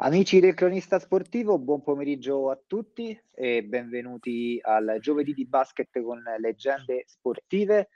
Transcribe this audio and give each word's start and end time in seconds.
Amici 0.00 0.38
del 0.38 0.54
cronista 0.54 1.00
sportivo, 1.00 1.58
buon 1.58 1.82
pomeriggio 1.82 2.50
a 2.50 2.60
tutti 2.64 3.20
e 3.34 3.64
benvenuti 3.64 4.56
al 4.62 4.98
giovedì 5.00 5.34
di 5.34 5.44
basket 5.44 6.00
con 6.00 6.22
leggende 6.38 7.02
sportive. 7.04 7.88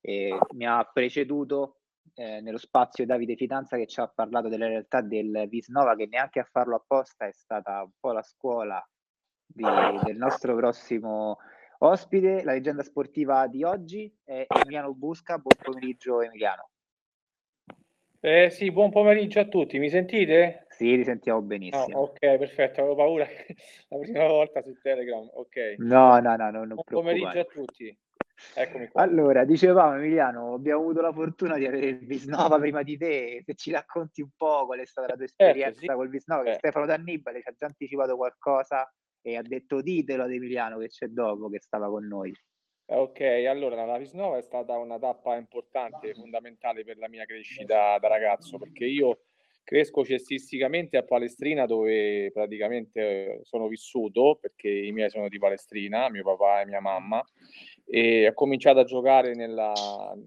E 0.00 0.38
mi 0.52 0.66
ha 0.66 0.84
preceduto 0.84 1.80
eh, 2.14 2.40
nello 2.40 2.58
spazio 2.58 3.04
Davide 3.06 3.34
Fidanza 3.34 3.76
che 3.76 3.88
ci 3.88 3.98
ha 3.98 4.06
parlato 4.06 4.46
della 4.46 4.68
realtà 4.68 5.00
del 5.00 5.46
Visnova 5.48 5.96
che 5.96 6.06
neanche 6.06 6.38
a 6.38 6.48
farlo 6.48 6.76
apposta 6.76 7.26
è 7.26 7.32
stata 7.32 7.82
un 7.82 7.90
po' 7.98 8.12
la 8.12 8.22
scuola 8.22 8.80
di, 9.44 9.64
del 10.04 10.16
nostro 10.16 10.54
prossimo 10.54 11.38
ospite. 11.78 12.44
La 12.44 12.52
leggenda 12.52 12.84
sportiva 12.84 13.48
di 13.48 13.64
oggi 13.64 14.16
è 14.22 14.46
Emiliano 14.46 14.94
Busca. 14.94 15.38
Buon 15.38 15.56
pomeriggio 15.60 16.20
Emiliano. 16.20 16.68
Eh, 18.20 18.50
sì, 18.50 18.70
buon 18.70 18.90
pomeriggio 18.90 19.40
a 19.40 19.46
tutti, 19.46 19.80
mi 19.80 19.90
sentite? 19.90 20.68
Sì, 20.82 20.96
li 20.96 21.04
sentiamo 21.04 21.40
benissimo. 21.42 21.96
Oh, 21.96 22.02
ok, 22.06 22.18
perfetto, 22.18 22.80
avevo 22.80 22.96
paura 22.96 23.24
la 23.88 23.98
prima 23.98 24.26
volta 24.26 24.62
su 24.62 24.76
Telegram, 24.82 25.30
ok. 25.32 25.76
No, 25.78 26.18
no, 26.18 26.34
no, 26.34 26.50
no 26.50 26.64
non 26.64 26.74
Buon 26.74 26.84
pomeriggio 26.84 27.38
a 27.38 27.44
tutti. 27.44 27.96
Eccomi 28.56 28.88
qua. 28.88 29.02
Allora, 29.02 29.44
dicevamo 29.44 29.94
Emiliano, 29.94 30.54
abbiamo 30.54 30.80
avuto 30.80 31.00
la 31.00 31.12
fortuna 31.12 31.56
di 31.56 31.66
avere 31.66 31.86
il 31.86 31.98
Visnova 32.04 32.58
prima 32.58 32.82
di 32.82 32.96
te, 32.96 33.42
se 33.44 33.54
ci 33.54 33.70
racconti 33.70 34.22
un 34.22 34.30
po' 34.36 34.66
qual 34.66 34.80
è 34.80 34.84
stata 34.84 35.06
la 35.06 35.14
tua 35.14 35.26
certo, 35.26 35.44
esperienza 35.44 35.78
certo, 35.78 35.92
sì. 35.92 35.98
col 35.98 36.08
Visnova, 36.08 36.42
che 36.42 36.50
eh. 36.50 36.54
Stefano 36.54 36.86
D'Annibale 36.86 37.42
ci 37.42 37.48
ha 37.48 37.54
già 37.56 37.66
anticipato 37.66 38.16
qualcosa 38.16 38.92
e 39.20 39.36
ha 39.36 39.42
detto 39.42 39.80
ditelo 39.80 40.24
ad 40.24 40.32
Emiliano 40.32 40.78
che 40.78 40.88
c'è 40.88 41.06
dopo, 41.06 41.48
che 41.48 41.60
stava 41.60 41.88
con 41.88 42.08
noi. 42.08 42.34
Ok, 42.86 43.20
allora 43.20 43.84
la 43.84 43.98
Visnova 43.98 44.36
è 44.36 44.42
stata 44.42 44.76
una 44.78 44.98
tappa 44.98 45.36
importante, 45.36 46.12
fondamentale 46.12 46.82
per 46.82 46.98
la 46.98 47.08
mia 47.08 47.24
crescita 47.24 47.96
da 48.00 48.08
ragazzo, 48.08 48.58
perché 48.58 48.84
io 48.84 49.20
cresco 49.64 50.04
cestisticamente 50.04 50.96
a 50.96 51.04
Palestrina 51.04 51.66
dove 51.66 52.30
praticamente 52.32 53.40
sono 53.42 53.68
vissuto, 53.68 54.38
perché 54.40 54.68
i 54.68 54.92
miei 54.92 55.10
sono 55.10 55.28
di 55.28 55.38
Palestrina, 55.38 56.10
mio 56.10 56.24
papà 56.24 56.60
e 56.60 56.66
mia 56.66 56.80
mamma, 56.80 57.24
e 57.86 58.28
ho 58.28 58.34
cominciato 58.34 58.80
a 58.80 58.84
giocare 58.84 59.34
nella, 59.34 59.72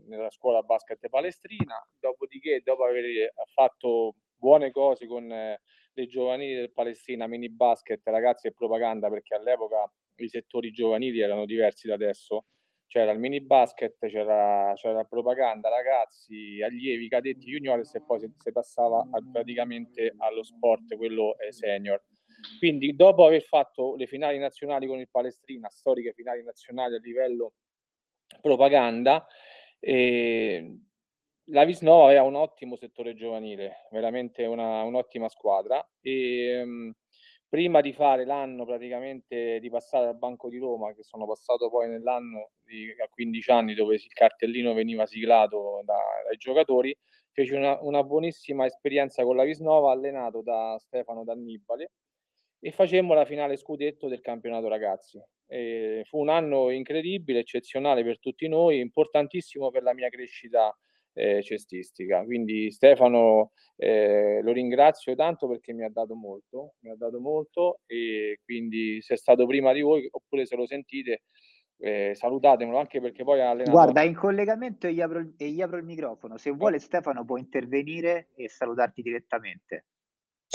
nella 0.08 0.30
scuola 0.30 0.62
basket 0.62 1.10
Palestrina, 1.10 1.76
dopodiché 2.00 2.62
dopo 2.64 2.84
aver 2.84 3.34
fatto 3.54 4.16
buone 4.36 4.72
cose 4.72 5.08
con 5.08 5.28
le 5.28 6.08
giovanili 6.08 6.56
del 6.56 6.72
Palestrina, 6.72 7.28
mini 7.28 7.50
basket, 7.50 8.02
ragazzi 8.06 8.48
e 8.48 8.54
propaganda, 8.54 9.10
perché 9.10 9.36
all'epoca 9.36 9.90
i 10.18 10.30
settori 10.30 10.72
giovanili 10.72 11.20
erano 11.20 11.46
diversi 11.46 11.88
da 11.88 11.94
adesso, 11.94 12.46
c'era 12.88 13.12
il 13.12 13.20
mini 13.20 13.42
basket, 13.42 13.98
c'era, 14.08 14.74
c'era 14.76 15.04
propaganda, 15.04 15.70
ragazzi, 15.70 16.62
allievi, 16.62 17.10
cadetti, 17.10 17.48
juniores 17.48 17.94
e 17.96 18.02
poi 18.02 18.20
si, 18.20 18.52
passava 18.52 19.00
a, 19.00 19.20
praticamente 19.32 20.14
allo 20.18 20.44
sport, 20.44 20.96
quello 20.96 21.38
è 21.38 21.52
senior. 21.52 22.02
Quindi 22.60 22.96
dopo 22.96 23.26
aver 23.26 23.44
fatto 23.44 23.96
le 23.96 24.08
finali 24.08 24.38
nazionali 24.38 24.88
con 24.88 25.00
il 25.00 25.10
Palestrina, 25.10 25.70
storiche 25.70 26.14
finali 26.14 26.44
nazionali 26.44 26.96
a 26.96 27.00
livello 27.00 27.54
propaganda, 28.42 29.26
eh, 29.80 30.80
la 31.50 31.66
Visnova 31.66 32.06
aveva 32.06 32.24
un 32.24 32.36
ottimo 32.36 32.76
settore 32.76 33.14
giovanile, 33.14 33.88
veramente 33.92 34.46
una, 34.46 34.84
un'ottima 34.84 35.30
squadra 35.30 35.86
e 36.02 36.62
um, 36.62 36.94
prima 37.56 37.80
di 37.80 37.94
fare 37.94 38.26
l'anno 38.26 38.66
praticamente 38.66 39.62
di 39.62 39.70
passare 39.70 40.08
al 40.08 40.18
Banco 40.18 40.50
di 40.50 40.58
Roma, 40.58 40.94
che 40.94 41.04
sono 41.04 41.26
passato 41.26 41.70
poi 41.70 41.88
nell'anno 41.88 42.50
di, 42.66 42.94
a 43.02 43.08
15 43.08 43.52
anni 43.52 43.74
dove 43.74 43.96
il 43.96 44.12
cartellino 44.12 44.74
veniva 44.74 45.06
siglato 45.06 45.82
da, 45.86 45.98
dai 46.26 46.36
giocatori, 46.36 46.94
feci 47.32 47.54
una, 47.54 47.80
una, 47.80 48.04
buonissima 48.04 48.66
esperienza 48.66 49.24
con 49.24 49.38
la 49.38 49.46
Visnova, 49.46 49.94
allenato 49.94 50.42
da 50.42 50.76
Stefano 50.80 51.24
D'Annibale 51.24 51.92
e 52.60 52.72
facemmo 52.72 53.14
la 53.14 53.24
finale 53.24 53.56
scudetto 53.56 54.10
del 54.10 54.20
campionato 54.20 54.68
ragazzi. 54.68 55.18
E 55.48 56.02
fu 56.10 56.20
un 56.20 56.28
anno 56.28 56.72
incredibile, 56.72 57.40
eccezionale 57.40 58.04
per 58.04 58.20
tutti 58.20 58.50
noi, 58.50 58.82
importantissimo 58.82 59.72
per 59.72 59.84
la 59.84 59.94
mia 59.94 60.10
crescita 60.10 60.76
eh, 61.16 61.42
cestistica. 61.42 62.24
Quindi 62.24 62.72
Stefano 62.72 63.52
eh, 63.78 64.42
lo 64.44 64.52
ringrazio 64.52 65.16
tanto 65.16 65.48
perché 65.48 65.74
mi 65.74 65.84
ha 65.84 65.90
dato 65.90 66.14
molto, 66.16 66.74
mi 66.82 66.92
ha 66.92 66.96
dato 66.96 67.20
molto 67.20 67.80
e 67.86 68.40
quindi 68.44 69.02
se 69.02 69.16
è 69.16 69.18
stato 69.18 69.46
prima 69.48 69.74
di 69.74 69.82
voi 69.82 70.08
oppure 70.10 70.46
se 70.46 70.56
lo 70.56 70.68
sentite 70.68 71.24
eh, 71.78 72.12
salutatemelo 72.14 72.78
anche 72.78 73.02
perché 73.02 73.24
poi 73.24 73.42
ha 73.42 73.50
allenato... 73.50 73.72
Guarda, 73.72 74.02
in 74.04 74.16
collegamento 74.16 74.88
e 74.88 74.94
gli, 74.94 75.02
apro, 75.02 75.34
e 75.38 75.50
gli 75.50 75.62
apro 75.62 75.78
il 75.78 75.86
microfono, 75.86 76.38
se 76.38 76.52
vuole 76.52 76.80
Stefano 76.80 77.26
può 77.26 77.38
intervenire 77.38 78.30
e 78.36 78.50
salutarti 78.50 79.02
direttamente. 79.02 79.86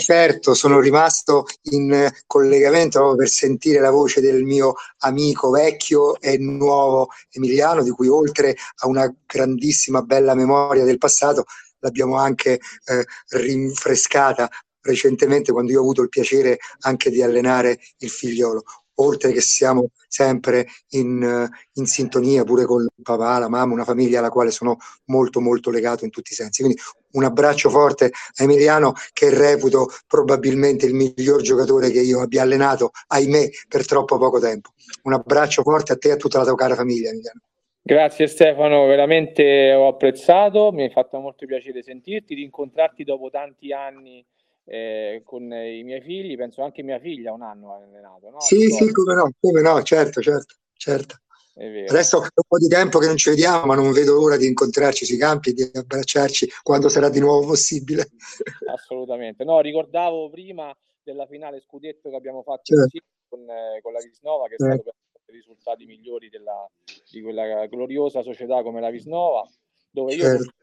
Certo, 0.01 0.55
sono 0.55 0.79
rimasto 0.79 1.45
in 1.69 2.09
collegamento 2.25 3.13
per 3.15 3.29
sentire 3.29 3.79
la 3.79 3.91
voce 3.91 4.19
del 4.19 4.43
mio 4.43 4.73
amico 5.01 5.51
vecchio 5.51 6.19
e 6.19 6.39
nuovo 6.39 7.09
Emiliano, 7.29 7.83
di 7.83 7.91
cui 7.91 8.07
oltre 8.07 8.55
a 8.77 8.87
una 8.87 9.13
grandissima 9.27 10.01
bella 10.01 10.33
memoria 10.33 10.85
del 10.85 10.97
passato, 10.97 11.43
l'abbiamo 11.81 12.15
anche 12.17 12.53
eh, 12.53 13.05
rinfrescata 13.29 14.49
recentemente 14.81 15.51
quando 15.51 15.71
io 15.71 15.77
ho 15.77 15.81
avuto 15.81 16.01
il 16.01 16.09
piacere 16.09 16.57
anche 16.79 17.11
di 17.11 17.21
allenare 17.21 17.77
il 17.99 18.09
figliolo 18.09 18.63
oltre 19.01 19.31
che 19.31 19.41
siamo 19.41 19.89
sempre 20.07 20.67
in, 20.89 21.49
in, 21.73 21.85
sintonia 21.85 22.43
pure 22.43 22.65
con 22.65 22.81
il 22.81 23.03
papà, 23.03 23.39
la 23.39 23.49
mamma, 23.49 23.73
una 23.73 23.83
famiglia 23.83 24.19
alla 24.19 24.29
quale 24.29 24.51
sono 24.51 24.77
molto 25.05 25.39
molto 25.39 25.69
legato 25.69 26.03
in 26.03 26.11
tutti 26.11 26.33
i 26.33 26.35
sensi. 26.35 26.61
Quindi 26.61 26.79
un 27.11 27.23
abbraccio 27.23 27.69
forte 27.69 28.05
a 28.05 28.43
Emiliano 28.43 28.93
che 29.13 29.29
reputo 29.29 29.87
probabilmente 30.07 30.85
il 30.85 30.93
miglior 30.93 31.41
giocatore 31.41 31.91
che 31.91 32.01
io 32.01 32.21
abbia 32.21 32.41
allenato, 32.41 32.91
ahimè, 33.07 33.49
per 33.67 33.85
troppo 33.85 34.17
poco 34.17 34.39
tempo. 34.39 34.71
Un 35.03 35.13
abbraccio 35.13 35.61
forte 35.63 35.93
a 35.93 35.97
te 35.97 36.09
e 36.09 36.11
a 36.11 36.15
tutta 36.17 36.39
la 36.39 36.45
tua 36.45 36.55
cara 36.55 36.75
famiglia, 36.75 37.09
Emiliano. 37.09 37.41
Grazie 37.83 38.27
Stefano, 38.27 38.85
veramente 38.85 39.73
ho 39.73 39.87
apprezzato, 39.87 40.71
mi 40.71 40.85
è 40.85 40.91
fatto 40.91 41.17
molto 41.19 41.47
piacere 41.47 41.81
sentirti, 41.81 42.35
di 42.35 42.43
incontrarti 42.43 43.03
dopo 43.03 43.31
tanti 43.31 43.73
anni 43.73 44.23
eh, 44.65 45.21
con 45.25 45.43
i 45.43 45.83
miei 45.83 46.01
figli, 46.01 46.35
penso 46.35 46.61
anche 46.63 46.83
mia 46.83 46.99
figlia 46.99 47.33
un 47.33 47.41
anno 47.41 47.73
ha 47.73 47.77
allenato. 47.77 48.29
No? 48.29 48.39
Sì, 48.39 48.69
sì, 48.69 48.91
come 48.91 49.15
no, 49.15 49.31
come 49.39 49.61
no, 49.61 49.81
certo, 49.83 50.21
certo, 50.21 50.55
certo. 50.73 51.15
Adesso 51.53 52.17
è 52.17 52.21
un 52.21 52.43
po' 52.47 52.57
di 52.57 52.67
tempo 52.67 52.97
che 52.97 53.07
non 53.07 53.17
ci 53.17 53.29
vediamo, 53.29 53.65
ma 53.65 53.75
non 53.75 53.91
vedo 53.91 54.13
l'ora 54.13 54.37
di 54.37 54.47
incontrarci 54.47 55.05
sui 55.05 55.17
campi 55.17 55.49
e 55.49 55.53
di 55.53 55.69
abbracciarci 55.73 56.49
quando 56.63 56.87
sarà 56.87 57.09
di 57.09 57.19
nuovo 57.19 57.45
possibile. 57.47 58.09
Assolutamente. 58.71 59.43
No, 59.43 59.59
ricordavo 59.59 60.29
prima 60.29 60.75
della 61.03 61.27
finale 61.27 61.59
scudetto 61.59 62.09
che 62.09 62.15
abbiamo 62.15 62.41
fatto 62.41 62.75
certo. 62.75 62.99
con, 63.27 63.41
eh, 63.41 63.79
con, 63.81 63.91
la 63.91 63.99
Visnova, 63.99 64.47
che 64.47 64.55
è 64.55 64.57
certo. 64.57 64.81
stato 64.81 64.95
per 65.25 65.35
i 65.35 65.37
risultati 65.37 65.85
migliori 65.85 66.29
della, 66.29 66.67
di 67.11 67.21
quella 67.21 67.65
gloriosa 67.67 68.23
società 68.23 68.63
come 68.63 68.79
la 68.79 68.89
Visnova, 68.89 69.45
dove 69.91 70.13
io 70.13 70.23
certo 70.23 70.53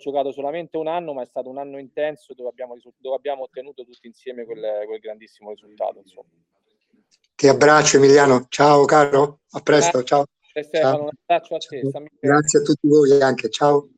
giocato 0.00 0.32
solamente 0.32 0.76
un 0.76 0.88
anno, 0.88 1.12
ma 1.12 1.22
è 1.22 1.26
stato 1.26 1.48
un 1.48 1.58
anno 1.58 1.78
intenso 1.78 2.34
dove 2.34 2.48
abbiamo, 2.48 2.76
dove 2.96 3.16
abbiamo 3.16 3.44
ottenuto 3.44 3.84
tutti 3.84 4.06
insieme 4.06 4.44
quel, 4.44 4.60
quel 4.86 4.98
grandissimo 4.98 5.50
risultato. 5.50 5.98
Insomma. 5.98 6.28
Ti 7.34 7.48
abbraccio 7.48 7.96
Emiliano, 7.96 8.46
ciao 8.48 8.84
caro, 8.84 9.40
a 9.50 9.60
presto, 9.60 10.02
ciao. 10.02 10.26
Stefano, 10.40 10.96
ciao. 10.96 11.02
un 11.02 11.08
abbraccio 11.08 11.54
a 11.54 11.58
te. 11.58 11.90
Grazie 12.18 12.58
a 12.58 12.62
tutti 12.62 12.88
voi 12.88 13.22
anche, 13.22 13.48
ciao. 13.48 13.88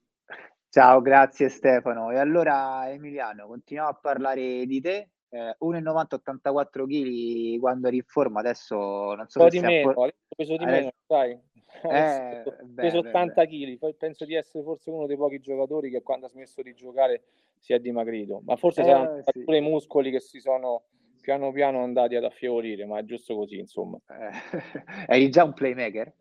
Ciao, 0.68 1.00
grazie 1.00 1.48
Stefano. 1.48 2.10
E 2.10 2.18
allora 2.18 2.90
Emiliano, 2.90 3.46
continuiamo 3.46 3.90
a 3.90 3.94
parlare 3.94 4.64
di 4.66 4.80
te. 4.80 5.10
Eh, 5.34 5.56
1,90 5.60 6.16
84 6.16 6.86
kg 6.86 7.58
quando 7.58 7.88
eri 7.88 7.96
in 7.96 8.04
forma, 8.04 8.40
adesso 8.40 8.76
non 9.14 9.26
so 9.28 9.38
un 9.38 9.44
po' 9.46 9.50
di 9.50 9.60
meno, 9.60 9.90
adesso 9.92 10.16
peso 10.36 10.56
di 10.58 10.64
meno, 10.66 10.92
sai. 11.06 11.40
Eh, 11.84 12.42
peso 12.74 12.98
80 12.98 13.46
kg, 13.46 13.78
poi 13.78 13.94
penso 13.94 14.26
di 14.26 14.34
essere 14.34 14.62
forse 14.62 14.90
uno 14.90 15.06
dei 15.06 15.16
pochi 15.16 15.40
giocatori 15.40 15.88
che 15.88 16.02
quando 16.02 16.26
ha 16.26 16.28
smesso 16.28 16.60
di 16.60 16.74
giocare 16.74 17.22
si 17.58 17.72
è 17.72 17.80
dimagrito, 17.80 18.42
ma 18.44 18.56
forse 18.56 18.82
eh, 18.82 18.84
saranno 18.84 19.22
sì. 19.24 19.42
pure 19.42 19.56
i 19.56 19.62
muscoli 19.62 20.10
che 20.10 20.20
si 20.20 20.38
sono 20.38 20.82
piano 21.22 21.50
piano 21.50 21.82
andati 21.82 22.14
ad 22.14 22.24
affievolire, 22.24 22.84
ma 22.84 22.98
è 22.98 23.04
giusto 23.04 23.34
così, 23.34 23.56
insomma. 23.56 23.98
Eh, 24.08 24.30
eri 25.14 25.30
già 25.30 25.44
un 25.44 25.54
playmaker? 25.54 26.12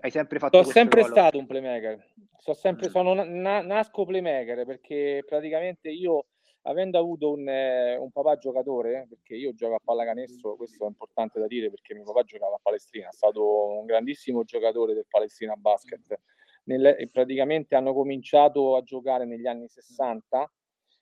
Hai 0.00 0.10
sempre 0.10 0.40
fatto 0.40 0.60
Sono 0.60 0.72
sempre 0.72 1.02
ruolo? 1.02 1.14
stato 1.14 1.38
un 1.38 1.46
playmaker. 1.46 2.04
Sono 2.38 2.56
sempre, 2.56 2.88
mm. 2.88 2.90
sono 2.90 3.14
na- 3.14 3.62
nasco 3.62 4.04
playmaker 4.04 4.66
perché 4.66 5.22
praticamente 5.24 5.88
io 5.90 6.24
avendo 6.62 6.98
avuto 6.98 7.30
un, 7.32 7.48
eh, 7.48 7.96
un, 7.96 8.10
papà 8.10 8.36
giocatore, 8.36 9.06
perché 9.08 9.34
io 9.34 9.54
gioco 9.54 9.74
a 9.74 9.80
pallacanestro, 9.82 10.56
questo 10.56 10.84
è 10.84 10.88
importante 10.88 11.40
da 11.40 11.46
dire 11.46 11.70
perché 11.70 11.94
mio 11.94 12.04
papà 12.04 12.22
giocava 12.22 12.56
a 12.56 12.60
Palestrina, 12.62 13.08
è 13.08 13.12
stato 13.12 13.78
un 13.78 13.86
grandissimo 13.86 14.44
giocatore 14.44 14.94
del 14.94 15.06
Palestrina 15.08 15.54
Basket. 15.54 16.20
Nel, 16.64 17.08
praticamente 17.10 17.74
hanno 17.74 17.94
cominciato 17.94 18.76
a 18.76 18.82
giocare 18.82 19.24
negli 19.24 19.46
anni 19.46 19.66
60 19.68 20.50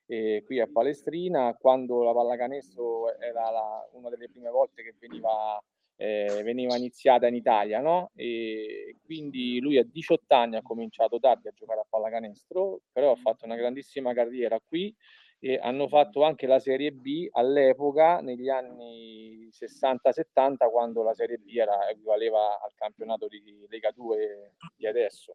eh, 0.07 0.43
qui 0.45 0.61
a 0.61 0.69
Palestrina, 0.73 1.55
quando 1.61 2.03
la 2.03 2.13
pallacanestro 2.13 3.19
era 3.19 3.51
la, 3.51 3.89
una 3.93 4.09
delle 4.09 4.31
prime 4.31 4.49
volte 4.49 4.83
che 4.83 4.95
veniva, 4.99 5.63
eh, 5.97 6.41
veniva 6.43 6.77
iniziata 6.77 7.27
in 7.27 7.35
Italia, 7.35 7.81
no? 7.81 8.11
E 8.15 8.97
quindi 9.05 9.61
lui 9.61 9.77
a 9.77 9.85
18 9.85 10.35
anni 10.35 10.57
ha 10.57 10.63
cominciato 10.63 11.19
tardi 11.19 11.49
a 11.49 11.53
giocare 11.55 11.81
a 11.81 11.87
pallacanestro, 11.87 12.81
però 12.91 13.13
ha 13.13 13.17
fatto 13.17 13.45
una 13.45 13.57
grandissima 13.57 14.15
carriera 14.15 14.59
qui 14.67 14.95
e 15.41 15.59
hanno 15.63 15.89
fatto 15.89 16.25
anche 16.25 16.47
la 16.47 16.59
Serie 16.59 16.93
B 16.93 17.29
all'epoca, 17.31 18.21
negli 18.21 18.49
anni 18.49 19.49
60-70, 19.53 20.71
quando 20.71 21.03
la 21.03 21.15
Serie 21.15 21.39
B 21.39 21.55
era, 21.55 21.89
equivaleva 21.89 22.61
al 22.61 22.73
campionato 22.75 23.29
di 23.29 23.43
Lega 23.69 23.91
2 23.93 24.55
di 24.77 24.87
adesso. 24.87 25.33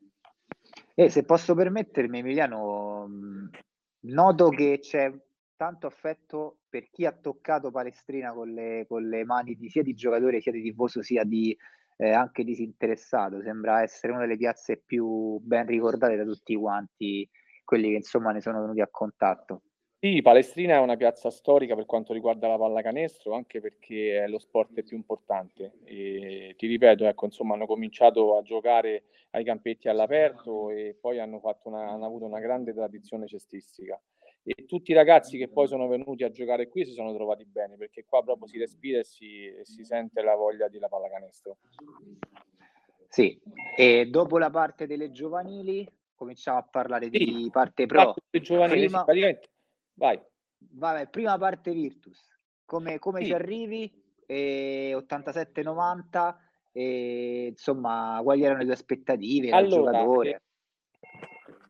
E 0.93 1.09
se 1.09 1.23
posso 1.23 1.55
permettermi, 1.55 2.19
Emiliano, 2.19 3.07
noto 4.01 4.49
che 4.49 4.79
c'è 4.79 5.11
tanto 5.55 5.87
affetto 5.87 6.57
per 6.67 6.89
chi 6.89 7.05
ha 7.05 7.11
toccato 7.11 7.71
Palestrina 7.71 8.33
con 8.33 8.49
le, 8.49 8.85
con 8.87 9.07
le 9.07 9.23
mani 9.23 9.55
di, 9.55 9.69
sia 9.69 9.83
di 9.83 9.93
giocatore 9.93 10.41
sia 10.41 10.51
di 10.51 10.61
tifoso 10.61 11.01
sia 11.01 11.23
di 11.23 11.55
eh, 11.97 12.11
anche 12.11 12.43
disinteressato. 12.43 13.41
Sembra 13.41 13.81
essere 13.81 14.11
una 14.11 14.21
delle 14.21 14.37
piazze 14.37 14.77
più 14.77 15.39
ben 15.39 15.65
ricordate 15.65 16.15
da 16.17 16.25
tutti 16.25 16.55
quanti 16.55 17.29
quelli 17.63 17.91
che 17.91 17.95
insomma 17.95 18.31
ne 18.31 18.41
sono 18.41 18.59
venuti 18.61 18.81
a 18.81 18.89
contatto. 18.91 19.61
Sì, 20.03 20.21
Palestrina 20.21 20.73
è 20.73 20.79
una 20.79 20.97
piazza 20.97 21.29
storica 21.29 21.75
per 21.75 21.85
quanto 21.85 22.11
riguarda 22.11 22.49
la 22.49 22.57
pallacanestro, 22.57 23.35
anche 23.35 23.61
perché 23.61 24.21
è 24.21 24.27
lo 24.27 24.37
sport 24.37 24.83
più 24.83 24.97
importante. 24.97 25.75
E 25.85 26.55
ti 26.57 26.67
ripeto, 26.67 27.07
ecco, 27.07 27.23
insomma, 27.23 27.53
hanno 27.53 27.65
cominciato 27.65 28.35
a 28.35 28.41
giocare 28.41 29.03
ai 29.29 29.45
campetti 29.45 29.87
all'aperto 29.87 30.71
e 30.71 30.97
poi 30.99 31.19
hanno, 31.19 31.39
una, 31.63 31.89
hanno 31.91 32.05
avuto 32.05 32.25
una 32.25 32.41
grande 32.41 32.73
tradizione 32.73 33.27
cestistica. 33.27 33.97
E 34.43 34.65
tutti 34.65 34.91
i 34.91 34.93
ragazzi 34.93 35.37
che 35.37 35.47
poi 35.47 35.67
sono 35.67 35.87
venuti 35.87 36.25
a 36.25 36.31
giocare 36.31 36.67
qui 36.67 36.83
si 36.83 36.91
sono 36.91 37.13
trovati 37.13 37.45
bene, 37.45 37.77
perché 37.77 38.03
qua 38.03 38.21
proprio 38.21 38.47
si 38.47 38.57
respira 38.57 38.99
e 38.99 39.05
si, 39.05 39.45
e 39.45 39.63
si 39.63 39.85
sente 39.85 40.21
la 40.21 40.35
voglia 40.35 40.67
della 40.67 40.89
pallacanestro. 40.89 41.59
Sì, 43.07 43.39
e 43.77 44.07
dopo 44.07 44.37
la 44.37 44.49
parte 44.49 44.85
delle 44.85 45.11
giovanili 45.11 45.89
cominciamo 46.13 46.57
a 46.57 46.67
parlare 46.69 47.05
sì, 47.09 47.23
di 47.23 47.49
parte 47.49 47.85
pro. 47.85 48.15
Prima... 48.29 49.05
praticamente 49.05 49.51
Vai. 49.95 50.19
Vabbè, 50.57 51.07
prima 51.07 51.37
parte 51.37 51.71
Virtus. 51.71 52.29
Come, 52.65 52.99
come 52.99 53.19
sì. 53.21 53.27
ci 53.27 53.33
arrivi? 53.33 53.91
Eh, 54.25 54.95
87-90, 54.95 56.35
eh, 56.71 57.47
insomma, 57.49 58.19
quali 58.23 58.43
erano 58.43 58.63
le 58.63 58.71
aspettative 58.71 59.51
allora, 59.51 59.91
giocatore? 59.91 60.29
Eh, 60.29 60.41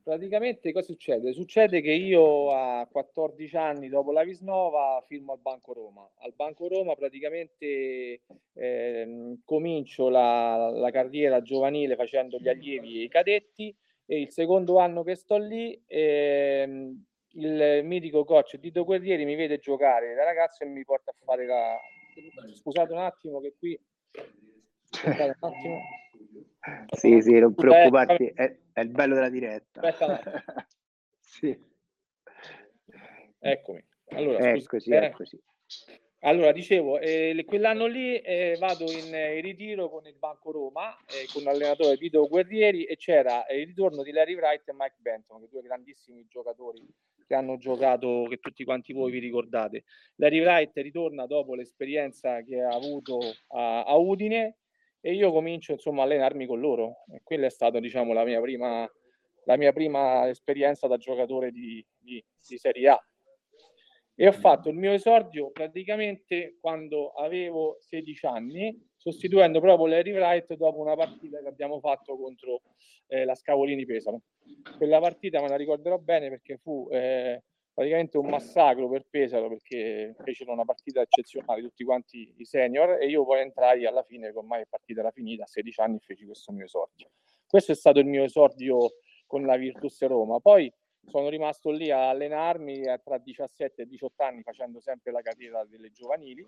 praticamente 0.04 0.72
cosa 0.72 0.86
succede? 0.86 1.34
Succede 1.34 1.82
che 1.82 1.92
io 1.92 2.52
a 2.52 2.88
14 2.90 3.58
anni 3.58 3.90
dopo 3.90 4.12
la 4.12 4.24
Visnova 4.24 5.04
firmo 5.08 5.34
al 5.34 5.40
Banco 5.40 5.74
Roma. 5.74 6.10
Al 6.20 6.34
Banco 6.36 6.68
Roma 6.68 6.96
praticamente 6.96 8.22
eh, 8.54 9.38
comincio 9.44 10.10
la, 10.10 10.70
la, 10.70 10.92
carriera 10.92 11.42
giovanile 11.42 11.96
facendo 11.96 12.38
gli 12.38 12.50
allievi 12.50 13.00
e 13.00 13.04
i 13.04 13.10
cadetti 13.10 13.76
e 14.06 14.22
il 14.22 14.32
secondo 14.32 14.78
anno 14.78 15.04
che 15.04 15.16
sto 15.16 15.38
lì 15.38 15.82
eh, 15.88 16.94
il 17.36 17.82
mitico 17.84 18.24
coach 18.26 18.60
Tito 18.60 18.84
Guerrieri 18.84 19.26
mi 19.26 19.36
vede 19.36 19.60
giocare 19.60 20.14
da 20.14 20.24
ragazzo 20.24 20.64
e 20.64 20.68
mi 20.68 20.84
porta 20.84 21.12
a 21.12 21.16
fare 21.24 21.46
la... 21.46 21.78
Scusate 22.54 22.92
un 22.94 23.00
attimo 23.00 23.40
che 23.40 23.56
qui... 23.58 23.80
Scusate 24.84 25.38
un 25.42 25.50
attimo. 25.50 25.80
Sì, 26.96 27.22
sì, 27.22 27.40
non 27.40 27.54
preoccuparti, 27.54 28.32
è, 28.34 28.56
è 28.72 28.80
il 28.82 28.90
bello 28.90 29.16
della 29.16 29.30
diretta. 29.30 29.82
sì. 31.20 31.72
Eccomi. 33.40 33.84
Allora, 34.10 34.50
eccoci, 34.50 34.62
scusate, 34.62 35.06
eccoci. 35.06 35.44
Allora, 36.20 36.54
dicevo, 36.54 37.00
eh, 37.00 37.44
quell'anno 37.46 37.86
lì 37.86 38.18
eh, 38.20 38.56
vado 38.58 38.90
in, 38.90 39.08
in, 39.08 39.16
eh, 39.16 39.42
ritiro 39.42 39.90
con 39.90 40.06
il 40.08 40.16
Banco 40.16 40.52
Roma, 40.52 40.96
eh, 41.08 41.28
con 41.34 41.44
l'allenatore 41.44 41.98
Tito 41.98 42.28
Guerrieri 42.30 42.86
e 42.86 42.96
c'era 42.96 43.46
eh, 43.46 43.60
il 43.60 43.68
ritorno 43.68 44.04
di 44.04 44.12
Larry 44.12 44.36
Wright 44.36 44.70
e 44.70 44.74
Mike 44.74 44.96
Benton, 45.00 45.42
che 45.42 45.50
due 45.50 45.62
grandissimi 45.62 46.26
giocatori 46.30 46.88
che 47.34 47.40
hanno 47.40 47.58
giocato, 47.58 48.28
che 48.30 48.38
tutti 48.38 48.64
quanti 48.64 48.94
voi 48.94 49.12
vi 49.12 49.18
ricordate. 49.18 49.84
Larry 50.16 50.42
Wright 50.42 50.78
ritorna 50.78 51.26
dopo 51.26 51.56
l'esperienza 51.56 52.42
che 52.44 52.62
ha 52.62 52.74
avuto 52.74 53.20
a, 53.50 53.84
a 53.84 53.96
Udine 53.96 54.58
e 55.02 55.14
io 55.14 55.32
comincio 55.32 55.72
insomma 55.72 56.04
a 56.04 56.06
allenarmi 56.06 56.46
con 56.46 56.60
loro. 56.60 57.04
E 57.12 57.22
quella 57.24 57.48
è 57.48 57.50
stata 57.50 57.80
diciamo 57.80 58.14
la 58.14 58.24
mia 58.24 58.40
prima, 58.40 58.88
la 59.46 59.58
mia 59.58 59.74
prima 59.74 60.30
esperienza 60.30 60.88
da 60.88 60.98
giocatore 60.98 61.52
di, 61.52 61.84
di, 61.98 62.24
di 62.48 62.58
Serie 62.58 62.90
A 62.90 63.08
e 64.16 64.28
ho 64.28 64.32
fatto 64.32 64.70
il 64.70 64.76
mio 64.76 64.92
esordio 64.92 65.50
praticamente 65.50 66.58
quando 66.60 67.14
avevo 67.14 67.78
16 67.80 68.26
anni, 68.28 68.90
sostituendo 69.04 69.60
proprio 69.60 69.88
Larry 69.88 70.14
Wright 70.14 70.56
dopo 70.56 70.80
una 70.80 70.96
partita 70.96 71.42
che 71.42 71.48
abbiamo 71.48 71.82
fatto 71.82 72.16
contro 72.16 72.62
eh, 73.08 73.26
la 73.26 73.36
Scavolini 73.36 73.86
Pesaro. 73.86 74.22
Quella 74.78 75.02
partita 75.02 75.42
me 75.42 75.50
la 75.50 75.58
ricorderò 75.58 75.98
bene 75.98 76.30
perché 76.30 76.56
fu 76.56 76.88
eh, 76.90 77.44
praticamente 77.74 78.18
un 78.18 78.30
massacro 78.30 78.88
per 78.88 79.06
Pesaro 79.10 79.50
perché 79.50 80.16
fecero 80.24 80.54
una 80.54 80.64
partita 80.64 81.02
eccezionale 81.02 81.62
tutti 81.62 81.84
quanti 81.84 82.34
i 82.38 82.46
senior 82.46 82.98
e 83.02 83.08
io 83.08 83.26
poi 83.26 83.42
entrai 83.42 83.86
alla 83.86 84.04
fine, 84.04 84.32
che 84.32 84.38
ormai 84.38 84.60
la 84.60 84.68
partita 84.70 85.02
era 85.02 85.12
finita, 85.12 85.44
a 85.44 85.48
16 85.48 85.82
anni 85.82 86.00
feci 86.00 86.24
questo 86.24 86.54
mio 86.54 86.64
esordio. 86.64 87.10
Questo 87.46 87.74
è 87.74 87.76
stato 87.76 88.00
il 88.00 88.06
mio 88.06 88.24
esordio 88.24 88.94
con 89.28 89.46
la 89.46 89.58
Virtus 89.58 90.02
Roma. 90.06 90.40
Poi 90.40 90.74
sono 91.06 91.28
rimasto 91.28 91.72
lì 91.72 91.92
a 91.92 92.08
allenarmi 92.08 92.84
tra 93.04 93.18
17 93.18 93.82
e 93.82 93.86
18 93.86 94.24
anni 94.24 94.44
facendo 94.44 94.80
sempre 94.80 95.12
la 95.12 95.22
carriera 95.22 95.66
delle 95.66 95.92
giovanili. 95.92 96.48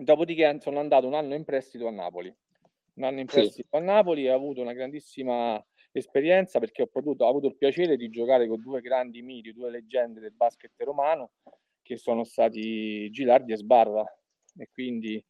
Dopodiché 0.00 0.56
sono 0.60 0.80
andato 0.80 1.06
un 1.06 1.12
anno 1.12 1.34
in 1.34 1.44
prestito 1.44 1.86
a 1.86 1.90
Napoli. 1.90 2.34
Un 2.94 3.04
anno 3.04 3.20
in 3.20 3.26
prestito 3.26 3.68
sì. 3.70 3.76
a 3.76 3.80
Napoli 3.80 4.24
e 4.24 4.30
ho 4.30 4.34
avuto 4.34 4.62
una 4.62 4.72
grandissima 4.72 5.62
esperienza 5.92 6.58
perché 6.58 6.80
ho, 6.80 6.86
potuto, 6.86 7.26
ho 7.26 7.28
avuto 7.28 7.48
il 7.48 7.56
piacere 7.56 7.98
di 7.98 8.08
giocare 8.08 8.48
con 8.48 8.62
due 8.62 8.80
grandi 8.80 9.20
miti, 9.20 9.52
due 9.52 9.70
leggende 9.70 10.20
del 10.20 10.32
basket 10.32 10.72
romano 10.78 11.32
che 11.82 11.98
sono 11.98 12.24
stati 12.24 13.10
Gilardi 13.10 13.52
e 13.52 13.56
Sbarra 13.56 14.04
e 14.56 14.68
quindi 14.72 15.22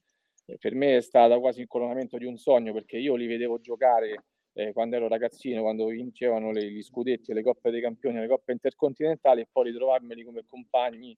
eh, 0.46 0.56
per 0.56 0.76
me 0.76 0.99
è 0.99 1.00
stato 1.00 1.40
quasi 1.40 1.62
il 1.62 1.67
coronamento 1.67 2.17
di 2.17 2.26
un 2.26 2.37
sogno 2.37 2.72
perché 2.72 2.96
io 2.96 3.17
li 3.17 3.26
vedevo 3.26 3.58
giocare 3.58 4.25
eh, 4.52 4.72
quando 4.72 4.94
ero 4.94 5.08
ragazzino, 5.08 5.62
quando 5.62 5.87
vincevano 5.87 6.52
le, 6.52 6.70
gli 6.70 6.82
scudetti, 6.82 7.32
le 7.32 7.43
coppe 7.43 7.72
dei 7.72 7.81
campioni, 7.81 8.20
le 8.20 8.28
coppe 8.28 8.52
intercontinentali 8.52 9.40
e 9.40 9.49
poi 9.50 9.64
ritrovarmeli 9.64 10.22
come 10.22 10.44
compagni 10.46 11.17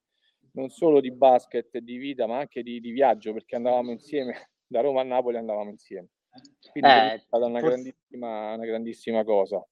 non 0.53 0.69
solo 0.69 0.99
di 0.99 1.11
basket 1.11 1.75
e 1.75 1.81
di 1.81 1.97
vita, 1.97 2.27
ma 2.27 2.39
anche 2.39 2.63
di, 2.63 2.79
di, 2.79 2.91
viaggio, 2.91 3.33
perché 3.33 3.55
andavamo 3.55 3.91
insieme 3.91 4.51
da 4.67 4.81
Roma 4.81 5.01
a 5.01 5.05
Napoli, 5.05 5.37
andavamo 5.37 5.69
insieme. 5.69 6.09
Quindi 6.71 6.89
eh, 6.89 7.13
è 7.13 7.17
stata 7.19 7.45
una, 7.45 7.59
forse, 7.59 7.75
grandissima, 7.75 8.53
una 8.53 8.65
grandissima 8.65 9.23
cosa. 9.23 9.65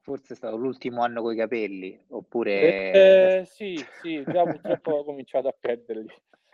Forse 0.00 0.34
è 0.34 0.36
stato 0.36 0.56
l'ultimo 0.56 1.02
anno 1.02 1.22
con 1.22 1.32
i 1.32 1.36
capelli, 1.36 1.98
oppure... 2.08 3.40
Eh, 3.40 3.44
sì, 3.46 3.82
sì, 4.02 4.22
già 4.26 4.44
purtroppo 4.44 4.92
ho 4.92 5.04
cominciato 5.04 5.48
a 5.48 5.56
perderli. 5.58 6.12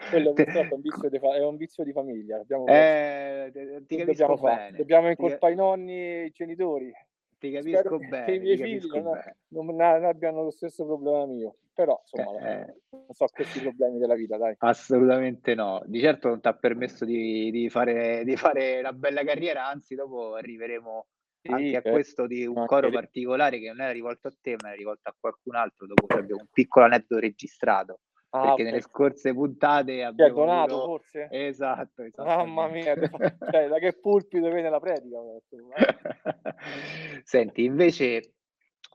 Quello 0.09 0.33
purtroppo 0.33 0.71
è 0.71 0.75
un 0.75 0.81
vizio 0.81 1.09
di, 1.11 1.19
fa- 1.19 1.35
è 1.35 1.45
un 1.45 1.57
vizio 1.57 1.85
di 1.85 1.93
famiglia. 1.93 2.39
Abbiamo 2.39 2.67
eh, 2.67 3.51
ti 3.87 4.03
dobbiamo, 4.05 4.37
bene. 4.37 4.77
dobbiamo 4.77 5.09
incolpare 5.11 5.53
ti... 5.53 5.59
i 5.59 5.63
nonni 5.63 5.93
e 5.93 6.25
i 6.27 6.31
genitori. 6.31 6.91
Ti 7.39 7.51
capisco 7.51 7.79
Spero 7.81 7.99
bene. 7.99 8.25
Che 8.25 8.33
i 8.33 8.39
miei 8.39 8.57
figli 8.57 8.99
non, 8.99 9.21
non, 9.49 9.67
non, 9.67 10.05
abbiano 10.05 10.43
lo 10.43 10.51
stesso 10.51 10.85
problema 10.85 11.27
mio. 11.27 11.57
Però, 11.81 11.99
insomma, 11.99 12.39
eh, 12.41 12.75
non 12.91 13.07
so 13.13 13.25
questi 13.33 13.59
problemi 13.59 13.99
della 13.99 14.15
vita, 14.15 14.37
dai. 14.37 14.55
Assolutamente 14.59 15.55
no. 15.55 15.83
Di 15.87 15.99
certo 15.99 16.29
non 16.29 16.39
ti 16.39 16.49
ha 16.49 16.53
permesso 16.53 17.07
di, 17.07 17.51
di, 17.51 17.71
fare, 17.71 18.23
di 18.23 18.37
fare 18.37 18.81
una 18.81 18.93
bella 18.93 19.25
carriera, 19.25 19.67
anzi 19.67 19.95
dopo 19.95 20.35
arriveremo 20.35 21.07
sì, 21.41 21.51
anche 21.51 21.77
a 21.77 21.81
questo 21.81 22.27
di 22.27 22.45
un 22.45 22.67
coro 22.67 22.91
particolare 22.91 23.59
che 23.59 23.69
non 23.69 23.81
era 23.81 23.93
rivolto 23.93 24.29
a 24.29 24.33
te, 24.39 24.57
ma 24.61 24.69
era 24.69 24.77
rivolto 24.77 25.09
a 25.09 25.17
qualcun 25.19 25.55
altro. 25.55 25.87
Dopo 25.87 26.15
abbiamo 26.15 26.43
un 26.43 26.49
piccolo 26.53 26.85
aneddoto 26.85 27.19
registrato. 27.19 28.01
Ah, 28.33 28.41
perché 28.41 28.53
okay. 28.53 28.65
nelle 28.67 28.81
scorse 28.83 29.33
puntate 29.33 30.05
abbiamo 30.05 30.35
donato 30.35 30.75
avuto... 30.75 30.87
forse? 30.87 31.29
Esatto, 31.31 32.03
esatto. 32.03 32.29
Mamma 32.29 32.69
mia, 32.69 32.95
cioè, 32.95 33.69
da 33.69 33.79
che 33.79 33.99
pulpito 33.99 34.51
viene 34.51 34.69
la 34.69 34.81
predica? 34.81 35.19
Senti, 37.25 37.65
invece 37.65 38.35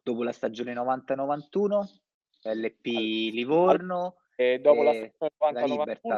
dopo 0.03 0.21
la 0.21 0.31
stagione 0.31 0.75
90-91 0.75 2.03
LP 2.53 2.85
Livorno 3.33 4.17
e 4.35 4.59
dopo 4.59 4.83
la 4.83 4.93
stagione 4.93 5.99
90-91 6.01 6.17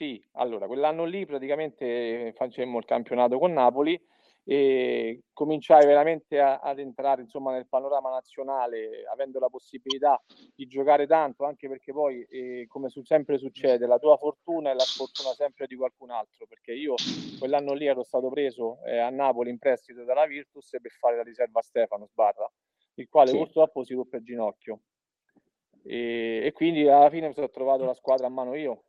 sì, 0.00 0.22
allora 0.32 0.66
quell'anno 0.66 1.04
lì 1.04 1.26
praticamente 1.26 2.32
facemmo 2.34 2.78
il 2.78 2.86
campionato 2.86 3.38
con 3.38 3.52
Napoli 3.52 4.02
e 4.44 5.24
cominciai 5.34 5.84
veramente 5.84 6.40
a, 6.40 6.58
ad 6.60 6.78
entrare 6.78 7.20
insomma, 7.20 7.52
nel 7.52 7.68
panorama 7.68 8.08
nazionale 8.08 9.04
avendo 9.12 9.38
la 9.38 9.50
possibilità 9.50 10.18
di 10.54 10.66
giocare 10.66 11.06
tanto 11.06 11.44
anche 11.44 11.68
perché 11.68 11.92
poi 11.92 12.22
eh, 12.30 12.64
come 12.66 12.88
su, 12.88 13.02
sempre 13.02 13.36
succede 13.36 13.86
la 13.86 13.98
tua 13.98 14.16
fortuna 14.16 14.70
è 14.70 14.74
la 14.74 14.80
sfortuna 14.80 15.34
sempre 15.34 15.66
di 15.66 15.76
qualcun 15.76 16.10
altro 16.10 16.46
perché 16.46 16.72
io 16.72 16.94
quell'anno 17.38 17.74
lì 17.74 17.86
ero 17.86 18.02
stato 18.02 18.30
preso 18.30 18.82
eh, 18.86 18.96
a 18.96 19.10
Napoli 19.10 19.50
in 19.50 19.58
prestito 19.58 20.04
dalla 20.04 20.26
Virtus 20.26 20.70
per 20.80 20.92
fare 20.92 21.16
la 21.16 21.22
riserva 21.22 21.60
a 21.60 21.62
Stefano 21.62 22.06
Sbarra 22.06 22.50
il 22.94 23.08
quale 23.08 23.32
sì. 23.32 23.36
purtroppo 23.36 23.84
si 23.84 23.92
ruppe 23.92 24.16
il 24.16 24.24
ginocchio 24.24 24.80
e, 25.82 26.42
e 26.44 26.52
quindi 26.52 26.86
alla 26.88 27.10
fine 27.10 27.28
mi 27.28 27.34
sono 27.34 27.50
trovato 27.50 27.84
la 27.84 27.94
squadra 27.94 28.26
a 28.26 28.30
mano 28.30 28.54
io 28.54 28.84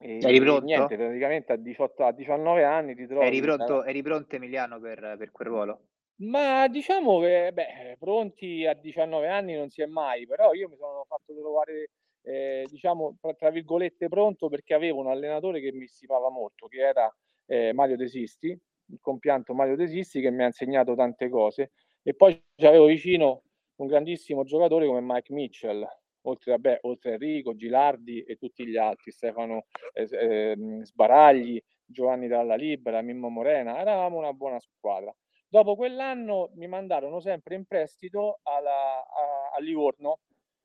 e 0.00 0.18
eri 0.22 0.38
pronto? 0.40 0.64
Niente, 0.64 0.96
praticamente 0.96 1.52
a, 1.52 1.56
18, 1.56 2.04
a 2.04 2.12
19 2.12 2.62
anni 2.62 2.94
ti 2.94 3.06
trovi... 3.06 3.26
Eri 3.26 3.40
pronto, 3.40 3.82
eri 3.82 4.02
pronto 4.02 4.36
Emiliano 4.36 4.78
per, 4.78 5.16
per 5.18 5.32
quel 5.32 5.48
ruolo? 5.48 5.80
Ma 6.20 6.68
diciamo 6.68 7.20
che 7.20 7.50
beh, 7.52 7.96
pronti 7.98 8.64
a 8.64 8.74
19 8.74 9.28
anni 9.28 9.54
non 9.54 9.70
si 9.70 9.82
è 9.82 9.86
mai, 9.86 10.26
però 10.26 10.52
io 10.52 10.68
mi 10.68 10.76
sono 10.76 11.04
fatto 11.08 11.34
trovare, 11.36 11.90
eh, 12.22 12.66
diciamo, 12.68 13.18
tra, 13.36 13.50
virgolette, 13.50 14.08
pronto 14.08 14.48
perché 14.48 14.74
avevo 14.74 15.00
un 15.00 15.08
allenatore 15.08 15.60
che 15.60 15.72
mi 15.72 15.86
stipava 15.86 16.30
molto, 16.30 16.66
che 16.66 16.78
era 16.78 17.12
eh, 17.46 17.72
Mario 17.72 17.96
Desisti, 17.96 18.48
il 18.48 18.98
compianto 19.00 19.52
Mario 19.52 19.76
Desisti, 19.76 20.20
che 20.20 20.30
mi 20.30 20.42
ha 20.44 20.46
insegnato 20.46 20.94
tante 20.94 21.28
cose. 21.28 21.72
E 22.02 22.14
poi 22.14 22.40
avevo 22.58 22.86
vicino 22.86 23.42
un 23.78 23.86
grandissimo 23.86 24.44
giocatore 24.44 24.86
come 24.86 25.00
Mike 25.02 25.32
Mitchell, 25.32 25.86
oltre, 26.22 26.52
vabbè, 26.52 26.78
oltre 26.82 27.12
Enrico, 27.12 27.54
Gilardi 27.54 28.22
e 28.22 28.36
tutti 28.36 28.66
gli 28.66 28.76
altri, 28.76 29.10
Stefano 29.10 29.66
eh, 29.92 30.08
eh, 30.10 30.56
Sbaragli, 30.82 31.62
Giovanni 31.84 32.28
Dalla 32.28 32.54
Libera, 32.54 33.02
Mimmo 33.02 33.28
Morena, 33.28 33.78
eravamo 33.78 34.18
una 34.18 34.32
buona 34.32 34.58
squadra. 34.60 35.14
Dopo 35.48 35.76
quell'anno 35.76 36.50
mi 36.54 36.66
mandarono 36.66 37.20
sempre 37.20 37.54
in 37.54 37.64
prestito 37.64 38.40
alla, 38.42 38.98
a, 38.98 39.56
a 39.56 39.60
Livorno 39.60 40.20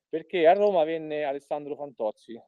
perché 0.09 0.45
a 0.45 0.53
Roma 0.53 0.83
venne 0.83 1.23
Alessandro 1.23 1.75
Fantozzi. 1.75 2.39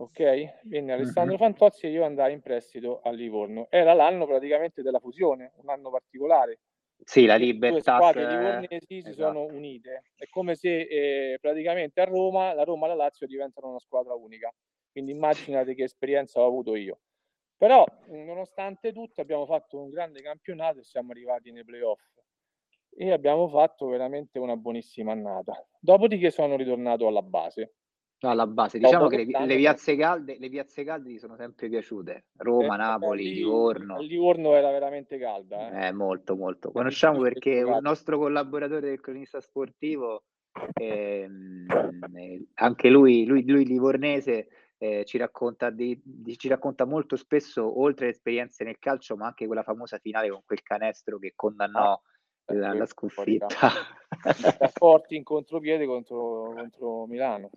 Ok? 0.00 0.64
Venne 0.64 0.92
Alessandro 0.92 1.34
uh-huh. 1.34 1.40
Fantozzi 1.40 1.86
e 1.86 1.90
io 1.90 2.04
andai 2.04 2.32
in 2.32 2.40
prestito 2.40 3.00
a 3.02 3.10
Livorno. 3.10 3.68
Era 3.70 3.94
l'anno 3.94 4.26
praticamente 4.26 4.82
della 4.82 4.98
fusione, 4.98 5.52
un 5.56 5.68
anno 5.70 5.90
particolare. 5.90 6.58
Sì, 7.04 7.26
la 7.26 7.36
Libertà. 7.36 7.92
Le 7.92 7.98
squadre 7.98 8.26
livornesi 8.26 9.00
si 9.02 9.08
esatto. 9.08 9.14
sono 9.14 9.44
unite. 9.44 10.04
È 10.14 10.26
come 10.28 10.54
se 10.54 10.80
eh, 10.80 11.38
praticamente 11.40 12.00
a 12.00 12.04
Roma, 12.04 12.52
la 12.52 12.64
Roma 12.64 12.86
e 12.86 12.88
la 12.88 12.94
Lazio 12.94 13.26
diventano 13.26 13.68
una 13.68 13.80
squadra 13.80 14.14
unica. 14.14 14.52
Quindi 14.90 15.12
immaginate 15.12 15.74
che 15.74 15.84
esperienza 15.84 16.40
ho 16.40 16.46
avuto 16.46 16.74
io. 16.74 17.00
Però, 17.56 17.84
nonostante 18.06 18.92
tutto, 18.92 19.20
abbiamo 19.20 19.46
fatto 19.46 19.80
un 19.80 19.90
grande 19.90 20.22
campionato 20.22 20.78
e 20.78 20.84
siamo 20.84 21.10
arrivati 21.12 21.50
nei 21.50 21.64
playoff 21.64 22.00
e 23.00 23.12
abbiamo 23.12 23.48
fatto 23.48 23.86
veramente 23.86 24.38
una 24.38 24.56
buonissima 24.56 25.12
annata. 25.12 25.66
Dopodiché 25.78 26.30
sono 26.30 26.56
ritornato 26.56 27.06
alla 27.06 27.22
base. 27.22 27.74
Alla 28.26 28.46
base, 28.46 28.78
diciamo 28.78 29.06
che 29.06 29.24
le, 29.24 29.46
le, 29.46 29.56
piazze 29.56 29.94
calde, 29.96 30.36
le 30.38 30.48
piazze 30.48 30.82
calde 30.82 31.18
sono 31.18 31.36
sempre 31.36 31.68
piaciute. 31.68 32.26
Roma, 32.36 32.74
eh, 32.74 32.78
Napoli, 32.78 33.32
Livorno. 33.32 34.00
Livorno 34.00 34.54
era 34.54 34.70
veramente 34.70 35.18
calda. 35.18 35.70
Eh, 35.70 35.86
eh 35.86 35.92
molto, 35.92 36.34
molto. 36.34 36.72
Conosciamo 36.72 37.20
perché 37.20 37.62
un 37.62 37.78
nostro 37.80 38.18
collaboratore 38.18 38.88
del 38.88 39.00
cronista 39.00 39.40
sportivo, 39.40 40.24
ehm, 40.74 41.66
eh, 42.14 42.46
anche 42.54 42.88
lui, 42.88 43.24
lui, 43.24 43.46
lui 43.46 43.64
livornese, 43.64 44.48
eh, 44.78 45.04
ci, 45.04 45.18
racconta 45.18 45.70
di, 45.70 46.00
di, 46.02 46.36
ci 46.36 46.48
racconta 46.48 46.84
molto 46.84 47.16
spesso, 47.16 47.80
oltre 47.80 48.06
le 48.06 48.12
esperienze 48.12 48.64
nel 48.64 48.78
calcio, 48.78 49.16
ma 49.16 49.26
anche 49.26 49.46
quella 49.46 49.62
famosa 49.62 49.98
finale 49.98 50.28
con 50.30 50.42
quel 50.44 50.62
canestro 50.62 51.18
che 51.18 51.32
condannò 51.36 51.92
ah, 51.92 52.54
la, 52.54 52.74
la 52.74 52.86
sconfitta. 52.86 53.48
Forti 54.74 55.16
in 55.16 55.22
contropiede 55.22 55.86
contro, 55.86 56.52
contro 56.54 57.06
Milano. 57.06 57.50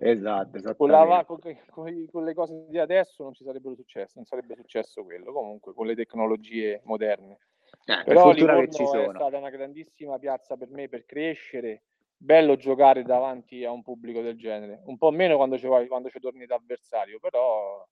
Esatto, 0.00 0.74
con, 0.74 0.90
la, 0.90 1.24
con, 1.26 1.38
con, 1.70 2.06
con, 2.10 2.24
le 2.24 2.34
cose 2.34 2.66
di 2.68 2.78
adesso 2.78 3.22
non 3.22 3.34
ci 3.34 3.44
sarebbero 3.44 3.74
successo, 3.74 4.12
non 4.16 4.24
sarebbe 4.24 4.54
successo 4.54 5.04
quello, 5.04 5.32
comunque 5.32 5.74
con 5.74 5.86
le 5.86 5.94
tecnologie 5.94 6.80
moderne. 6.84 7.38
Eh, 7.84 8.02
Però 8.04 8.32
Livorno 8.32 8.62
è 8.62 9.10
stata 9.14 9.36
una 9.36 9.50
grandissima 9.50 10.18
piazza 10.18 10.56
per 10.56 10.68
me 10.70 10.88
per 10.88 11.04
crescere 11.04 11.82
bello 12.16 12.56
giocare 12.56 13.02
davanti 13.02 13.64
a 13.64 13.70
un 13.70 13.82
pubblico 13.82 14.20
del 14.20 14.36
genere. 14.36 14.82
Un 14.84 14.98
po' 14.98 15.10
meno 15.10 15.36
quando 15.36 15.56
ci, 15.56 15.66
vai, 15.66 15.86
quando 15.86 16.10
ci 16.10 16.20
torni 16.20 16.44
da 16.44 16.56
avversario, 16.56 17.18
però 17.18 17.86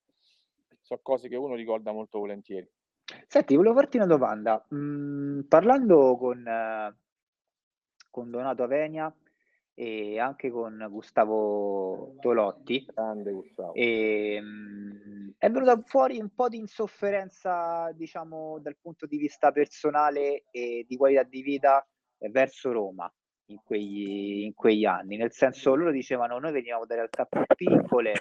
sono 0.82 1.00
cose 1.02 1.28
che 1.28 1.36
uno 1.36 1.54
ricorda 1.54 1.92
molto 1.92 2.18
volentieri. 2.18 2.68
Senti, 3.26 3.56
volevo 3.56 3.74
farti 3.74 3.96
una 3.96 4.06
domanda. 4.06 4.62
Mm, 4.74 5.40
parlando 5.48 6.16
con, 6.18 6.46
eh, 6.46 6.94
con 8.10 8.30
Donato 8.30 8.62
Avenia 8.62 9.12
e 9.80 10.18
anche 10.18 10.50
con 10.50 10.84
Gustavo 10.90 12.16
Tolotti, 12.18 12.84
Gustavo. 12.84 13.74
E, 13.74 14.40
mm, 14.42 15.28
è 15.38 15.48
venuta 15.48 15.80
fuori 15.86 16.18
un 16.18 16.30
po' 16.34 16.48
di 16.48 16.56
insofferenza, 16.56 17.92
diciamo, 17.92 18.58
dal 18.60 18.76
punto 18.82 19.06
di 19.06 19.18
vista 19.18 19.52
personale 19.52 20.46
e 20.50 20.84
di 20.88 20.96
qualità 20.96 21.22
di 21.22 21.42
vita 21.42 21.86
verso 22.32 22.72
Roma 22.72 23.08
in 23.50 23.60
quegli, 23.62 24.42
in 24.42 24.52
quegli 24.52 24.84
anni, 24.84 25.16
nel 25.16 25.30
senso 25.30 25.76
loro 25.76 25.92
dicevano 25.92 26.40
noi 26.40 26.50
venivamo 26.50 26.84
da 26.84 26.96
realtà 26.96 27.24
più 27.26 27.44
piccole, 27.54 28.14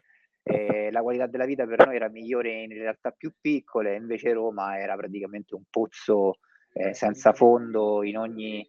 eh, 0.44 0.92
la 0.92 1.02
qualità 1.02 1.26
della 1.26 1.46
vita 1.46 1.66
per 1.66 1.88
noi 1.88 1.96
era 1.96 2.08
migliore 2.08 2.52
in 2.52 2.70
realtà 2.70 3.10
più 3.10 3.34
piccole, 3.42 3.96
invece 3.96 4.32
Roma 4.32 4.78
era 4.78 4.96
praticamente 4.96 5.56
un 5.56 5.64
pozzo 5.72 6.36
eh, 6.74 6.94
senza 6.94 7.34
fondo 7.34 8.04
in 8.04 8.16
ogni, 8.20 8.64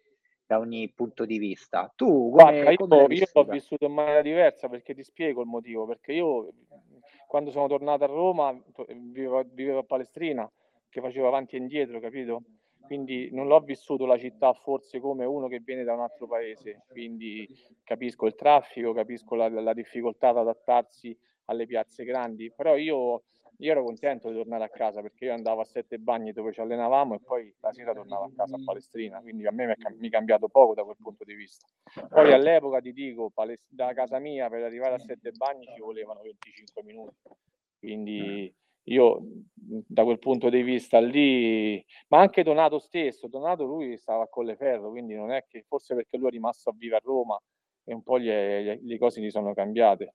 da 0.49 0.57
ogni 0.57 0.89
punto 0.89 1.25
di 1.25 1.37
vista. 1.37 1.93
Tu 1.95 2.07
come, 2.07 2.29
Guarda, 2.31 2.75
come 2.75 2.95
io, 2.95 3.07
io 3.07 3.25
l'ho 3.31 3.43
vissuto 3.43 3.85
in 3.85 3.93
maniera 3.93 4.23
diversa 4.23 4.67
perché 4.67 4.95
ti 4.95 5.03
spiego 5.03 5.41
il 5.41 5.47
motivo, 5.47 5.85
perché 5.85 6.11
io 6.11 6.49
quando 7.27 7.51
sono 7.51 7.67
tornato 7.67 8.05
a 8.05 8.07
Roma 8.07 8.59
vivevo, 8.87 9.43
vivevo 9.45 9.79
a 9.79 9.83
Palestrina 9.83 10.51
che 10.89 11.01
facevo 11.01 11.27
avanti 11.27 11.55
e 11.55 11.59
indietro, 11.59 11.99
capito? 11.99 12.41
quindi 12.81 13.29
non 13.31 13.45
l'ho 13.45 13.59
vissuto 13.59 14.07
la 14.07 14.17
città 14.17 14.51
forse 14.53 14.99
come 14.99 15.23
uno 15.23 15.47
che 15.47 15.59
viene 15.59 15.83
da 15.83 15.93
un 15.93 15.99
altro 15.99 16.25
paese, 16.25 16.85
quindi 16.87 17.47
capisco 17.83 18.25
il 18.25 18.33
traffico, 18.33 18.93
capisco 18.93 19.35
la, 19.35 19.47
la 19.47 19.73
difficoltà 19.73 20.29
ad 20.29 20.37
adattarsi 20.37 21.15
alle 21.45 21.67
piazze 21.67 22.03
grandi, 22.03 22.51
però 22.51 22.75
io, 22.75 23.25
io, 23.61 23.71
ero 23.71 23.83
contento 23.83 24.29
di 24.29 24.35
tornare 24.35 24.63
a 24.63 24.69
casa 24.69 25.01
perché 25.01 25.25
io 25.25 25.33
andavo 25.33 25.61
a 25.61 25.65
Sette 25.65 25.97
Bagni 25.97 26.31
dove 26.31 26.53
ci 26.53 26.61
allenavamo 26.61 27.15
e 27.15 27.19
poi 27.19 27.53
la 27.59 27.73
sera 27.73 27.93
tornavo 27.93 28.25
a 28.25 28.31
casa 28.35 28.55
a 28.55 28.61
Palestrina, 28.63 29.19
quindi 29.19 29.45
a 29.47 29.51
me 29.51 29.75
mi 29.97 30.07
è 30.07 30.09
cambiato 30.09 30.47
poco 30.47 30.73
da 30.73 30.83
quel 30.83 30.95
punto 31.01 31.23
di 31.25 31.33
vista. 31.33 31.67
Poi 32.07 32.31
all'epoca 32.31 32.79
ti 32.79 32.93
dico, 32.93 33.31
da 33.67 33.93
casa 33.93 34.19
mia 34.19 34.49
per 34.49 34.63
arrivare 34.63 34.95
a 34.95 34.99
Sette 34.99 35.31
Bagni 35.31 35.65
ci 35.73 35.81
volevano 35.81 36.21
25 36.21 36.83
minuti, 36.83 37.15
quindi 37.79 38.53
io 38.83 39.21
da 39.53 40.03
quel 40.03 40.19
punto 40.19 40.49
di 40.49 40.63
vista 40.63 40.99
lì, 40.99 41.85
ma 42.07 42.19
anche 42.19 42.43
Donato 42.43 42.79
stesso, 42.79 43.27
Donato 43.27 43.65
lui 43.65 43.97
stava 43.97 44.23
a 44.23 44.29
Colleferro, 44.29 44.89
quindi 44.89 45.15
non 45.15 45.31
è 45.31 45.45
che 45.47 45.63
forse 45.67 45.95
perché 45.95 46.17
lui 46.17 46.29
è 46.29 46.31
rimasto 46.31 46.69
a 46.69 46.73
vivere 46.75 47.01
a 47.01 47.01
Roma 47.03 47.37
e 47.83 47.93
un 47.93 48.03
po' 48.03 48.19
gli, 48.19 48.29
le 48.29 48.97
cose 48.97 49.21
gli 49.21 49.29
sono 49.29 49.53
cambiate. 49.53 50.13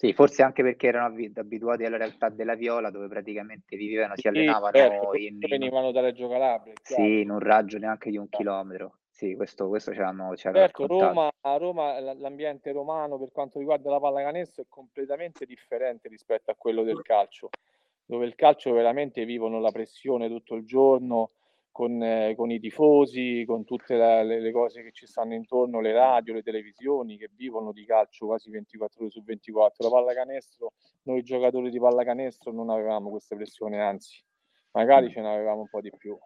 Sì, 0.00 0.14
forse 0.14 0.42
anche 0.42 0.62
perché 0.62 0.86
erano 0.86 1.14
abituati 1.34 1.84
alla 1.84 1.98
realtà 1.98 2.30
della 2.30 2.54
Viola 2.54 2.88
dove 2.88 3.06
praticamente 3.06 3.76
vivevano, 3.76 4.14
si 4.16 4.28
allenavano 4.28 4.74
certo, 4.74 5.14
in, 5.14 5.38
venivano 5.40 5.92
da 5.92 6.00
Reggio 6.00 6.26
Calabria. 6.26 6.72
Sì, 6.80 7.20
in 7.20 7.28
un 7.28 7.38
raggio 7.38 7.76
neanche 7.76 8.08
di 8.08 8.16
un 8.16 8.26
chilometro. 8.30 9.00
Sì, 9.10 9.34
questo, 9.34 9.68
questo 9.68 9.92
ci 9.92 10.00
hanno, 10.00 10.34
ci 10.36 10.46
hanno 10.46 10.56
certo, 10.56 10.86
Roma, 10.86 11.30
a 11.42 11.56
Roma 11.58 12.00
l'ambiente 12.00 12.72
romano 12.72 13.18
per 13.18 13.30
quanto 13.30 13.58
riguarda 13.58 13.90
la 13.90 14.00
pallacanestro 14.00 14.62
è 14.62 14.66
completamente 14.70 15.44
differente 15.44 16.08
rispetto 16.08 16.50
a 16.50 16.54
quello 16.56 16.82
del 16.82 17.02
calcio 17.02 17.50
dove 18.06 18.24
il 18.24 18.36
calcio 18.36 18.72
veramente 18.72 19.26
vivono 19.26 19.60
la 19.60 19.70
pressione 19.70 20.28
tutto 20.28 20.54
il 20.54 20.64
giorno 20.64 21.32
con, 21.70 22.02
eh, 22.02 22.34
con 22.36 22.50
i 22.50 22.58
tifosi, 22.58 23.44
con 23.46 23.64
tutte 23.64 23.96
la, 23.96 24.22
le, 24.22 24.40
le, 24.40 24.52
cose 24.52 24.82
che 24.82 24.92
ci 24.92 25.06
stanno 25.06 25.34
intorno, 25.34 25.80
le 25.80 25.92
radio, 25.92 26.34
le 26.34 26.42
televisioni 26.42 27.16
che 27.16 27.30
vivono 27.34 27.72
di 27.72 27.84
calcio 27.84 28.26
quasi 28.26 28.50
24 28.50 29.02
ore 29.02 29.10
su 29.10 29.22
24. 29.22 29.88
La 29.88 29.94
pallacanestro, 29.94 30.72
noi 31.04 31.22
giocatori 31.22 31.70
di 31.70 31.78
pallacanestro 31.78 32.52
non 32.52 32.70
avevamo 32.70 33.10
queste 33.10 33.36
pressioni, 33.36 33.80
anzi, 33.80 34.22
magari 34.72 35.06
mm. 35.06 35.10
ce 35.10 35.20
n'avevamo 35.20 35.60
un 35.60 35.68
po' 35.68 35.80
di 35.80 35.90
più. 35.96 36.18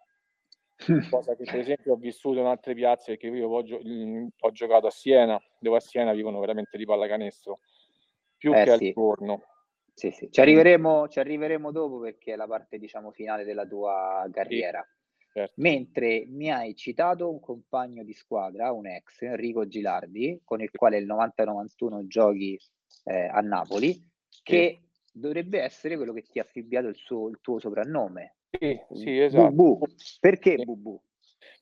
Cosa 1.09 1.35
che 1.35 1.45
per 1.45 1.59
esempio 1.59 1.93
ho 1.93 1.97
vissuto 1.97 2.39
in 2.39 2.47
altre 2.47 2.73
piazze 2.73 3.15
perché 3.15 3.27
io 3.27 3.47
ho, 3.47 3.63
gio- 3.63 3.79
ho 3.79 4.51
giocato 4.51 4.87
a 4.87 4.91
Siena, 4.91 5.39
dove 5.59 5.77
a 5.77 5.79
Siena 5.79 6.11
vivono 6.11 6.39
veramente 6.39 6.77
di 6.77 6.85
pallacanestro, 6.85 7.59
più 8.37 8.53
eh, 8.53 8.63
che 8.63 8.71
al 8.71 8.79
Livorno 8.79 9.41
sì, 9.95 10.11
sì. 10.11 10.29
Ci, 10.29 10.41
arriveremo, 10.41 11.07
ci 11.07 11.19
arriveremo 11.19 11.71
dopo 11.71 11.99
perché 11.99 12.33
è 12.33 12.35
la 12.35 12.47
parte, 12.47 12.77
diciamo, 12.77 13.11
finale 13.11 13.45
della 13.45 13.65
tua 13.65 14.27
carriera. 14.29 14.85
Sì, 14.85 14.94
certo. 15.35 15.53
Mentre 15.57 16.25
mi 16.27 16.49
hai 16.49 16.75
citato 16.75 17.29
un 17.29 17.41
compagno 17.41 18.03
di 18.03 18.13
squadra, 18.13 18.71
un 18.71 18.87
ex, 18.87 19.21
Enrico 19.21 19.67
Gilardi, 19.67 20.39
con 20.45 20.61
il 20.61 20.71
quale 20.71 20.97
il 20.97 21.05
90-91 21.05 22.07
giochi 22.07 22.57
eh, 23.03 23.27
a 23.27 23.41
Napoli, 23.41 24.01
che 24.43 24.79
dovrebbe 25.11 25.59
essere 25.59 25.97
quello 25.97 26.13
che 26.13 26.23
ti 26.23 26.39
ha 26.39 26.43
affibbiato 26.43 26.87
il, 26.87 26.95
suo, 26.95 27.27
il 27.27 27.39
tuo 27.41 27.59
soprannome. 27.59 28.37
Sì, 28.49 28.79
sì, 28.93 29.19
esatto. 29.19 29.51
Bubu. 29.51 29.85
Perché 30.21 30.55
sì. 30.57 30.63
Bubu? 30.63 31.01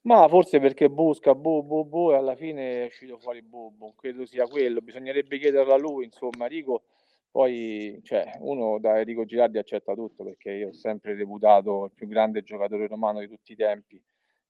Ma 0.04 0.28
forse 0.28 0.60
perché 0.60 0.90
busca 0.90 1.34
bu 1.34 1.64
bu 1.64 1.86
bu 1.86 2.12
e 2.12 2.16
alla 2.16 2.36
fine 2.36 2.84
è 2.84 2.86
uscito 2.88 3.18
fuori 3.18 3.42
Bubu, 3.42 3.96
credo 3.96 4.26
sia 4.26 4.46
quello, 4.48 4.82
bisognerebbe 4.82 5.40
chiederlo 5.40 5.74
a 5.74 5.78
lui, 5.78 6.04
insomma, 6.04 6.46
Rico 6.46 6.84
poi, 7.34 8.00
cioè, 8.04 8.38
uno 8.42 8.78
da 8.78 9.00
Enrico 9.00 9.26
Girardi 9.26 9.58
accetta 9.58 9.96
tutto 9.96 10.24
perché 10.24 10.52
io 10.52 10.68
ho 10.68 10.74
sempre 10.74 11.16
reputato 11.16 11.86
il 11.86 11.92
più 11.92 12.06
grande 12.06 12.44
giocatore 12.44 12.86
romano 12.86 13.22
di 13.22 13.28
tutti 13.28 13.54
i 13.54 13.56
tempi 13.56 14.00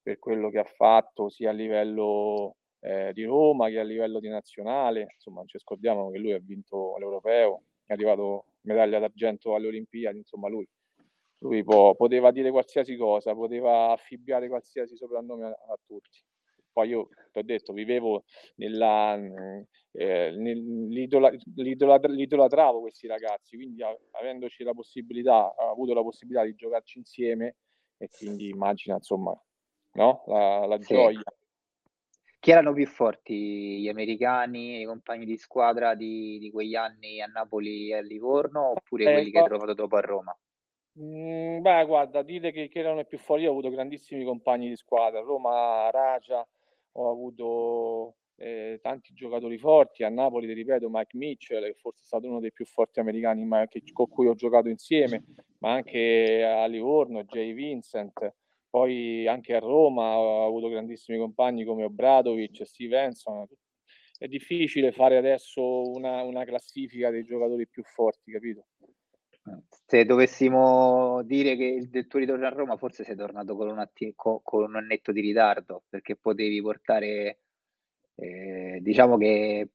per 0.02 0.20
quello 0.20 0.50
che 0.50 0.60
ha 0.60 0.66
fatto 0.66 1.30
sia 1.30 1.52
a 1.52 1.54
livello 1.54 2.58
eh, 2.82 3.13
di 3.13 3.24
Roma 3.24 3.70
che 3.70 3.80
a 3.80 3.84
livello 3.84 4.20
di 4.20 4.28
nazionale. 4.28 5.08
Insomma, 5.13 5.38
non 5.38 5.48
ci 5.48 5.60
scordiamo 5.60 6.12
che 6.12 6.18
lui 6.18 6.34
ha 6.34 6.40
vinto 6.40 6.98
l'europeo, 6.98 7.63
è 7.86 7.94
arrivato 7.94 8.48
medaglia 8.63 9.00
d'argento 9.00 9.56
alle 9.56 9.68
Olimpiadi, 9.68 10.18
insomma, 10.18 10.50
lui, 10.50 10.68
lui 11.38 11.63
può, 11.63 11.96
poteva 11.96 12.32
dire 12.32 12.52
qualsiasi 12.52 12.98
cosa, 12.98 13.34
poteva 13.34 13.94
affibbiare 13.94 14.50
qualsiasi 14.50 14.98
soprannome 14.98 15.46
a, 15.46 15.52
a 15.52 15.80
tutti. 15.86 16.22
Poi 16.74 16.89
io 16.89 17.10
ti 17.32 17.38
ho 17.38 17.44
detto, 17.44 17.72
vivevo 17.72 18.24
nella, 18.56 19.15
eh, 19.92 20.32
l'idolatravo 20.32 22.82
questi 22.82 23.06
ragazzi, 23.06 23.56
quindi 23.56 23.84
avendoci 24.12 24.63
la 24.63 24.74
possibilità, 24.74 25.46
ho 25.46 25.72
avuto 25.72 25.94
la 25.94 26.01
possibilità 26.01 26.44
di 26.44 26.56
giocarci 26.56 26.98
insieme 26.98 27.58
e 27.98 28.10
quindi 28.10 28.50
immagina 28.50 28.96
insomma 28.96 29.39
no? 29.94 30.24
la, 30.25 30.65
la 30.65 30.80
sì. 30.80 30.94
gioia. 30.94 31.24
Chi 32.39 32.51
erano 32.51 32.74
più 32.74 32.88
forti, 32.88 33.80
gli 33.80 33.88
americani, 33.88 34.82
i 34.82 34.86
compagni 34.86 35.25
di 35.25 35.38
squadra 35.38 35.96
di, 35.96 36.39
di 36.39 36.51
quegli 36.51 36.75
anni 36.75 37.22
a 37.22 37.27
Napoli 37.27 37.92
e 37.92 37.98
a 37.98 38.01
Livorno 38.01 38.72
oppure 38.72 39.06
eh, 39.06 39.13
quelli 39.13 39.32
che 39.32 39.38
hai 39.38 39.46
trovato 39.46 39.74
dopo 39.74 39.96
a 39.96 40.01
Roma? 40.01 40.38
Mm, 41.00 41.62
beh, 41.62 41.86
guarda, 41.86 42.22
dire 42.22 42.51
che, 42.51 42.68
che 42.68 42.80
erano 42.80 43.00
i 43.00 43.06
più 43.06 43.18
forti, 43.18 43.44
io 43.44 43.50
ho 43.50 43.51
avuto 43.53 43.70
grandissimi 43.70 44.25
compagni 44.25 44.68
di 44.68 44.75
squadra, 44.75 45.22
Roma, 45.22 45.89
Raja, 45.89 46.46
ho 46.94 47.10
avuto 47.10 48.16
eh, 48.38 48.80
tanti 48.82 49.14
giocatori 49.14 49.58
forti, 49.58 50.04
a 50.04 50.10
Napoli 50.10 50.48
ti 50.48 50.54
ripeto 50.54 50.90
Mike 50.90 51.18
Mitchell, 51.18 51.64
che 51.64 51.76
forse 51.76 52.02
è 52.02 52.06
stato 52.06 52.28
uno 52.28 52.40
dei 52.40 52.52
più 52.52 52.66
forti 52.66 53.00
americani 53.00 53.46
ma 53.46 53.68
che, 53.68 53.82
con 53.92 54.08
cui 54.10 54.28
ho 54.28 54.36
giocato 54.36 54.70
insieme, 54.70 55.24
ma 55.60 55.74
anche 55.74 56.44
a 56.44 56.66
Livorno, 56.66 57.24
Jay 57.24 57.54
Vincent, 57.54 58.34
poi 58.70 59.28
anche 59.28 59.56
a 59.56 59.60
Roma 59.60 60.18
ho 60.18 60.46
avuto 60.48 60.68
grandissimi 60.68 61.18
compagni 61.18 61.64
come 61.64 61.84
Obradovic, 61.84 62.66
Stevenson. 62.66 63.46
È 64.18 64.28
difficile 64.28 64.92
fare 64.92 65.18
adesso 65.18 65.62
una, 65.92 66.24
una 66.24 66.44
classifica 66.44 67.10
dei 67.10 67.24
giocatori 67.24 67.68
più 67.68 67.84
forti, 67.84 68.32
capito? 68.32 68.66
Se 69.70 70.06
dovessimo 70.06 71.22
dire 71.24 71.56
che 71.56 71.88
del 71.90 72.08
tuo 72.08 72.20
ritorno 72.20 72.46
a 72.46 72.50
Roma, 72.50 72.78
forse 72.78 73.04
sei 73.04 73.16
tornato 73.16 73.56
con 73.56 73.68
un, 73.68 73.80
atti- 73.80 74.14
con, 74.16 74.40
con 74.42 74.64
un 74.64 74.76
annetto 74.76 75.12
di 75.12 75.22
ritardo, 75.22 75.84
perché 75.90 76.16
potevi 76.16 76.62
portare, 76.62 77.40
eh, 78.16 78.80
diciamo 78.82 79.18
che 79.18 79.70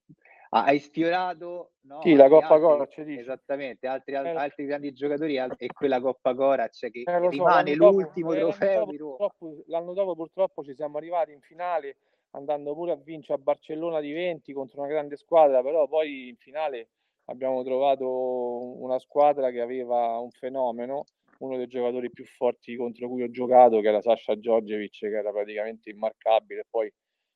hai 0.51 0.79
sfiorato 0.79 1.73
no, 1.83 2.01
sì, 2.01 2.15
la 2.15 2.29
Coppa 2.29 2.59
Cora 2.59 2.89
esattamente 2.89 3.87
altri, 3.87 4.15
eh, 4.15 4.17
altri 4.17 4.65
grandi 4.65 4.93
giocatori 4.93 5.37
e 5.37 5.67
quella 5.73 6.01
Coppa 6.01 6.35
Cora 6.35 6.69
cioè 6.69 6.91
che, 6.91 7.03
eh, 7.05 7.29
rimane 7.29 7.75
so, 7.75 7.91
l'ultimo 7.91 8.33
dopo, 8.33 8.47
trofeo 8.47 8.87
di 8.87 8.97
Roma. 8.97 9.29
l'anno 9.67 9.93
dopo 9.93 10.15
purtroppo 10.15 10.65
ci 10.65 10.75
siamo 10.75 10.97
arrivati 10.97 11.33
in 11.33 11.41
finale 11.41 11.97
andando 12.31 12.73
pure 12.75 12.93
a 12.93 12.97
vincere 12.97 13.35
a 13.35 13.43
Barcellona 13.43 14.01
di 14.01 14.13
20 14.13 14.53
contro 14.53 14.81
una 14.81 14.89
grande 14.89 15.17
squadra 15.17 15.63
però 15.63 15.87
poi 15.87 16.29
in 16.29 16.37
finale 16.37 16.89
abbiamo 17.31 17.63
trovato 17.63 18.81
una 18.83 18.99
squadra 18.99 19.51
che 19.51 19.61
aveva 19.61 20.19
un 20.19 20.31
fenomeno 20.31 21.05
uno 21.39 21.57
dei 21.57 21.69
giocatori 21.69 22.11
più 22.11 22.25
forti 22.25 22.77
contro 22.77 23.09
cui 23.09 23.23
ho 23.23 23.31
giocato 23.31 23.81
che 23.81 23.89
era 23.89 24.01
Sasha 24.01 24.39
Giorgevic 24.39 24.99
che 24.99 25.17
era 25.17 25.31
praticamente 25.31 25.91
immarcabile. 25.91 26.65
Poi 26.69 26.93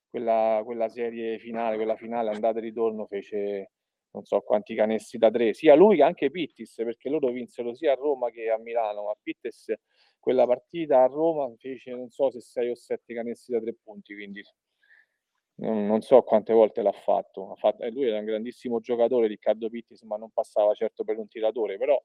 quella, 0.09 0.61
quella 0.65 0.89
serie 0.89 1.39
finale, 1.39 1.77
quella 1.77 1.97
finale 1.97 2.31
andata 2.31 2.59
e 2.59 2.63
ritorno 2.63 3.07
fece 3.07 3.71
non 4.13 4.25
so 4.25 4.41
quanti 4.41 4.75
canestri 4.75 5.19
da 5.19 5.31
tre, 5.31 5.55
sia 5.55 5.75
lui 5.75 5.97
che 5.97 6.03
anche 6.03 6.31
Pittis, 6.31 6.75
perché 6.77 7.09
loro 7.09 7.31
vinsero 7.31 7.75
sia 7.75 7.93
a 7.93 7.95
Roma 7.95 8.31
che 8.31 8.51
a 8.51 8.59
Milano, 8.59 9.05
ma 9.05 9.15
Pittis 9.23 9.73
quella 10.19 10.47
partita 10.47 11.03
a 11.03 11.07
Roma 11.07 11.51
fece 11.57 11.93
non 11.93 12.11
so 12.11 12.31
se 12.31 12.41
sei 12.41 12.69
o 12.69 12.75
sette 12.75 13.15
canestri 13.15 13.55
da 13.55 13.61
tre 13.61 13.75
punti, 13.83 14.15
quindi 14.15 14.43
non, 15.57 15.87
non 15.87 16.01
so 16.01 16.23
quante 16.23 16.53
volte 16.53 16.83
l'ha 16.83 16.93
fatto. 16.93 17.55
fatto. 17.57 17.89
Lui 17.91 18.07
era 18.07 18.19
un 18.19 18.25
grandissimo 18.25 18.81
giocatore, 18.81 19.27
Riccardo 19.27 19.69
Pittis, 19.69 20.03
ma 20.03 20.17
non 20.17 20.31
passava 20.31 20.75
certo 20.75 21.05
per 21.05 21.19
un 21.19 21.29
tiratore, 21.29 21.77
però 21.77 22.01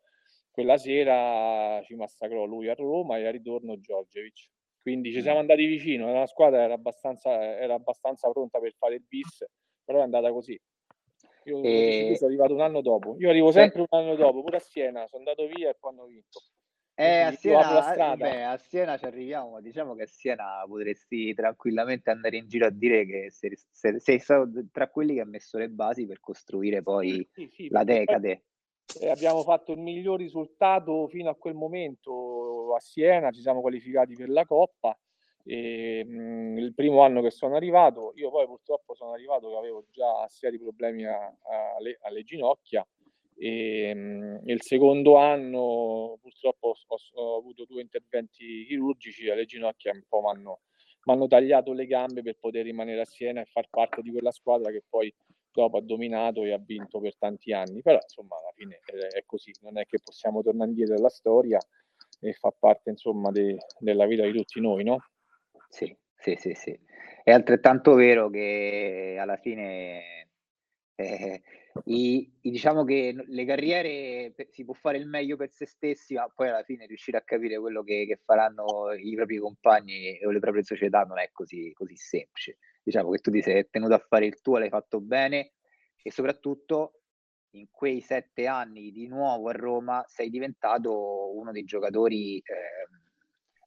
quella 0.51 0.77
sera 0.77 1.81
ci 1.83 1.95
massacrò 1.95 2.45
lui 2.45 2.67
a 2.67 2.73
Roma 2.73 3.17
e 3.17 3.25
a 3.25 3.31
ritorno 3.31 3.79
Giorgevic. 3.79 4.49
Quindi 4.81 5.11
ci 5.11 5.21
siamo 5.21 5.39
andati 5.39 5.65
vicino, 5.65 6.11
la 6.13 6.25
squadra 6.27 6.61
era 6.61 6.73
abbastanza, 6.73 7.57
era 7.57 7.73
abbastanza 7.73 8.29
pronta 8.29 8.59
per 8.59 8.73
fare 8.73 8.95
il 8.95 9.03
bis, 9.05 9.45
però 9.83 9.99
è 9.99 10.03
andata 10.03 10.31
così. 10.31 10.59
Io 11.43 11.61
e... 11.61 12.13
sono 12.15 12.29
arrivato 12.29 12.53
un 12.53 12.61
anno 12.61 12.81
dopo. 12.81 13.15
Io 13.19 13.29
arrivo 13.29 13.51
sempre 13.51 13.81
un 13.81 13.87
anno 13.89 14.15
dopo, 14.15 14.41
pure 14.41 14.57
a 14.57 14.61
Siena, 14.61 15.05
sono 15.07 15.23
andato 15.23 15.45
via 15.47 15.69
e 15.69 15.75
poi 15.77 15.91
hanno 15.91 16.05
vinto. 16.05 16.41
Eh, 16.99 17.21
a, 17.21 17.31
Siena, 17.31 18.15
beh, 18.15 18.43
a 18.43 18.57
Siena 18.57 18.97
ci 18.97 19.05
arriviamo, 19.05 19.51
ma 19.51 19.61
diciamo 19.61 19.93
che 19.93 20.01
a 20.01 20.07
Siena 20.07 20.63
potresti 20.67 21.31
tranquillamente 21.35 22.09
andare 22.09 22.37
in 22.37 22.47
giro 22.47 22.65
a 22.65 22.71
dire 22.71 23.05
che 23.05 23.27
sei, 23.29 23.55
sei, 23.69 23.99
sei 23.99 24.17
stato 24.17 24.49
tra 24.71 24.89
quelli 24.89 25.13
che 25.13 25.21
ha 25.21 25.25
messo 25.25 25.59
le 25.59 25.69
basi 25.69 26.07
per 26.07 26.19
costruire 26.19 26.81
poi 26.81 27.27
sì, 27.33 27.47
sì, 27.53 27.69
la 27.69 27.83
decade. 27.83 28.41
Poi, 28.91 29.01
eh, 29.03 29.11
abbiamo 29.11 29.43
fatto 29.43 29.73
il 29.73 29.79
miglior 29.79 30.17
risultato 30.17 31.07
fino 31.07 31.29
a 31.29 31.35
quel 31.35 31.53
momento 31.53 32.73
a 32.73 32.79
Siena, 32.79 33.29
ci 33.29 33.41
siamo 33.41 33.61
qualificati 33.61 34.15
per 34.15 34.29
la 34.29 34.45
Coppa. 34.45 34.97
E, 35.43 36.03
mh, 36.03 36.19
mm, 36.19 36.57
il 36.57 36.73
primo 36.73 37.01
anno 37.03 37.21
che 37.21 37.29
sono 37.29 37.55
arrivato, 37.55 38.13
io 38.15 38.31
poi 38.31 38.47
purtroppo 38.47 38.95
sono 38.95 39.11
arrivato 39.11 39.51
che 39.51 39.55
avevo 39.55 39.85
già 39.91 40.27
seri 40.29 40.57
problemi 40.57 41.05
a, 41.05 41.25
a, 41.25 41.75
alle, 41.77 41.99
alle, 42.01 42.23
ginocchia 42.23 42.83
e 43.37 43.93
mh, 43.93 44.41
il 44.45 44.61
secondo 44.61 45.17
anno 45.17 46.17
purtroppo 46.21 46.75
ho, 46.85 46.97
ho, 47.13 47.37
avuto 47.37 47.65
due 47.65 47.81
interventi 47.81 48.65
chirurgici 48.65 49.29
alle 49.29 49.45
ginocchia 49.45 49.91
un 49.93 50.03
po' 50.07 50.21
mi 50.21 51.13
hanno 51.13 51.27
tagliato 51.27 51.71
le 51.73 51.85
gambe 51.85 52.21
per 52.21 52.37
poter 52.39 52.65
rimanere 52.65 53.01
a 53.01 53.05
Siena 53.05 53.41
e 53.41 53.45
far 53.45 53.67
parte 53.69 54.01
di 54.01 54.11
quella 54.11 54.31
squadra 54.31 54.71
che 54.71 54.83
poi 54.87 55.13
dopo 55.51 55.77
ha 55.77 55.81
dominato 55.81 56.43
e 56.43 56.51
ha 56.51 56.57
vinto 56.57 56.99
per 56.99 57.15
tanti 57.17 57.53
anni 57.53 57.81
però 57.81 57.99
insomma 58.01 58.37
alla 58.37 58.51
fine 58.55 58.79
è, 58.83 59.17
è 59.17 59.23
così 59.25 59.51
non 59.61 59.77
è 59.77 59.85
che 59.85 59.99
possiamo 60.03 60.41
tornare 60.41 60.69
indietro 60.69 60.95
alla 60.95 61.09
storia 61.09 61.59
e 62.19 62.33
fa 62.33 62.51
parte 62.57 62.89
insomma 62.89 63.31
de, 63.31 63.57
della 63.79 64.05
vita 64.05 64.23
di 64.23 64.31
tutti 64.31 64.59
noi, 64.59 64.83
no? 64.83 64.97
Sì, 65.69 65.95
sì, 66.15 66.35
sì, 66.35 66.53
sì. 66.53 66.77
È 67.23 67.31
altrettanto 67.31 67.93
vero 67.93 68.29
che 68.29 69.17
alla 69.19 69.37
fine 69.37 70.29
eh, 70.95 71.41
i, 71.85 72.31
i, 72.41 72.51
diciamo 72.51 72.83
che 72.83 73.15
le 73.25 73.45
carriere 73.45 74.33
si 74.49 74.63
può 74.65 74.73
fare 74.73 74.97
il 74.97 75.07
meglio 75.07 75.37
per 75.37 75.51
se 75.51 75.65
stessi, 75.65 76.15
ma 76.15 76.27
poi 76.33 76.49
alla 76.49 76.63
fine 76.63 76.85
riuscire 76.85 77.17
a 77.17 77.21
capire 77.21 77.59
quello 77.59 77.83
che, 77.83 78.05
che 78.05 78.19
faranno 78.23 78.91
i 78.93 79.15
propri 79.15 79.37
compagni 79.37 80.19
o 80.23 80.31
le 80.31 80.39
proprie 80.39 80.63
società 80.63 81.01
non 81.03 81.19
è 81.19 81.29
così, 81.31 81.71
così 81.73 81.95
semplice. 81.95 82.57
Diciamo 82.83 83.09
che 83.11 83.19
tu 83.19 83.31
ti 83.31 83.41
sei 83.41 83.67
tenuto 83.69 83.93
a 83.93 84.05
fare 84.07 84.25
il 84.25 84.39
tuo, 84.41 84.57
l'hai 84.57 84.69
fatto 84.69 85.01
bene 85.01 85.53
e 86.01 86.11
soprattutto 86.11 87.01
in 87.51 87.67
quei 87.71 88.01
sette 88.01 88.47
anni 88.47 88.91
di 88.91 89.07
nuovo 89.07 89.49
a 89.49 89.53
Roma 89.53 90.03
sei 90.07 90.29
diventato 90.29 91.35
uno 91.35 91.51
dei 91.51 91.63
giocatori, 91.63 92.37
eh, 92.37 92.43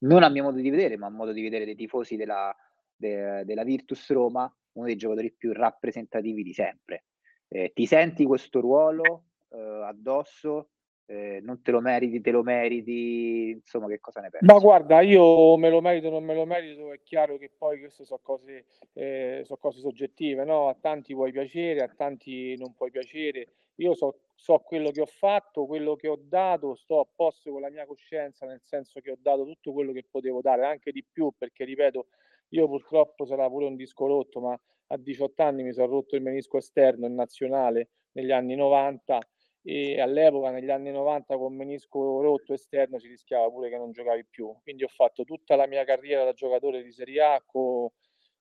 non 0.01 0.23
a 0.23 0.29
mio 0.29 0.45
modo 0.45 0.61
di 0.61 0.71
vedere, 0.71 0.97
ma 0.97 1.07
a 1.07 1.11
modo 1.11 1.33
di 1.33 1.43
vedere 1.43 1.65
dei 1.65 1.75
tifosi 1.75 2.17
della, 2.17 2.55
de, 2.95 3.45
della 3.45 3.65
Virtus 3.65 4.11
Roma, 4.11 4.53
uno 4.73 4.87
dei 4.87 4.97
giocatori 4.97 5.33
più 5.33 5.53
rappresentativi 5.53 6.43
di 6.43 6.53
sempre. 6.53 7.05
Eh, 7.53 7.73
ti 7.75 7.85
senti 7.85 8.25
questo 8.25 8.61
ruolo 8.61 9.25
eh, 9.51 9.59
addosso? 9.59 10.69
Eh, 11.07 11.41
non 11.43 11.61
te 11.61 11.73
lo 11.73 11.81
meriti, 11.81 12.21
te 12.21 12.31
lo 12.31 12.45
meriti, 12.45 13.51
insomma, 13.51 13.89
che 13.89 13.99
cosa 13.99 14.21
ne 14.21 14.31
pensi? 14.31 14.47
Ma 14.47 14.61
guarda, 14.61 15.01
io 15.01 15.57
me 15.57 15.69
lo 15.69 15.81
merito, 15.81 16.09
non 16.09 16.23
me 16.23 16.35
lo 16.35 16.47
merito, 16.47 16.93
è 16.93 17.01
chiaro 17.03 17.37
che 17.37 17.51
poi 17.51 17.81
queste 17.81 18.05
sono 18.05 18.21
cose, 18.23 18.67
eh, 18.93 19.43
sono 19.45 19.59
cose 19.59 19.81
soggettive, 19.81 20.45
no? 20.45 20.69
A 20.69 20.77
tanti 20.81 21.13
puoi 21.13 21.33
piacere, 21.33 21.81
a 21.81 21.89
tanti 21.89 22.57
non 22.57 22.75
puoi 22.75 22.93
piacere. 22.93 23.49
Io 23.81 23.95
so, 23.95 24.21
so 24.37 24.59
quello 24.59 24.93
che 24.93 25.01
ho 25.01 25.07
fatto, 25.07 25.67
quello 25.67 25.97
che 25.97 26.07
ho 26.07 26.21
dato, 26.23 26.77
sto 26.77 27.01
a 27.01 27.07
posto 27.13 27.51
con 27.51 27.63
la 27.63 27.71
mia 27.71 27.87
coscienza, 27.87 28.47
nel 28.47 28.61
senso 28.63 29.01
che 29.01 29.11
ho 29.11 29.19
dato 29.21 29.45
tutto 29.45 29.73
quello 29.73 29.91
che 29.91 30.05
potevo 30.09 30.41
dare, 30.41 30.65
anche 30.65 30.93
di 30.93 31.05
più, 31.05 31.33
perché 31.37 31.65
ripeto, 31.65 32.07
io 32.51 32.67
purtroppo 32.67 33.25
sarà 33.25 33.49
pure 33.49 33.67
un 33.67 33.77
disco 33.77 34.07
rotto, 34.07 34.41
ma 34.41 34.59
a 34.89 34.97
18 34.97 35.43
anni 35.43 35.63
mi 35.63 35.73
sono 35.73 35.87
rotto 35.87 36.17
il 36.17 36.23
menisco 36.23 36.57
esterno 36.57 37.07
in 37.07 37.15
nazionale 37.15 37.91
negli 38.13 38.33
anni 38.33 38.55
90 38.55 39.21
e 39.63 40.01
all'epoca 40.01 40.51
negli 40.51 40.71
anni 40.71 40.91
90 40.91 41.37
con 41.37 41.55
menisco 41.55 42.23
rotto 42.23 42.55
esterno 42.55 42.99
si 42.99 43.09
rischiava 43.09 43.49
pure 43.51 43.69
che 43.69 43.77
non 43.77 43.93
giocavi 43.93 44.27
più. 44.29 44.53
Quindi 44.63 44.85
ho 44.85 44.89
fatto 44.89 45.25
tutta 45.25 45.55
la 45.55 45.67
mia 45.67 45.85
carriera 45.85 46.25
da 46.25 46.33
giocatore 46.33 46.83
di 46.83 46.93
Serie 46.93 47.23
A 47.23 47.43
con 47.45 47.89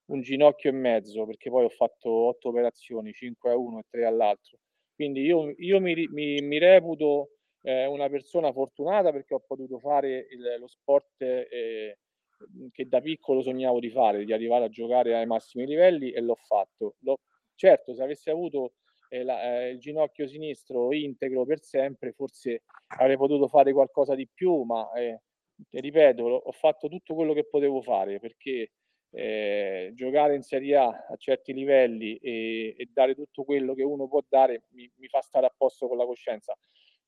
un 0.05 0.21
ginocchio 0.21 0.69
e 0.69 0.73
mezzo, 0.73 1.25
perché 1.25 1.49
poi 1.49 1.65
ho 1.65 1.69
fatto 1.69 2.09
otto 2.09 2.49
operazioni, 2.49 3.13
5 3.13 3.51
a 3.51 3.57
uno 3.57 3.79
e 3.79 3.83
3 3.89 4.05
all'altro. 4.05 4.57
Quindi 4.95 5.21
io, 5.21 5.53
io 5.57 5.79
mi, 5.79 6.07
mi, 6.09 6.41
mi, 6.41 6.57
reputo 6.57 7.35
eh, 7.61 7.85
una 7.85 8.09
persona 8.09 8.51
fortunata 8.51 9.11
perché 9.11 9.33
ho 9.33 9.43
potuto 9.45 9.79
fare 9.79 10.27
il, 10.29 10.57
lo 10.59 10.67
sport 10.67 11.21
eh, 11.21 11.97
che 12.71 12.87
da 12.87 13.01
piccolo 13.01 13.41
sognavo 13.41 13.79
di 13.79 13.89
fare, 13.89 14.25
di 14.25 14.33
arrivare 14.33 14.65
a 14.65 14.69
giocare 14.69 15.15
ai 15.15 15.25
massimi 15.25 15.65
livelli 15.65 16.11
e 16.11 16.21
l'ho 16.21 16.35
fatto. 16.35 16.95
L'ho, 16.99 17.19
certo, 17.55 17.93
se 17.93 18.03
avessi 18.03 18.29
avuto 18.29 18.73
eh, 19.09 19.23
la, 19.23 19.61
eh, 19.61 19.69
il 19.71 19.79
ginocchio 19.79 20.27
sinistro 20.27 20.93
integro 20.93 21.45
per 21.45 21.59
sempre, 21.61 22.13
forse 22.13 22.63
avrei 22.97 23.17
potuto 23.17 23.47
fare 23.47 23.73
qualcosa 23.73 24.15
di 24.15 24.27
più, 24.31 24.61
ma 24.63 24.91
eh, 24.93 25.21
ripeto, 25.69 26.23
ho 26.23 26.51
fatto 26.51 26.87
tutto 26.87 27.15
quello 27.15 27.33
che 27.33 27.47
potevo 27.47 27.81
fare 27.81 28.19
perché 28.19 28.71
eh, 29.11 29.91
giocare 29.95 30.35
in 30.35 30.43
Serie 30.43 30.75
A 30.77 30.87
a 30.87 31.15
certi 31.17 31.53
livelli 31.53 32.15
e, 32.17 32.75
e, 32.77 32.89
dare 32.93 33.15
tutto 33.15 33.43
quello 33.43 33.73
che 33.73 33.83
uno 33.83 34.07
può 34.07 34.23
dare 34.27 34.63
mi, 34.69 34.89
mi, 34.97 35.07
fa 35.07 35.21
stare 35.21 35.47
a 35.47 35.53
posto 35.55 35.87
con 35.87 35.97
la 35.97 36.05
coscienza. 36.05 36.55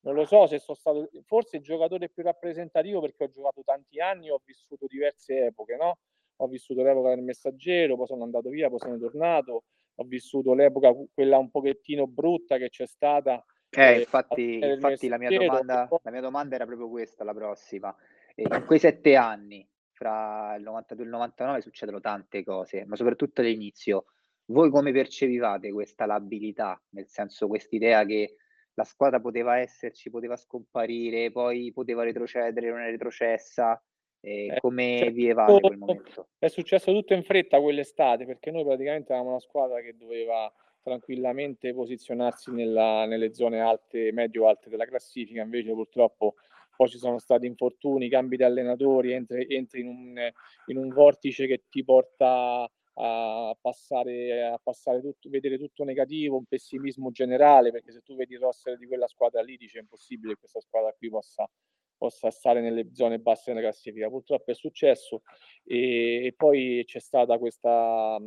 Non 0.02 0.14
lo 0.14 0.24
so 0.24 0.46
se 0.46 0.58
sono 0.58 0.76
stato 0.76 1.10
forse 1.24 1.56
il 1.56 1.62
giocatore 1.62 2.08
più 2.08 2.22
rappresentativo 2.22 3.00
perché 3.00 3.24
ho 3.24 3.28
giocato 3.28 3.62
tanti 3.64 4.00
anni, 4.00 4.30
ho 4.30 4.40
vissuto 4.44 4.86
diverse 4.88 5.46
epoche, 5.46 5.76
no? 5.76 5.98
Ho 6.36 6.48
vissuto 6.48 6.82
l'epoca 6.82 7.10
del 7.10 7.22
messaggero, 7.22 7.96
poi 7.96 8.06
sono 8.06 8.24
andato 8.24 8.48
via, 8.48 8.68
poi 8.68 8.80
sono 8.80 8.98
tornato, 8.98 9.64
ho 9.94 10.04
vissuto 10.04 10.54
l'epoca 10.54 10.92
quella 11.12 11.38
un 11.38 11.50
pochettino 11.50 12.06
brutta 12.06 12.56
che 12.56 12.68
c'è 12.68 12.86
stata. 12.86 13.44
Eh, 13.70 14.00
infatti, 14.00 14.58
infatti 14.58 15.08
la, 15.08 15.18
mia 15.18 15.30
domanda, 15.30 15.88
la 16.02 16.10
mia 16.10 16.20
domanda 16.20 16.56
era 16.56 16.66
proprio 16.66 16.88
questa, 16.88 17.22
la 17.24 17.32
prossima. 17.32 17.94
in 18.34 18.64
quei 18.66 18.78
sette 18.80 19.14
anni, 19.14 19.66
fra 19.92 20.56
il 20.56 20.64
92 20.64 21.04
e 21.04 21.06
il 21.06 21.12
99, 21.12 21.60
succedono 21.60 22.00
tante 22.00 22.42
cose, 22.42 22.84
ma 22.84 22.96
soprattutto 22.96 23.40
all'inizio. 23.40 24.06
Voi 24.46 24.68
come 24.70 24.90
percepivate 24.90 25.70
questa 25.70 26.06
labilità? 26.06 26.78
Nel 26.90 27.06
senso, 27.06 27.46
quest'idea 27.46 28.04
che 28.04 28.34
la 28.74 28.84
squadra 28.84 29.20
poteva 29.20 29.58
esserci, 29.58 30.10
poteva 30.10 30.36
scomparire, 30.36 31.30
poi 31.30 31.72
poteva 31.72 32.04
retrocedere, 32.04 32.70
non 32.70 32.80
è 32.80 32.90
retrocessa. 32.90 33.82
Eh, 34.24 34.56
come 34.60 34.98
cioè, 34.98 35.12
vivevate 35.12 35.60
quel 35.60 35.78
momento? 35.78 36.28
È 36.38 36.46
successo 36.46 36.92
tutto 36.92 37.12
in 37.12 37.24
fretta 37.24 37.60
quell'estate 37.60 38.24
perché 38.24 38.52
noi 38.52 38.64
praticamente 38.64 39.12
avevamo 39.12 39.30
una 39.32 39.40
squadra 39.40 39.80
che 39.80 39.96
doveva 39.96 40.52
tranquillamente 40.80 41.74
posizionarsi 41.74 42.52
nella, 42.52 43.04
nelle 43.06 43.34
zone 43.34 43.60
alte, 43.60 44.12
medio-alte 44.12 44.68
della 44.68 44.84
classifica, 44.84 45.42
invece 45.42 45.72
purtroppo 45.72 46.34
poi 46.76 46.88
ci 46.88 46.98
sono 46.98 47.18
stati 47.18 47.46
infortuni, 47.46 48.08
cambi 48.08 48.36
di 48.36 48.44
allenatori, 48.44 49.12
entri, 49.12 49.46
entri 49.48 49.80
in, 49.80 49.88
un, 49.88 50.32
in 50.66 50.76
un 50.76 50.88
vortice 50.88 51.46
che 51.46 51.64
ti 51.68 51.84
porta 51.84 52.68
a 52.94 53.56
passare, 53.60 54.44
a 54.46 54.60
passare 54.62 55.00
tutto, 55.00 55.30
vedere 55.30 55.58
tutto 55.58 55.84
negativo, 55.84 56.36
un 56.36 56.44
pessimismo 56.44 57.10
generale, 57.10 57.70
perché 57.70 57.92
se 57.92 58.02
tu 58.02 58.14
vedi 58.14 58.34
il 58.34 58.40
roster 58.40 58.76
di 58.76 58.86
quella 58.86 59.08
squadra 59.08 59.42
lì, 59.42 59.56
dice 59.56 59.78
è 59.78 59.82
impossibile 59.82 60.34
che 60.34 60.40
questa 60.40 60.60
squadra 60.60 60.92
qui 60.92 61.08
possa, 61.08 61.48
possa 61.96 62.30
stare 62.30 62.60
nelle 62.60 62.92
zone 62.92 63.18
basse 63.18 63.52
della 63.52 63.62
classifica. 63.62 64.08
Purtroppo 64.08 64.50
è 64.50 64.54
successo 64.54 65.22
e, 65.64 66.26
e 66.26 66.34
poi 66.36 66.82
c'è 66.84 67.00
stata 67.00 67.38
questa, 67.38 68.18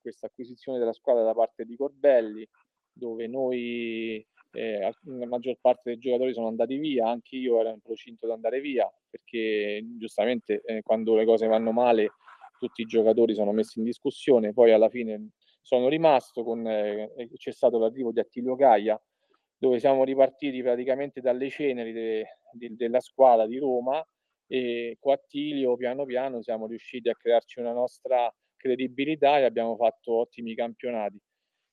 questa 0.00 0.26
acquisizione 0.26 0.78
della 0.78 0.92
squadra 0.92 1.22
da 1.22 1.34
parte 1.34 1.64
di 1.64 1.76
Corbelli, 1.76 2.46
dove 2.92 3.28
noi 3.28 4.26
eh, 4.52 4.80
la 4.80 5.26
maggior 5.26 5.58
parte 5.60 5.90
dei 5.90 5.98
giocatori 5.98 6.32
sono 6.32 6.48
andati 6.48 6.76
via, 6.76 7.08
anche 7.08 7.36
io 7.36 7.60
ero 7.60 7.68
in 7.68 7.80
procinto 7.80 8.26
di 8.26 8.32
andare 8.32 8.60
via, 8.60 8.92
perché 9.08 9.80
giustamente 9.96 10.60
eh, 10.64 10.82
quando 10.82 11.14
le 11.14 11.24
cose 11.24 11.46
vanno 11.46 11.70
male 11.70 12.10
tutti 12.58 12.82
i 12.82 12.86
giocatori 12.86 13.34
sono 13.34 13.52
messi 13.52 13.78
in 13.78 13.84
discussione, 13.84 14.52
poi 14.52 14.72
alla 14.72 14.88
fine 14.88 15.30
sono 15.60 15.88
rimasto 15.88 16.44
con, 16.44 16.66
eh, 16.66 17.30
c'è 17.34 17.52
stato 17.52 17.78
l'arrivo 17.78 18.12
di 18.12 18.20
Attilio 18.20 18.54
Gaia, 18.54 19.00
dove 19.56 19.78
siamo 19.78 20.04
ripartiti 20.04 20.62
praticamente 20.62 21.20
dalle 21.20 21.50
ceneri 21.50 21.92
de, 21.92 22.26
de, 22.52 22.74
della 22.76 23.00
squadra 23.00 23.46
di 23.46 23.58
Roma 23.58 24.04
e 24.46 24.96
con 24.98 25.12
Attilio 25.12 25.76
piano 25.76 26.04
piano 26.04 26.40
siamo 26.42 26.66
riusciti 26.66 27.08
a 27.08 27.14
crearci 27.14 27.60
una 27.60 27.72
nostra 27.72 28.32
credibilità 28.56 29.38
e 29.38 29.44
abbiamo 29.44 29.76
fatto 29.76 30.20
ottimi 30.20 30.54
campionati. 30.54 31.20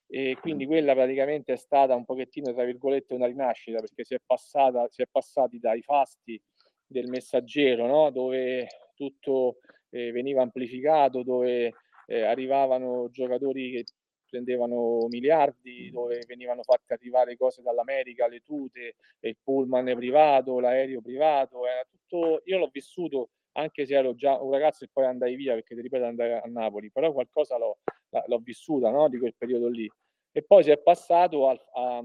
E 0.08 0.38
quindi 0.40 0.66
quella 0.66 0.94
praticamente 0.94 1.54
è 1.54 1.58
stata 1.58 1.96
un 1.96 2.06
pochettino, 2.06 2.54
tra 2.54 2.64
virgolette, 2.64 3.14
una 3.14 3.26
rinascita 3.28 3.80
perché 3.80 4.04
si 4.04 4.14
è, 4.14 4.20
passata, 4.24 4.88
si 4.90 5.02
è 5.02 5.06
passati 5.10 5.58
dai 5.58 5.82
fasti 5.82 6.40
del 6.86 7.08
messaggero, 7.08 7.88
no? 7.88 8.12
dove 8.12 8.68
tutto 8.94 9.58
eh, 9.96 10.12
veniva 10.12 10.42
amplificato, 10.42 11.24
dove 11.24 11.74
eh, 12.08 12.22
arrivavano 12.22 13.10
giocatori 13.10 13.72
che 13.72 13.86
prendevano 14.28 15.08
miliardi, 15.08 15.90
dove 15.90 16.22
venivano 16.28 16.64
fatte 16.64 16.94
arrivare 16.94 17.38
cose 17.38 17.62
dall'America, 17.62 18.28
le 18.28 18.42
tute, 18.42 18.96
il 19.22 19.38
pullman 19.42 19.96
privato, 19.96 20.60
l'aereo 20.60 21.00
privato, 21.00 21.66
era 21.66 21.86
tutto, 21.90 22.42
io 22.46 22.58
l'ho 22.58 22.70
vissuto 22.72 23.30
anche 23.54 23.86
se 23.86 23.96
ero 23.96 24.16
già 24.16 24.42
un 24.42 24.52
ragazzo 24.52 24.84
e 24.84 24.90
poi 24.92 25.06
andai 25.06 25.36
via 25.36 25.54
perché 25.54 25.76
ti 25.76 25.82
ripeto 25.82 26.04
andai 26.04 26.34
a 26.34 26.44
Napoli, 26.48 26.92
però 26.92 27.14
qualcosa 27.14 27.58
l'ho, 27.58 27.78
l'ho 28.26 28.40
vissuta 28.40 28.90
no? 28.90 29.08
di 29.08 29.18
quel 29.18 29.36
periodo 29.38 29.70
lì. 29.70 29.90
E 30.34 30.44
poi 30.44 30.64
si 30.64 30.72
è 30.72 30.78
passato 30.78 31.48
a, 31.48 31.58
a, 31.76 32.04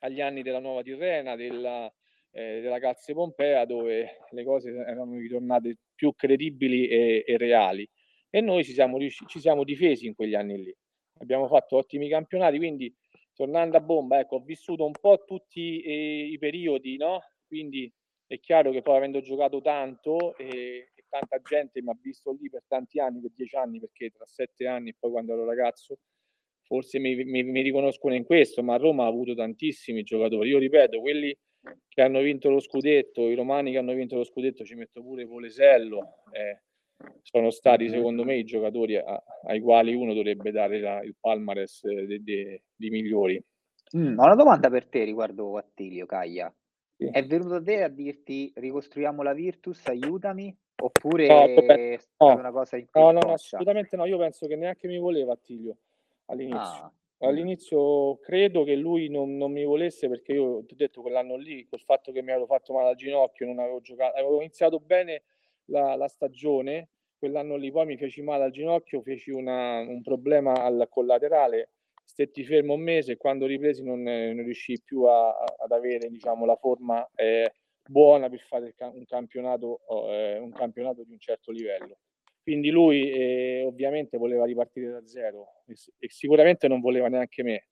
agli 0.00 0.20
anni 0.20 0.42
della 0.42 0.58
nuova 0.58 0.82
Tirrena, 0.82 1.36
della, 1.36 1.88
eh, 2.36 2.60
della 2.60 2.78
Calze 2.78 3.14
Pompea 3.14 3.64
dove 3.64 4.18
le 4.28 4.44
cose 4.44 4.70
erano 4.70 5.16
ritornate 5.16 5.78
più 5.94 6.12
credibili 6.14 6.86
e, 6.86 7.24
e 7.26 7.36
reali 7.38 7.88
e 8.28 8.42
noi 8.42 8.62
ci 8.62 8.72
siamo, 8.72 8.98
ci 9.08 9.40
siamo 9.40 9.64
difesi 9.64 10.06
in 10.06 10.14
quegli 10.14 10.34
anni 10.34 10.62
lì. 10.62 10.76
Abbiamo 11.20 11.48
fatto 11.48 11.76
ottimi 11.76 12.10
campionati, 12.10 12.58
quindi 12.58 12.94
tornando 13.32 13.78
a 13.78 13.80
bomba, 13.80 14.18
ecco, 14.18 14.36
ho 14.36 14.40
vissuto 14.40 14.84
un 14.84 14.92
po' 14.92 15.24
tutti 15.24 15.80
eh, 15.80 16.26
i 16.26 16.36
periodi, 16.36 16.98
no? 16.98 17.22
Quindi 17.46 17.90
è 18.26 18.38
chiaro 18.38 18.70
che 18.70 18.82
poi 18.82 18.98
avendo 18.98 19.20
giocato 19.22 19.62
tanto 19.62 20.36
e, 20.36 20.90
e 20.94 21.04
tanta 21.08 21.40
gente 21.40 21.80
mi 21.80 21.88
ha 21.88 21.98
visto 21.98 22.36
lì 22.38 22.50
per 22.50 22.64
tanti 22.66 23.00
anni, 23.00 23.22
per 23.22 23.30
dieci 23.34 23.56
anni, 23.56 23.80
perché 23.80 24.10
tra 24.10 24.26
sette 24.26 24.66
anni 24.66 24.90
e 24.90 24.96
poi 24.98 25.12
quando 25.12 25.32
ero 25.32 25.46
ragazzo, 25.46 26.00
forse 26.64 26.98
mi, 26.98 27.24
mi, 27.24 27.42
mi 27.44 27.62
riconoscono 27.62 28.14
in 28.14 28.24
questo, 28.24 28.62
ma 28.62 28.76
Roma 28.76 29.04
ha 29.04 29.08
avuto 29.08 29.34
tantissimi 29.34 30.02
giocatori. 30.02 30.50
Io 30.50 30.58
ripeto, 30.58 31.00
quelli 31.00 31.34
che 31.88 32.02
hanno 32.02 32.20
vinto 32.20 32.50
lo 32.50 32.60
scudetto, 32.60 33.28
i 33.28 33.34
romani 33.34 33.72
che 33.72 33.78
hanno 33.78 33.94
vinto 33.94 34.16
lo 34.16 34.24
scudetto, 34.24 34.64
ci 34.64 34.74
metto 34.74 35.02
pure 35.02 35.26
Polesello, 35.26 36.22
eh, 36.32 36.62
sono 37.22 37.50
stati 37.50 37.88
secondo 37.88 38.24
me 38.24 38.36
i 38.36 38.44
giocatori 38.44 38.96
a, 38.96 39.22
ai 39.44 39.60
quali 39.60 39.94
uno 39.94 40.14
dovrebbe 40.14 40.50
dare 40.50 40.80
la, 40.80 41.02
il 41.02 41.14
palmares 41.18 41.82
di 41.86 42.90
migliori. 42.90 43.42
Mm, 43.96 44.18
ho 44.18 44.24
una 44.24 44.34
domanda 44.34 44.68
per 44.68 44.86
te 44.86 45.04
riguardo 45.04 45.56
Attilio 45.56 46.06
Caglia. 46.06 46.52
Sì. 46.96 47.08
È 47.10 47.24
venuto 47.24 47.62
te 47.62 47.82
a 47.82 47.88
dirti 47.88 48.50
ricostruiamo 48.54 49.22
la 49.22 49.34
Virtus, 49.34 49.86
aiutami? 49.86 50.56
Oppure 50.78 51.26
no, 51.26 51.44
è 51.44 51.98
no, 52.18 52.34
una 52.34 52.50
cosa 52.50 52.76
in 52.76 52.86
no, 52.92 53.10
no, 53.12 53.20
no, 53.20 53.32
assolutamente 53.32 53.96
no. 53.96 54.04
Io 54.06 54.18
penso 54.18 54.46
che 54.46 54.56
neanche 54.56 54.88
mi 54.88 54.98
voleva 54.98 55.34
Attilio 55.34 55.76
all'inizio. 56.26 56.58
Ah. 56.58 56.92
All'inizio 57.18 58.18
credo 58.18 58.62
che 58.64 58.74
lui 58.74 59.08
non, 59.08 59.36
non 59.36 59.50
mi 59.50 59.64
volesse 59.64 60.06
perché 60.08 60.32
io 60.32 60.64
ti 60.66 60.74
ho 60.74 60.76
detto 60.76 61.00
quell'anno 61.00 61.36
lì, 61.36 61.66
col 61.66 61.80
fatto 61.80 62.12
che 62.12 62.20
mi 62.22 62.30
ero 62.30 62.44
fatto 62.44 62.74
male 62.74 62.90
al 62.90 62.96
ginocchio, 62.96 63.46
non 63.46 63.58
avevo 63.58 63.80
giocato, 63.80 64.18
avevo 64.18 64.40
iniziato 64.40 64.78
bene 64.80 65.22
la, 65.66 65.96
la 65.96 66.08
stagione, 66.08 66.90
quell'anno 67.18 67.56
lì 67.56 67.70
poi 67.70 67.86
mi 67.86 67.96
feci 67.96 68.20
male 68.20 68.44
al 68.44 68.50
ginocchio, 68.50 69.00
feci 69.00 69.30
una, 69.30 69.78
un 69.80 70.02
problema 70.02 70.52
al 70.62 70.86
collaterale, 70.90 71.70
stetti 72.04 72.44
fermo 72.44 72.74
un 72.74 72.82
mese 72.82 73.12
e 73.12 73.16
quando 73.16 73.46
ripresi 73.46 73.82
non, 73.82 74.02
non 74.02 74.44
riuscii 74.44 74.82
più 74.82 75.04
a, 75.04 75.30
ad 75.30 75.72
avere 75.72 76.08
diciamo, 76.08 76.44
la 76.44 76.56
forma 76.56 77.08
eh, 77.14 77.50
buona 77.88 78.28
per 78.28 78.40
fare 78.40 78.74
un 78.78 79.04
campionato, 79.06 79.80
eh, 80.08 80.38
un 80.38 80.52
campionato 80.52 81.02
di 81.02 81.12
un 81.12 81.18
certo 81.18 81.50
livello. 81.50 81.98
Quindi 82.46 82.70
lui 82.70 83.10
eh, 83.10 83.64
ovviamente 83.66 84.16
voleva 84.18 84.44
ripartire 84.44 84.88
da 84.88 85.04
zero 85.04 85.64
e, 85.66 85.74
e, 85.98 86.08
sicuramente 86.08 86.68
non 86.68 86.78
voleva 86.78 87.08
neanche 87.08 87.42
me. 87.42 87.66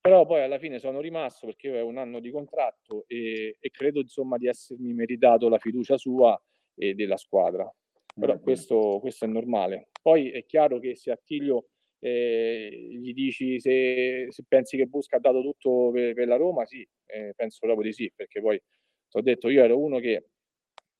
Però 0.00 0.24
poi 0.24 0.40
alla 0.40 0.58
fine 0.58 0.78
sono 0.78 1.02
rimasto 1.02 1.44
perché 1.44 1.66
io 1.66 1.74
avevo 1.74 1.90
un 1.90 1.98
anno 1.98 2.18
di 2.18 2.30
contratto 2.30 3.04
e, 3.06 3.58
e 3.60 3.70
credo 3.70 4.00
insomma 4.00 4.38
di 4.38 4.46
essermi 4.46 4.94
meritato 4.94 5.50
la 5.50 5.58
fiducia 5.58 5.98
sua 5.98 6.40
e 6.74 6.94
della 6.94 7.18
squadra. 7.18 7.70
Però 8.18 8.32
mm-hmm. 8.32 8.42
questo, 8.42 8.98
questo, 8.98 9.26
è 9.26 9.28
normale. 9.28 9.90
Poi 10.00 10.30
è 10.30 10.46
chiaro 10.46 10.78
che 10.78 10.96
se 10.96 11.10
Attilio 11.10 11.66
eh, 11.98 12.88
gli 12.90 13.12
dici 13.12 13.60
se, 13.60 14.28
se, 14.30 14.42
pensi 14.48 14.78
che 14.78 14.86
Busca 14.86 15.16
ha 15.16 15.20
dato 15.20 15.42
tutto 15.42 15.90
per, 15.90 16.14
per 16.14 16.26
la 16.26 16.36
Roma, 16.36 16.64
sì, 16.64 16.80
eh, 17.04 17.34
penso 17.36 17.58
proprio 17.60 17.84
di 17.84 17.92
sì, 17.92 18.10
perché 18.16 18.40
poi 18.40 18.58
ti 19.06 19.18
ho 19.18 19.20
detto 19.20 19.50
io 19.50 19.62
ero 19.62 19.78
uno 19.78 19.98
che 19.98 20.28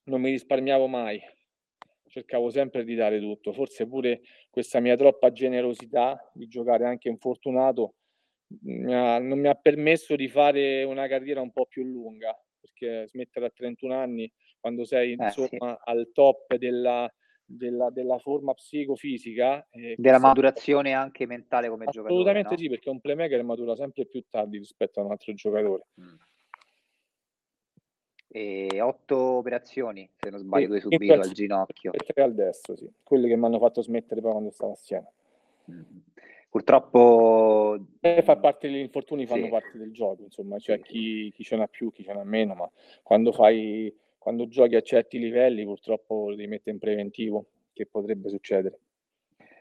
non 0.09 0.21
mi 0.21 0.29
risparmiavo 0.29 0.87
mai, 0.87 1.19
cercavo 2.09 2.51
sempre 2.51 2.85
di 2.85 2.95
dare 2.95 3.21
tutto. 3.21 3.53
Forse 3.53 3.87
pure 3.87 4.23
questa 4.51 4.81
mia 4.81 4.97
troppa 4.97 5.31
generosità 5.33 6.31
di 6.33 6.47
giocare 6.47 6.85
anche 6.85 7.09
infortunato 7.09 7.95
mi 8.63 8.95
ha, 8.95 9.19
non 9.19 9.39
mi 9.39 9.49
ha 9.49 9.55
permesso 9.55 10.17
di 10.17 10.29
fare 10.29 10.83
una 10.85 11.07
carriera 11.07 11.41
un 11.41 11.53
po' 11.53 11.67
più 11.67 11.85
lunga, 11.85 12.37
perché 12.59 13.07
smettere 13.09 13.47
a 13.47 13.51
31 13.51 13.95
anni, 13.95 14.31
quando 14.59 14.85
sei 14.85 15.11
eh, 15.11 15.25
insomma 15.25 15.49
sì. 15.49 15.59
al 15.85 16.11
top 16.13 16.55
della, 16.57 17.13
della, 17.45 17.91
della 17.91 18.19
forma 18.19 18.55
psicofisica. 18.55 19.67
Eh, 19.71 19.95
della 19.99 20.19
maturazione 20.19 20.93
anche 20.93 21.27
mentale 21.27 21.69
come 21.69 21.85
assolutamente 21.85 21.93
giocatore. 21.93 22.15
Assolutamente 22.15 22.55
no? 22.55 22.59
sì, 22.59 22.69
perché 22.69 22.91
un 22.91 23.01
playmaker 23.01 23.43
matura 23.43 23.77
sempre 23.77 24.07
più 24.07 24.25
tardi 24.31 24.59
rispetto 24.59 25.01
a 25.01 25.05
un 25.05 25.11
altro 25.11 25.35
giocatore. 25.35 25.87
Mm 26.01 26.17
e 28.29 28.81
otto 28.81 29.17
operazioni, 29.17 30.09
se 30.17 30.31
non 30.31 30.41
sbaglio, 30.41 30.75
sì, 30.75 30.81
subito 30.81 31.13
al 31.15 31.31
ginocchio. 31.31 31.93
E 31.93 31.99
tre 31.99 32.23
al 32.23 32.35
destro, 32.35 32.77
sì. 32.77 32.91
Quelle 33.03 33.27
che 33.27 33.37
mi 33.37 33.45
hanno 33.47 33.59
fatto 33.59 33.83
smettere 33.83 34.21
poi 34.21 34.33
quando 34.33 34.51
stavo 34.51 34.73
a 34.73 34.77
Siena. 34.77 35.11
Mm. 35.71 35.83
Purtroppo... 36.51 37.79
E 38.01 38.23
fa 38.23 38.37
parte 38.37 38.69
degli 38.69 38.81
infortuni, 38.81 39.27
fanno 39.27 39.45
sì. 39.45 39.51
parte 39.51 39.79
del 39.79 39.93
gioco, 39.93 40.23
insomma, 40.23 40.59
cioè 40.59 40.77
sì. 40.77 40.83
chi, 40.83 41.33
chi 41.35 41.43
ce 41.43 41.57
n'ha 41.57 41.69
più, 41.69 41.91
chi 41.91 42.03
ce 42.03 42.13
n'ha 42.13 42.25
meno, 42.25 42.55
ma 42.55 42.71
quando 43.03 43.33
fai, 43.33 43.95
quando 44.19 44.47
giochi 44.49 44.77
a 44.77 44.81
certi 44.81 45.19
livelli 45.19 45.65
purtroppo 45.65 46.31
li 46.31 46.47
mette 46.47 46.71
in 46.71 46.79
preventivo, 46.79 47.47
che 47.73 47.87
potrebbe 47.87 48.29
succedere. 48.29 48.81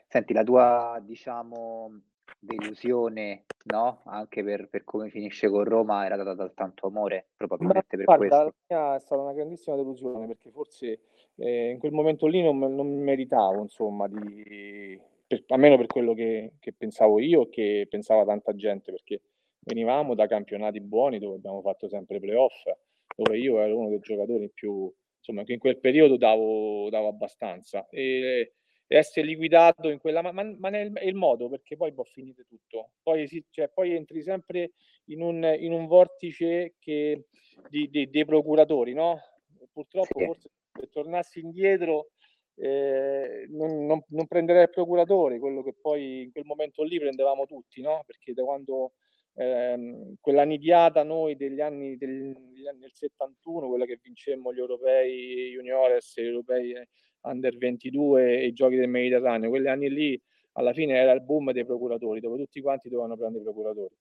Senti, 0.07 0.33
la 0.33 0.43
tua, 0.43 1.01
diciamo, 1.03 2.01
delusione, 2.39 3.45
no? 3.65 4.01
Anche 4.05 4.43
per, 4.43 4.69
per, 4.69 4.83
come 4.83 5.09
finisce 5.09 5.49
con 5.49 5.63
Roma 5.63 6.05
era 6.05 6.15
data 6.15 6.33
dal 6.33 6.53
tanto 6.53 6.87
amore, 6.87 7.27
probabilmente 7.35 7.97
Beh, 7.97 8.03
per 8.03 8.17
guarda, 8.17 8.27
questo. 8.27 8.55
La 8.67 8.75
mia 8.75 8.95
è 8.95 8.99
stata 8.99 9.21
una 9.21 9.33
grandissima 9.33 9.75
delusione 9.75 10.27
perché 10.27 10.49
forse 10.51 10.99
eh, 11.35 11.69
in 11.69 11.79
quel 11.79 11.91
momento 11.91 12.27
lì 12.27 12.41
non, 12.41 12.57
non 12.57 13.01
meritavo, 13.01 13.61
insomma, 13.61 14.07
di, 14.07 14.99
per, 15.25 15.43
almeno 15.47 15.77
per 15.77 15.87
quello 15.87 16.13
che, 16.13 16.53
che 16.59 16.73
pensavo 16.73 17.19
io 17.19 17.43
e 17.43 17.49
che 17.49 17.87
pensava 17.89 18.25
tanta 18.25 18.55
gente, 18.55 18.91
perché 18.91 19.21
venivamo 19.59 20.15
da 20.15 20.27
campionati 20.27 20.79
buoni 20.79 21.19
dove 21.19 21.35
abbiamo 21.35 21.61
fatto 21.61 21.87
sempre 21.87 22.19
playoff, 22.19 22.63
dove 23.15 23.37
io 23.37 23.59
ero 23.59 23.77
uno 23.77 23.89
dei 23.89 23.99
giocatori 23.99 24.49
più, 24.49 24.91
insomma, 25.17 25.43
che 25.43 25.53
in 25.53 25.59
quel 25.59 25.79
periodo 25.79 26.17
davo, 26.17 26.89
davo 26.89 27.07
abbastanza. 27.07 27.87
E, 27.89 28.53
essere 28.95 29.25
liquidato 29.25 29.89
in 29.89 29.99
quella, 29.99 30.21
ma, 30.21 30.31
ma, 30.31 30.43
ma 30.57 30.69
è, 30.69 30.79
il, 30.79 30.93
è, 30.93 31.05
il, 31.05 31.15
modo 31.15 31.49
perché 31.49 31.75
poi 31.75 31.93
può 31.93 32.03
finire 32.03 32.45
tutto. 32.47 32.91
Poi, 33.03 33.27
si, 33.27 33.43
cioè, 33.49 33.69
poi 33.69 33.93
entri 33.93 34.21
sempre 34.21 34.71
in 35.05 35.21
un, 35.21 35.43
in 35.59 35.73
un 35.73 35.87
vortice 35.87 36.75
che, 36.79 37.25
di, 37.69 37.89
di, 37.89 38.09
dei 38.09 38.25
procuratori, 38.25 38.93
no? 38.93 39.19
Purtroppo, 39.71 40.19
sì. 40.19 40.25
forse 40.25 40.49
se 40.71 40.89
tornassi 40.89 41.39
indietro, 41.39 42.11
eh, 42.55 43.45
non, 43.49 43.85
non, 43.85 44.01
non, 44.07 44.27
prenderei 44.27 44.63
il 44.63 44.69
procuratore, 44.69 45.39
quello 45.39 45.63
che 45.63 45.75
poi 45.79 46.23
in 46.23 46.31
quel 46.31 46.45
momento 46.45 46.83
lì 46.83 46.99
prendevamo 46.99 47.45
tutti, 47.45 47.81
no? 47.81 48.03
Perché 48.05 48.33
da 48.33 48.43
quando 48.43 48.93
ehm, 49.35 50.15
quella 50.19 50.43
nidiata 50.43 51.03
noi 51.03 51.35
degli 51.35 51.61
anni, 51.61 51.97
degli 51.97 52.67
anni 52.67 52.79
del 52.79 52.93
71, 52.93 53.67
quella 53.67 53.85
che 53.85 53.99
vincemmo 54.01 54.53
gli 54.53 54.59
europei 54.59 55.51
juniores, 55.51 56.19
gli 56.19 56.25
europei 56.25 56.73
under 57.21 57.57
22 57.57 58.39
e 58.39 58.45
i 58.47 58.53
giochi 58.53 58.75
del 58.75 58.89
Mediterraneo, 58.89 59.49
quegli 59.49 59.67
anni 59.67 59.89
lì 59.89 60.21
alla 60.53 60.73
fine 60.73 60.95
era 60.95 61.11
il 61.11 61.21
boom 61.21 61.51
dei 61.51 61.65
procuratori, 61.65 62.19
dove 62.19 62.37
tutti 62.37 62.61
quanti 62.61 62.89
dovevano 62.89 63.15
prendere 63.15 63.41
i 63.41 63.45
procuratori. 63.45 63.95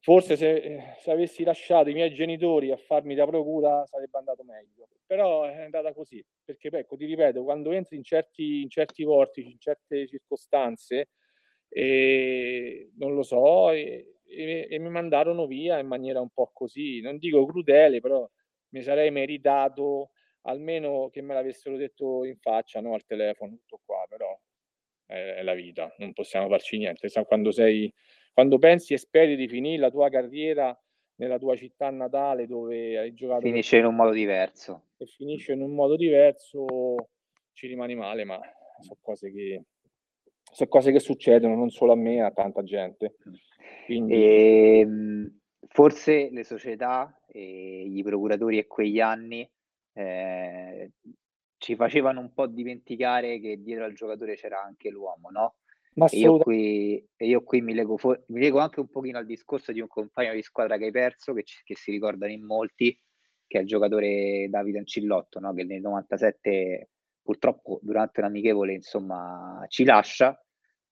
Forse 0.00 0.36
se, 0.36 0.94
se, 1.00 1.10
avessi 1.10 1.42
lasciato 1.42 1.90
i 1.90 1.92
miei 1.92 2.14
genitori 2.14 2.70
a 2.70 2.76
farmi 2.76 3.14
da 3.14 3.26
procura 3.26 3.84
sarebbe 3.86 4.16
andato 4.16 4.44
meglio, 4.44 4.88
però 5.04 5.44
è 5.44 5.62
andata 5.62 5.92
così, 5.92 6.24
perché 6.44 6.68
ecco, 6.68 6.96
ti 6.96 7.04
ripeto, 7.04 7.42
quando 7.42 7.72
entri 7.72 7.96
in 7.96 8.04
certi, 8.04 8.62
in 8.62 8.70
certi 8.70 9.02
vortici, 9.02 9.50
in 9.50 9.58
certe 9.58 10.06
circostanze, 10.06 11.08
e, 11.68 12.92
non 12.96 13.14
lo 13.14 13.22
so, 13.22 13.70
e, 13.72 14.18
e, 14.24 14.68
e 14.70 14.78
mi 14.78 14.88
mandarono 14.88 15.46
via 15.46 15.78
in 15.78 15.88
maniera 15.88 16.20
un 16.20 16.30
po' 16.30 16.50
così, 16.52 17.00
non 17.00 17.18
dico 17.18 17.44
crudele, 17.44 18.00
però 18.00 18.26
mi 18.70 18.82
sarei 18.82 19.10
meritato 19.10 20.10
almeno 20.42 21.08
che 21.10 21.20
me 21.20 21.34
l'avessero 21.34 21.76
detto 21.76 22.24
in 22.24 22.36
faccia, 22.38 22.80
no, 22.80 22.94
al 22.94 23.04
telefono, 23.04 23.56
tutto 23.56 23.80
qua, 23.84 24.04
però 24.08 24.38
è, 25.06 25.42
la 25.42 25.54
vita, 25.54 25.92
non 25.98 26.12
possiamo 26.12 26.48
farci 26.48 26.78
niente. 26.78 27.08
Quando, 27.26 27.50
sei, 27.50 27.92
quando 28.32 28.58
pensi 28.58 28.94
e 28.94 28.98
speri 28.98 29.36
di 29.36 29.48
finire 29.48 29.78
la 29.78 29.90
tua 29.90 30.08
carriera 30.08 30.78
nella 31.16 31.38
tua 31.38 31.56
città 31.56 31.90
natale 31.90 32.46
dove 32.46 32.98
hai 32.98 33.14
giocato... 33.14 33.40
Finisce 33.40 33.78
in 33.78 33.86
un 33.86 33.96
modo 33.96 34.12
diverso. 34.12 34.88
E 34.96 35.06
finisce 35.06 35.52
in 35.52 35.62
un 35.62 35.74
modo 35.74 35.96
diverso, 35.96 36.64
ci 37.52 37.66
rimani 37.66 37.94
male, 37.94 38.24
ma 38.24 38.40
sono 38.80 38.98
cose 39.00 39.32
che, 39.32 39.64
sono 40.52 40.68
cose 40.68 40.92
che 40.92 41.00
succedono 41.00 41.56
non 41.56 41.70
solo 41.70 41.92
a 41.92 41.96
me, 41.96 42.22
a 42.22 42.30
tanta 42.30 42.62
gente. 42.62 43.16
Quindi... 43.86 44.14
E, 44.14 44.78
ehm, 44.80 45.40
forse 45.68 46.28
le 46.30 46.44
società, 46.44 47.12
e 47.26 47.82
i 47.82 48.02
procuratori 48.02 48.58
e 48.58 48.66
quegli 48.66 49.00
anni 49.00 49.48
eh, 49.98 50.92
ci 51.56 51.74
facevano 51.74 52.20
un 52.20 52.32
po' 52.32 52.46
dimenticare 52.46 53.40
che 53.40 53.60
dietro 53.60 53.84
al 53.84 53.94
giocatore 53.94 54.36
c'era 54.36 54.62
anche 54.62 54.90
l'uomo, 54.90 55.30
no? 55.30 55.56
E 55.94 56.18
io, 56.18 56.38
qui, 56.38 57.04
e 57.16 57.26
io 57.26 57.42
qui 57.42 57.60
mi 57.60 57.74
lego, 57.74 57.96
for- 57.96 58.22
mi 58.28 58.38
lego 58.38 58.60
anche 58.60 58.78
un 58.78 58.88
pochino 58.88 59.18
al 59.18 59.26
discorso 59.26 59.72
di 59.72 59.80
un 59.80 59.88
compagno 59.88 60.32
di 60.32 60.42
squadra 60.42 60.76
che 60.76 60.84
hai 60.84 60.90
perso, 60.92 61.32
che, 61.32 61.42
ci, 61.42 61.60
che 61.64 61.74
si 61.74 61.90
ricordano 61.90 62.30
in 62.30 62.44
molti, 62.44 62.96
che 63.44 63.58
è 63.58 63.62
il 63.62 63.66
giocatore 63.66 64.46
Davide 64.48 64.78
Ancillotto, 64.78 65.40
no? 65.40 65.52
che 65.52 65.64
nel 65.64 65.80
97 65.80 66.90
purtroppo 67.20 67.80
durante 67.82 68.20
un 68.20 68.26
amichevole 68.26 68.72
insomma 68.74 69.64
ci 69.66 69.84
lascia 69.84 70.40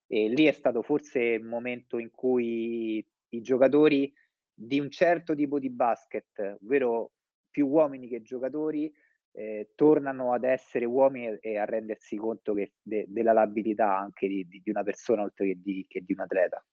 e 0.05 0.27
lì 0.27 0.45
è 0.45 0.51
stato 0.51 0.81
forse 0.81 1.19
il 1.19 1.43
momento 1.43 1.97
in 1.97 2.11
cui 2.11 3.03
i 3.29 3.41
giocatori 3.41 4.11
di 4.53 4.79
un 4.79 4.89
certo 4.89 5.33
tipo 5.33 5.57
di 5.59 5.69
basket, 5.69 6.57
ovvero 6.61 7.11
più 7.49 7.67
uomini 7.67 8.07
che 8.07 8.21
giocatori 8.21 8.91
eh, 9.31 9.69
tornano 9.75 10.33
ad 10.33 10.43
essere 10.43 10.85
uomini 10.85 11.37
e, 11.39 11.57
a 11.57 11.65
rendersi 11.65 12.15
conto 12.15 12.53
che 12.53 12.73
de, 12.81 13.05
della 13.07 13.33
labilità 13.33 13.97
anche 13.97 14.27
di, 14.27 14.47
di, 14.47 14.69
una 14.69 14.83
persona 14.83 15.21
oltre 15.21 15.47
che 15.47 15.61
di, 15.61 15.85
che 15.87 16.03
di 16.03 16.13
un 16.13 16.21
atleta. 16.21 16.63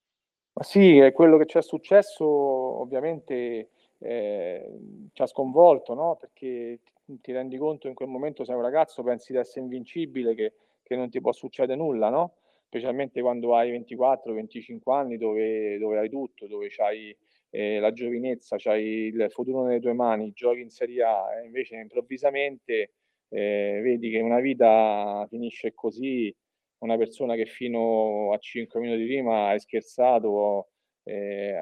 Ma 0.53 0.63
sì, 0.63 0.99
è 0.99 1.13
quello 1.13 1.37
che 1.37 1.47
ci 1.47 1.59
è 1.59 1.63
successo 1.63 2.25
ovviamente 2.25 3.71
eh, 3.99 4.79
ci 5.13 5.23
ha 5.23 5.27
sconvolto, 5.27 5.95
no? 5.95 6.17
perché 6.17 6.81
ti, 7.05 7.33
rendi 7.33 7.59
conto 7.59 7.89
in 7.89 7.95
quel 7.95 8.09
momento 8.09 8.45
sei 8.45 8.55
un 8.55 8.63
ragazzo, 8.63 9.03
pensi 9.03 9.33
di 9.33 9.39
essere 9.39 9.61
invincibile, 9.63 10.35
che, 10.35 10.55
che 10.83 10.97
non 10.97 11.11
ti 11.11 11.21
può 11.21 11.33
succedere 11.33 11.79
nulla, 11.79 12.09
no? 12.09 12.37
specialmente 12.67 13.21
quando 13.21 13.55
hai 13.55 13.73
24-25 13.85 14.93
anni 14.93 15.17
dove, 15.17 15.79
dove 15.79 15.99
hai 15.99 16.09
tutto, 16.09 16.47
dove 16.47 16.71
hai 16.79 17.17
eh, 17.55 17.79
la 17.79 17.93
giovinezza, 17.93 18.57
c'hai 18.59 19.13
il 19.15 19.27
futuro 19.31 19.63
nelle 19.65 19.79
tue 19.79 19.93
mani, 19.93 20.33
giochi 20.33 20.61
in 20.61 20.71
Serie 20.71 21.05
A 21.05 21.39
e 21.39 21.45
invece 21.45 21.77
improvvisamente 21.77 22.95
eh, 23.29 23.81
vedi 23.81 24.11
che 24.11 24.19
una 24.19 24.41
vita 24.41 25.25
finisce 25.29 25.73
così, 25.73 26.35
una 26.79 26.97
persona 26.97 27.37
che 27.37 27.47
fino 27.47 28.33
a 28.33 28.39
5 28.39 28.81
minuti 28.81 29.05
prima 29.05 29.51
hai 29.51 29.61
scherzato, 29.61 30.71
eh, 31.05 31.55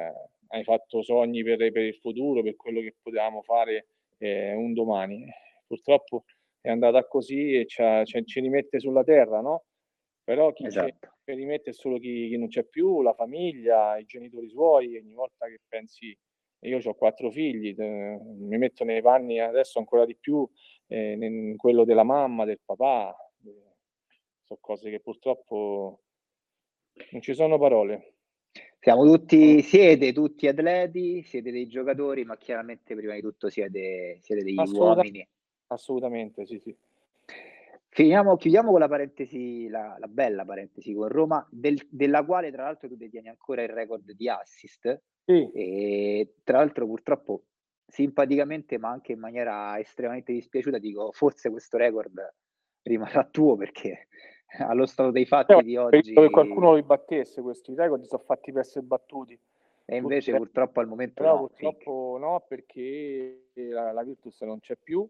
hai 0.49 0.65
fatto 0.65 1.03
sogni 1.03 1.43
per, 1.43 1.59
per, 1.59 1.83
il 1.83 1.97
futuro, 1.97 2.43
per 2.43 2.57
quello 2.57 2.81
che 2.81 2.97
potevamo 3.03 3.43
fare 3.43 3.89
eh, 4.17 4.55
un 4.55 4.73
domani. 4.73 5.27
Purtroppo 5.67 6.25
è 6.63 6.71
andata 6.71 7.07
così 7.07 7.53
e 7.55 7.67
ci, 7.67 7.83
ci 8.25 8.41
rimette 8.41 8.81
sulla 8.81 9.05
terra, 9.05 9.43
no? 9.43 9.65
Però 10.25 10.53
chi 10.53 10.65
esatto 10.65 11.12
che 11.25 11.35
rimette 11.35 11.71
è 11.71 11.73
solo 11.73 11.99
chi, 11.99 12.29
chi, 12.29 12.37
non 12.37 12.49
c'è 12.49 12.65
più, 12.65 13.03
la 13.03 13.15
famiglia, 13.15 13.97
i 13.97 14.05
genitori 14.05 14.49
suoi, 14.49 14.97
ogni 14.97 15.15
volta 15.15 15.47
che 15.47 15.61
pensi, 15.69 16.17
io 16.61 16.81
ho 16.83 16.95
quattro 16.95 17.31
figli, 17.31 17.75
eh, 17.79 18.19
mi 18.21 18.59
metto 18.59 18.85
nei 18.85 19.03
panni 19.03 19.41
adesso 19.41 19.79
ancora 19.79 20.05
di 20.05 20.17
più 20.17 20.49
eh, 20.87 21.13
in 21.13 21.57
quello 21.57 21.85
della 21.85 22.05
mamma, 22.05 22.45
del 22.45 22.61
papà, 22.65 23.15
eh, 23.45 23.75
sono 24.45 24.59
cose 24.61 24.91
che 24.91 25.01
purtroppo 25.01 26.01
non 27.11 27.23
ci 27.23 27.35
sono 27.35 27.59
parole. 27.59 28.15
Siamo 28.79 29.05
tutti, 29.05 29.63
siete 29.63 30.13
tutti 30.13 30.49
atleti, 30.49 31.23
siete 31.23 31.53
dei 31.53 31.69
giocatori, 31.69 32.25
ma 32.25 32.37
chiaramente 32.37 32.95
prima 32.95 33.15
di 33.15 33.21
tutto 33.21 33.49
siete, 33.49 34.19
siete 34.23 34.43
degli 34.43 34.59
Assoluta- 34.59 34.95
uomini. 34.95 35.29
Assolutamente, 35.69 36.45
sì, 36.45 36.59
sì. 36.59 36.77
Finiamo, 37.95 38.39
chiudiamo 38.39 38.71
con 38.71 38.81
la 38.81 38.89
parentesi, 38.89 39.69
la, 39.69 39.97
la 39.99 40.09
bella 40.09 40.47
parentesi 40.47 40.95
con 40.95 41.09
Roma, 41.09 41.47
del, 41.51 41.79
della 41.91 42.25
quale 42.25 42.51
tra 42.51 42.63
l'altro 42.63 42.89
tu 42.89 42.97
detieni 42.97 43.29
ancora 43.29 43.63
il 43.63 43.69
record 43.69 44.13
di 44.13 44.31
assist. 44.31 45.03
Sì. 45.27 45.51
E 45.53 46.37
tra 46.43 46.57
l'altro 46.57 46.87
purtroppo 46.87 47.43
simpaticamente 47.87 48.79
ma 48.79 48.89
anche 48.89 49.13
in 49.13 49.19
maniera 49.19 49.79
estremamente 49.79 50.33
dispiaciuta 50.33 50.79
dico 50.79 51.13
forse 51.13 51.51
questo 51.51 51.77
record 51.77 52.35
rimarrà 52.85 53.25
tuo 53.25 53.55
perché 53.57 54.09
allo 54.67 54.87
stato 54.87 55.11
dei 55.11 55.27
fatti 55.27 55.53
eh, 55.53 55.63
di 55.63 55.77
oggi 55.77 56.15
che 56.15 56.31
qualcuno 56.31 56.71
lo 56.71 56.75
ribattesse 56.77 57.43
questi 57.43 57.75
record 57.75 58.03
sono 58.05 58.23
fatti 58.25 58.51
per 58.51 58.63
essere 58.63 58.87
battuti 58.87 59.39
e 59.85 59.97
invece 59.97 60.31
purtroppo, 60.31 60.45
purtroppo 60.45 60.81
al 60.81 60.89
momento 60.89 61.23
no, 61.23 61.39
purtroppo 61.41 62.17
no 62.19 62.45
perché 62.49 63.51
la, 63.53 63.93
la 63.93 64.03
Virtus 64.03 64.41
non 64.41 64.59
c'è 64.61 64.77
più 64.83 65.07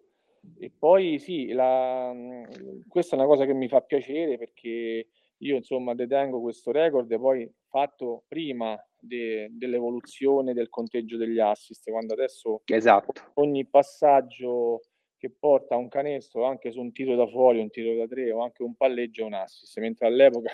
e 0.58 0.72
poi 0.76 1.18
sì, 1.18 1.48
la, 1.48 2.12
mhmm, 2.12 2.82
questa 2.88 3.16
è 3.16 3.18
una 3.18 3.28
cosa 3.28 3.44
che 3.44 3.54
mi 3.54 3.68
fa 3.68 3.80
piacere 3.80 4.38
perché 4.38 5.08
io 5.38 5.56
insomma 5.56 5.94
detengo 5.94 6.40
questo 6.40 6.70
record 6.70 7.18
poi 7.18 7.50
fatto 7.68 8.24
prima 8.28 8.78
de, 8.98 9.48
dell'evoluzione 9.50 10.52
del 10.52 10.68
conteggio 10.68 11.16
degli 11.16 11.40
assist, 11.40 11.90
quando 11.90 12.12
adesso 12.12 12.62
esatto. 12.66 13.12
ogni 13.34 13.66
passaggio 13.66 14.82
che 15.16 15.30
porta 15.30 15.76
un 15.76 15.88
canestro 15.88 16.44
anche 16.44 16.70
su 16.72 16.80
un 16.80 16.92
tiro 16.92 17.14
da 17.14 17.26
fuori, 17.26 17.60
un 17.60 17.70
tiro 17.70 17.94
da 17.96 18.06
tre 18.06 18.32
o 18.32 18.42
anche 18.42 18.62
un 18.62 18.74
palleggio 18.74 19.22
è 19.22 19.26
un 19.26 19.34
assist, 19.34 19.78
mentre 19.78 20.06
all'epoca 20.06 20.50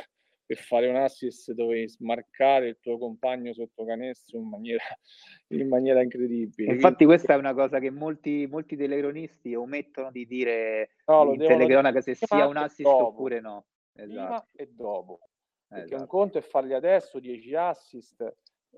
per 0.49 0.57
fare 0.57 0.89
un 0.89 0.97
assist 0.97 1.53
dovevi 1.53 1.87
smarcare 1.91 2.69
il 2.69 2.79
tuo 2.81 2.97
compagno 2.97 3.53
sotto 3.53 3.85
canestro 3.85 4.39
in 4.39 4.49
maniera, 4.49 4.83
in 5.49 5.69
maniera 5.69 6.01
incredibile. 6.01 6.73
Infatti 6.73 7.05
Quindi, 7.05 7.17
questa 7.17 7.35
è 7.35 7.37
una 7.37 7.53
cosa 7.53 7.79
che 7.79 7.91
molti, 7.91 8.47
molti 8.47 8.75
telecronisti 8.75 9.55
omettono 9.55 10.11
di 10.11 10.27
dire 10.27 10.93
no, 11.05 11.35
in 11.35 11.39
telecronaca 11.41 12.01
se 12.01 12.15
sia 12.15 12.47
un 12.47 12.57
assist 12.57 12.89
dopo. 12.89 13.09
oppure 13.09 13.41
no. 13.41 13.67
Esatto. 13.93 14.15
Prima 14.15 14.47
e 14.55 14.73
dopo. 14.75 15.21
Perché 15.69 15.85
esatto. 15.85 16.01
un 16.01 16.09
conto 16.09 16.39
è 16.39 16.41
farli 16.41 16.73
adesso 16.73 17.21
10 17.21 17.55
assist, 17.55 18.37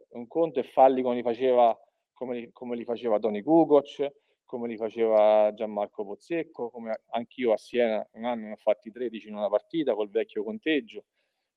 un 0.09 0.27
conto 0.27 0.59
è 0.59 0.65
farli 0.65 1.03
come 1.03 1.15
li 1.15 1.23
faceva, 1.23 1.79
come 2.13 2.35
li, 2.35 2.51
come 2.51 2.75
li 2.75 2.83
faceva 2.83 3.21
Tony 3.21 3.43
Kukoc, 3.43 4.13
come 4.45 4.67
li 4.67 4.77
faceva 4.77 5.55
Gianmarco 5.55 6.05
Pozzecco, 6.05 6.69
come 6.71 7.03
anch'io 7.11 7.53
a 7.53 7.57
Siena 7.57 8.05
un 8.15 8.25
anno 8.25 8.47
ne 8.47 8.53
ho 8.55 8.57
fatti 8.57 8.91
13 8.91 9.29
in 9.29 9.37
una 9.37 9.49
partita 9.49 9.95
col 9.95 10.11
vecchio 10.11 10.43
conteggio 10.43 11.05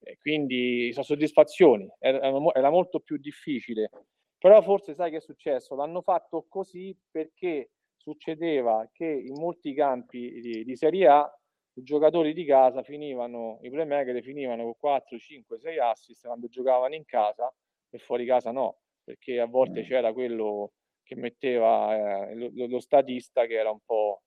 E 0.03 0.17
quindi 0.19 0.91
sono 0.91 1.05
soddisfazioni, 1.05 1.89
era, 1.99 2.19
era 2.53 2.69
molto 2.69 2.99
più 2.99 3.17
difficile. 3.17 3.89
Però 4.37 4.61
forse 4.61 4.93
sai 4.93 5.09
che 5.09 5.17
è 5.17 5.21
successo? 5.21 5.75
L'hanno 5.75 6.01
fatto 6.01 6.45
così 6.49 6.95
perché 7.09 7.71
succedeva 7.95 8.89
che 8.91 9.05
in 9.05 9.35
molti 9.39 9.73
campi 9.73 10.41
di, 10.41 10.65
di 10.65 10.75
Serie 10.75 11.07
A 11.07 11.37
i 11.75 11.83
giocatori 11.83 12.33
di 12.33 12.45
casa 12.45 12.83
finivano, 12.83 13.59
i 13.61 13.69
playmaker 13.69 14.21
finivano 14.21 14.63
con 14.63 14.77
4, 14.77 15.17
5, 15.17 15.59
6 15.59 15.79
assist 15.79 16.25
quando 16.25 16.47
giocavano 16.47 16.93
in 16.93 17.05
casa 17.05 17.51
e 17.89 17.97
fuori 17.97 18.25
casa 18.25 18.51
no, 18.51 18.79
perché 19.03 19.39
a 19.39 19.45
volte 19.45 19.81
mm. 19.81 19.85
c'era 19.85 20.13
quello 20.13 20.73
che 21.03 21.15
metteva 21.15 22.27
eh, 22.29 22.35
lo, 22.35 22.49
lo, 22.53 22.79
statista 22.79 23.45
che 23.45 23.55
era 23.55 23.71
un 23.71 23.79
po' 23.83 24.21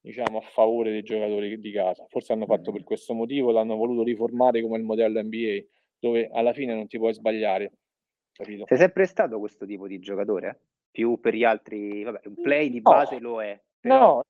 diciamo 0.00 0.38
a 0.38 0.42
favore 0.42 0.90
dei 0.90 1.02
giocatori 1.02 1.58
di 1.58 1.72
casa. 1.72 2.04
Forse 2.08 2.32
hanno 2.32 2.46
fatto 2.46 2.70
mm. 2.70 2.74
per 2.74 2.84
questo 2.84 3.14
motivo, 3.14 3.50
l'hanno 3.50 3.76
voluto 3.76 4.02
riformare 4.02 4.62
come 4.62 4.78
il 4.78 4.84
modello 4.84 5.22
NBA, 5.22 5.64
dove 5.98 6.28
alla 6.32 6.52
fine 6.52 6.74
non 6.74 6.86
ti 6.86 6.98
puoi 6.98 7.12
sbagliare. 7.12 7.72
Capito? 8.32 8.64
Sei 8.66 8.78
sempre 8.78 9.06
stato 9.06 9.38
questo 9.38 9.66
tipo 9.66 9.86
di 9.86 9.98
giocatore? 9.98 10.60
Più 10.90 11.20
per 11.20 11.34
gli 11.34 11.44
altri, 11.44 12.02
vabbè, 12.02 12.20
un 12.24 12.40
play 12.40 12.70
di 12.70 12.80
base 12.80 13.18
no. 13.18 13.28
lo 13.28 13.42
è. 13.42 13.60
Però... 13.78 13.98
No, 13.98 14.22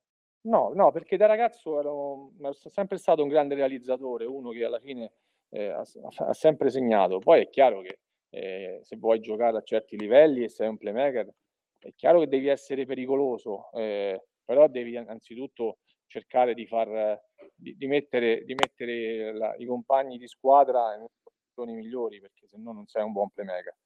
No, 0.43 0.73
no, 0.75 0.91
perché 0.91 1.19
da 1.19 1.27
ragazzo 1.27 1.79
ero, 1.79 2.33
ero 2.41 2.53
sempre 2.53 2.97
stato 2.97 3.23
un 3.23 3.29
grande 3.29 3.55
realizzatore, 3.55 4.25
uno 4.25 4.51
che 4.51 4.65
alla 4.65 4.81
fine 4.81 5.13
eh, 5.51 5.67
ha, 5.67 5.85
ha, 6.17 6.33
sempre 6.33 6.71
segnato. 6.71 7.19
Poi 7.19 7.43
è 7.43 7.49
chiaro 7.51 7.83
che 7.83 7.99
eh, 8.31 8.81
se 8.83 8.97
vuoi 8.97 9.21
giocare 9.21 9.59
a 9.59 9.63
certi 9.63 9.99
livelli 9.99 10.45
e 10.45 10.49
sei 10.49 10.69
un 10.69 10.79
playmaker, 10.79 11.31
è 11.79 11.93
chiaro 11.95 12.21
che 12.21 12.29
devi 12.29 12.49
essere 12.49 12.87
pericoloso, 12.87 13.71
eh, 13.73 14.29
però 14.51 14.67
devi 14.67 14.97
anzitutto 14.97 15.79
cercare 16.09 16.55
di, 16.55 16.67
far, 16.67 17.21
di, 17.55 17.77
di 17.77 17.87
mettere, 17.87 18.43
di 18.45 18.57
mettere 18.57 19.33
la, 19.33 19.55
i 19.59 19.65
compagni 19.65 20.19
di 20.19 20.27
squadra 20.27 20.93
in 20.97 21.07
condizioni 21.23 21.75
migliori, 21.75 22.21
perché 22.21 22.49
se 22.49 22.57
no 22.59 22.73
non 22.73 22.85
sei 22.89 23.05
un 23.05 23.13
buon 23.13 23.29
playmaker. 23.31 23.77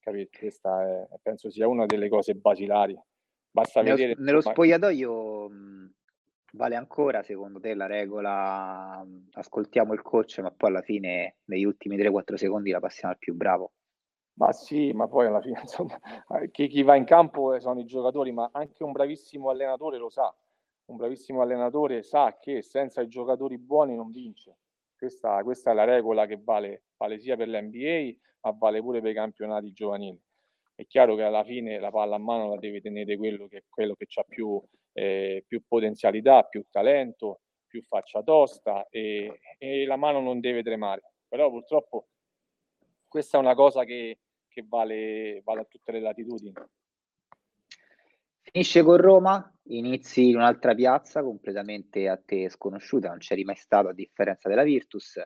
Capito? 0.00 0.36
Questa 0.36 0.84
è, 0.84 1.06
penso 1.22 1.52
sia 1.52 1.68
una 1.68 1.86
delle 1.86 2.08
cose 2.08 2.34
basilari. 2.34 2.98
Basta 3.48 3.80
nello, 3.80 3.94
vedere. 3.94 4.20
Nello 4.20 4.40
spogliatoio 4.40 5.50
vale 6.54 6.74
ancora 6.74 7.22
secondo 7.22 7.60
te 7.60 7.72
la 7.74 7.86
regola 7.86 9.06
ascoltiamo 9.34 9.92
il 9.92 10.02
coach, 10.02 10.38
ma 10.38 10.50
poi 10.50 10.70
alla 10.70 10.82
fine 10.82 11.36
negli 11.44 11.64
ultimi 11.64 11.96
3-4 11.96 12.34
secondi 12.34 12.72
la 12.72 12.80
passiamo 12.80 13.14
al 13.14 13.20
più 13.20 13.34
bravo? 13.34 13.70
Ma 14.34 14.52
sì, 14.52 14.92
ma 14.92 15.08
poi 15.08 15.26
alla 15.26 15.40
fine 15.40 15.60
insomma, 15.62 15.98
chi, 16.50 16.68
chi 16.68 16.82
va 16.82 16.96
in 16.96 17.04
campo 17.04 17.58
sono 17.60 17.80
i 17.80 17.84
giocatori, 17.84 18.32
ma 18.32 18.48
anche 18.52 18.82
un 18.82 18.92
bravissimo 18.92 19.50
allenatore 19.50 19.98
lo 19.98 20.08
sa. 20.08 20.34
Un 20.86 20.96
bravissimo 20.96 21.40
allenatore 21.42 22.02
sa 22.02 22.38
che 22.40 22.62
senza 22.62 23.00
i 23.02 23.08
giocatori 23.08 23.58
buoni 23.58 23.94
non 23.94 24.10
vince. 24.10 24.58
Questa, 24.96 25.42
questa 25.42 25.70
è 25.72 25.74
la 25.74 25.84
regola 25.84 26.26
che 26.26 26.40
vale, 26.42 26.84
vale 26.96 27.18
sia 27.18 27.36
per 27.36 27.48
l'NBA, 27.48 28.16
ma 28.42 28.56
vale 28.58 28.80
pure 28.80 29.00
per 29.00 29.10
i 29.10 29.14
campionati 29.14 29.72
giovanili 29.72 30.20
è 30.74 30.86
chiaro 30.86 31.14
che 31.14 31.22
alla 31.22 31.44
fine 31.44 31.78
la 31.78 31.90
palla 31.90 32.16
a 32.16 32.18
mano 32.18 32.48
la 32.48 32.56
deve 32.58 32.80
tenere 32.80 33.16
quello 33.16 33.46
che, 33.46 33.64
quello 33.68 33.94
che 33.94 34.06
ha 34.14 34.24
più, 34.26 34.60
eh, 34.92 35.44
più, 35.46 35.62
potenzialità, 35.66 36.42
più 36.44 36.64
talento, 36.70 37.42
più 37.66 37.82
faccia 37.82 38.22
tosta 38.22 38.86
e, 38.88 39.40
e, 39.58 39.84
la 39.84 39.96
mano 39.96 40.20
non 40.20 40.40
deve 40.40 40.62
tremare. 40.62 41.02
Però 41.28 41.50
purtroppo 41.50 42.08
questa 43.12 43.36
è 43.36 43.40
una 43.40 43.54
cosa 43.54 43.84
che, 43.84 44.20
che 44.48 44.64
vale, 44.66 45.42
vale 45.44 45.60
a 45.60 45.64
tutte 45.64 45.92
le 45.92 46.00
latitudini. 46.00 46.54
Finisce 48.40 48.82
con 48.82 48.96
Roma, 48.96 49.54
inizi 49.64 50.30
in 50.30 50.36
un'altra 50.36 50.74
piazza 50.74 51.22
completamente 51.22 52.08
a 52.08 52.16
te 52.16 52.48
sconosciuta, 52.48 53.08
non 53.08 53.18
c'eri 53.18 53.44
mai 53.44 53.56
stato 53.56 53.88
a 53.88 53.92
differenza 53.92 54.48
della 54.48 54.62
Virtus. 54.62 55.22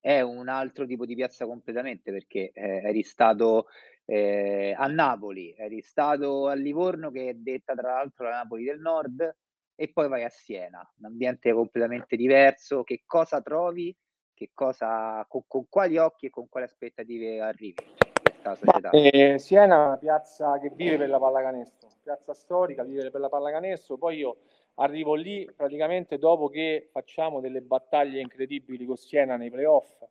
È 0.00 0.20
un 0.20 0.48
altro 0.48 0.86
tipo 0.86 1.06
di 1.06 1.14
piazza 1.14 1.46
completamente 1.46 2.10
perché 2.10 2.50
eh, 2.52 2.82
eri 2.82 3.04
stato 3.04 3.66
eh, 4.06 4.74
a 4.76 4.88
Napoli, 4.88 5.54
eri 5.56 5.82
stato 5.82 6.48
a 6.48 6.54
Livorno 6.54 7.12
che 7.12 7.28
è 7.28 7.34
detta 7.34 7.74
tra 7.74 7.92
l'altro 7.92 8.24
la 8.24 8.42
Napoli 8.42 8.64
del 8.64 8.80
Nord 8.80 9.36
e 9.76 9.92
poi 9.92 10.08
vai 10.08 10.24
a 10.24 10.28
Siena, 10.28 10.80
un 10.98 11.04
ambiente 11.04 11.52
completamente 11.52 12.16
diverso, 12.16 12.82
che 12.82 13.04
cosa 13.06 13.40
trovi, 13.40 13.96
che 14.40 14.52
cosa, 14.54 15.22
con, 15.28 15.42
con 15.46 15.68
quali 15.68 15.98
occhi 15.98 16.26
e 16.26 16.30
con 16.30 16.48
quali 16.48 16.64
aspettative 16.64 17.42
arrivi 17.42 17.74
questa 18.22 18.54
società? 18.54 18.88
Eh, 18.88 19.38
Siena 19.38 19.74
è 19.74 19.86
una 19.88 19.96
piazza 19.98 20.58
che 20.58 20.70
vive 20.70 20.96
per 20.96 21.10
la 21.10 21.18
pallacanestro, 21.18 21.90
piazza 22.02 22.32
storica, 22.32 22.82
vive 22.82 23.10
per 23.10 23.20
la 23.20 23.28
pallacanestro, 23.28 23.98
poi 23.98 24.16
io 24.16 24.38
arrivo 24.76 25.12
lì 25.12 25.46
praticamente 25.54 26.16
dopo 26.16 26.48
che 26.48 26.88
facciamo 26.90 27.40
delle 27.40 27.60
battaglie 27.60 28.22
incredibili 28.22 28.86
con 28.86 28.96
Siena 28.96 29.36
nei 29.36 29.50
playoff 29.50 30.06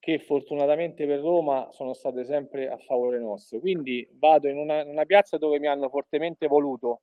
che 0.00 0.18
fortunatamente 0.18 1.06
per 1.06 1.20
Roma 1.20 1.68
sono 1.70 1.92
state 1.92 2.24
sempre 2.24 2.68
a 2.68 2.76
favore 2.78 3.20
nostro. 3.20 3.60
Quindi 3.60 4.04
vado 4.14 4.48
in 4.48 4.56
una, 4.56 4.82
una, 4.82 5.04
piazza 5.04 5.38
dove 5.38 5.60
mi 5.60 5.68
hanno 5.68 5.88
fortemente 5.88 6.48
voluto 6.48 7.02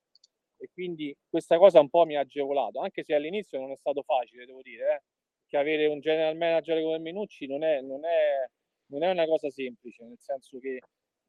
e 0.57 0.69
quindi 0.73 1.15
questa 1.29 1.57
cosa 1.57 1.79
un 1.79 1.87
po' 1.87 2.03
mi 2.03 2.17
ha 2.17 2.19
agevolato, 2.19 2.81
anche 2.81 3.05
se 3.05 3.15
all'inizio 3.15 3.57
non 3.61 3.71
è 3.71 3.77
stato 3.77 4.01
facile, 4.01 4.45
devo 4.45 4.59
dire, 4.61 4.95
eh, 4.95 5.01
che 5.49 5.57
avere 5.57 5.87
un 5.87 5.99
general 5.99 6.37
manager 6.37 6.81
come 6.81 6.99
Minucci 6.99 7.47
non 7.47 7.63
è, 7.63 7.81
non, 7.81 8.05
è, 8.05 8.47
non 8.87 9.03
è 9.03 9.09
una 9.09 9.25
cosa 9.25 9.49
semplice, 9.49 10.03
nel 10.03 10.19
senso 10.19 10.59
che 10.59 10.79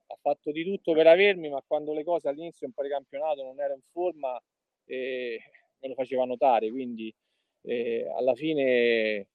ha 0.06 0.16
fatto 0.20 0.52
di 0.52 0.62
tutto 0.62 0.92
per 0.92 1.06
avermi, 1.06 1.48
ma 1.48 1.62
quando 1.66 1.94
le 1.94 2.04
cose 2.04 2.28
all'inizio 2.28 2.66
un 2.66 2.74
precampionato 2.74 3.42
non 3.42 3.58
ero 3.60 3.74
in 3.74 3.82
forma 3.90 4.38
eh, 4.84 5.40
me 5.78 5.88
lo 5.88 5.94
faceva 5.94 6.24
notare, 6.24 6.70
quindi 6.70 7.12
eh, 7.62 8.06
alla 8.14 8.34
fine 8.34 8.62
eh, 8.62 9.26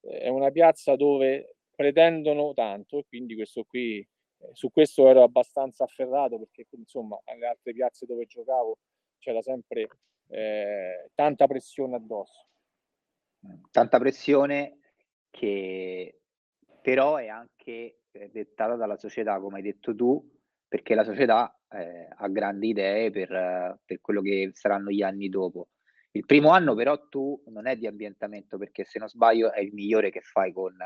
è 0.00 0.28
una 0.28 0.50
piazza 0.50 0.94
dove 0.94 1.56
pretendono 1.74 2.52
tanto 2.52 2.98
e 2.98 3.04
quindi 3.08 3.34
questo 3.34 3.64
qui, 3.64 3.98
eh, 3.98 4.50
su 4.52 4.70
questo 4.70 5.08
ero 5.08 5.22
abbastanza 5.22 5.84
afferrato 5.84 6.38
perché 6.38 6.66
insomma 6.76 7.18
alle 7.24 7.46
altre 7.46 7.72
piazze 7.72 8.04
dove 8.04 8.26
giocavo 8.26 8.76
c'era 9.18 9.40
sempre 9.40 9.88
eh, 10.28 11.10
tanta 11.14 11.46
pressione 11.46 11.96
addosso. 11.96 12.46
Tanta 13.70 13.98
pressione 13.98 14.78
che 15.30 16.20
però 16.80 17.16
è 17.16 17.28
anche 17.28 18.02
eh, 18.12 18.30
dettata 18.30 18.76
dalla 18.76 18.96
società, 18.96 19.40
come 19.40 19.56
hai 19.56 19.62
detto 19.62 19.94
tu, 19.94 20.22
perché 20.68 20.94
la 20.94 21.04
società 21.04 21.58
eh, 21.70 22.08
ha 22.14 22.28
grandi 22.28 22.68
idee 22.68 23.10
per, 23.10 23.80
per, 23.84 24.00
quello 24.00 24.20
che 24.20 24.50
saranno 24.52 24.90
gli 24.90 25.02
anni 25.02 25.28
dopo. 25.28 25.68
Il 26.12 26.26
primo 26.26 26.50
anno 26.50 26.74
però 26.74 27.08
tu 27.08 27.42
non 27.46 27.66
è 27.66 27.76
di 27.76 27.86
ambientamento 27.86 28.56
perché 28.56 28.84
se 28.84 28.98
non 28.98 29.08
sbaglio 29.08 29.52
è 29.52 29.60
il 29.60 29.72
migliore 29.72 30.10
che 30.10 30.20
fai 30.20 30.52
con, 30.52 30.76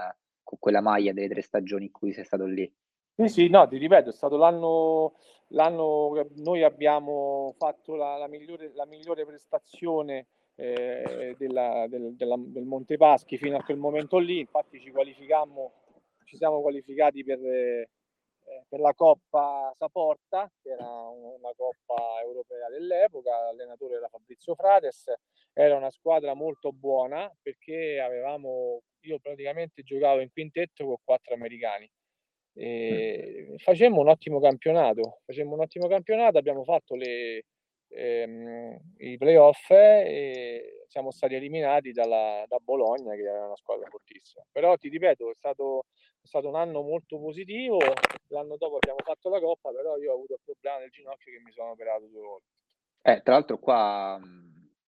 con 0.43 0.59
quella 0.59 0.81
maglia 0.81 1.13
delle 1.13 1.29
tre 1.29 1.43
stagioni 1.43 1.87
in 1.87 1.93
cui 1.93 2.13
sei 2.13 2.25
stato 2.25 2.47
lì. 2.47 2.73
Sì, 3.15 3.29
sì, 3.29 3.49
no, 3.49 3.67
ti 3.67 3.77
ripeto, 3.77 4.11
è 4.11 4.13
stato 4.13 4.37
l'anno, 4.37 5.17
l'anno 5.49 6.29
noi 6.37 6.63
abbiamo 6.63 7.55
fatto 7.59 7.97
la, 7.97 8.17
la, 8.17 8.29
migliore, 8.29 8.71
la 8.75 8.87
migliore, 8.87 9.27
prestazione 9.27 10.29
eh, 10.61 11.37
della, 11.39 11.87
del, 11.89 12.17
della, 12.17 12.35
del 12.37 12.65
Montepaschi 12.65 13.39
fino 13.39 13.57
a 13.57 13.63
quel 13.63 13.79
momento 13.79 14.19
lì, 14.19 14.41
infatti 14.41 14.81
ci 14.81 14.91
qualificammo, 14.91 15.73
ci 16.25 16.37
siamo 16.37 16.61
qualificati 16.61 17.23
per, 17.23 17.39
eh, 17.45 17.89
per 18.69 18.81
la 18.81 18.93
Coppa 18.93 19.73
Saporta, 19.79 20.51
che 20.61 20.71
era 20.71 20.85
una 20.85 21.53
Coppa 21.55 22.21
europea 22.25 22.69
dell'epoca, 22.71 23.31
l'allenatore 23.45 23.97
era 23.97 24.09
Fabrizio 24.09 24.57
Frates, 24.57 25.13
era 25.53 25.77
una 25.77 25.91
squadra 25.91 26.35
molto 26.35 26.73
buona 26.73 27.33
perché 27.41 28.01
avevamo 28.01 28.83
io 29.03 29.19
praticamente 29.21 29.83
giocavo 29.83 30.21
in 30.21 30.31
quintetto 30.31 30.85
con 30.85 30.97
quattro 31.05 31.35
americani. 31.35 31.89
E 32.55 33.55
facemmo 33.59 34.01
un 34.01 34.09
ottimo 34.09 34.41
campionato, 34.41 35.21
facemmo 35.25 35.55
un 35.55 35.61
ottimo 35.61 35.87
campionato, 35.87 36.39
abbiamo 36.39 36.65
fatto 36.65 36.97
le, 36.97 37.45
ehm, 37.89 38.79
i 38.99 39.17
playoff 39.17 39.71
e 39.71 40.85
siamo 40.89 41.11
stati 41.11 41.35
eliminati 41.35 41.93
dalla, 41.93 42.45
da 42.47 42.59
Bologna 42.59 43.15
che 43.15 43.23
era 43.23 43.47
una 43.47 43.57
squadra 43.57 43.89
fortissima. 43.89 44.45
Però 44.51 44.77
ti 44.77 44.89
ripeto, 44.89 45.31
è 45.31 45.35
stato, 45.35 45.87
è 46.21 46.27
stato 46.27 46.49
un 46.49 46.57
anno 46.57 46.83
molto 46.83 47.19
positivo, 47.19 47.79
l'anno 48.29 48.57
dopo 48.57 48.77
abbiamo 48.77 49.01
fatto 49.03 49.29
la 49.29 49.41
coppa, 49.41 49.71
però 49.71 49.97
io 49.99 50.13
ho 50.13 50.15
avuto 50.15 50.35
il 50.35 50.41
problema 50.45 50.79
del 50.79 50.91
ginocchio 50.91 51.33
che 51.33 51.41
mi 51.41 51.53
sono 51.53 51.71
operato 51.71 52.07
due 52.07 52.23
volte. 52.23 52.47
Eh, 53.03 53.23
tra 53.23 53.35
l'altro 53.35 53.59
qua 53.59 54.21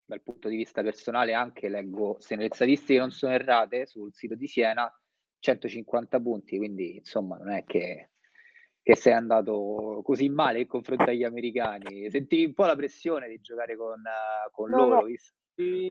dal 0.08 0.22
punto 0.22 0.48
di 0.48 0.56
vista 0.56 0.82
personale 0.82 1.34
anche 1.34 1.68
leggo, 1.68 2.16
se 2.20 2.38
le 2.38 2.48
statistiche 2.50 3.00
non 3.00 3.12
sono 3.12 3.34
errate, 3.34 3.86
sul 3.86 4.14
sito 4.14 4.36
di 4.36 4.48
Siena 4.48 4.90
150 5.40 6.20
punti, 6.22 6.58
quindi 6.58 6.96
insomma 6.98 7.38
non 7.38 7.52
è 7.52 7.66
che, 7.66 8.12
che 8.88 8.96
sei 8.96 9.12
andato 9.12 10.00
così 10.02 10.30
male 10.30 10.62
in 10.62 10.68
confronto 10.68 11.04
agli 11.04 11.26
americani. 11.26 12.10
Sentivi 12.10 12.46
un 12.46 12.54
po' 12.54 12.64
la 12.64 12.76
pressione 12.78 13.28
di 13.28 13.42
giocare 13.42 13.76
con, 13.76 14.00
uh, 14.00 14.50
con 14.50 14.70
no, 14.70 14.78
loro? 14.78 15.08
No. 15.08 15.90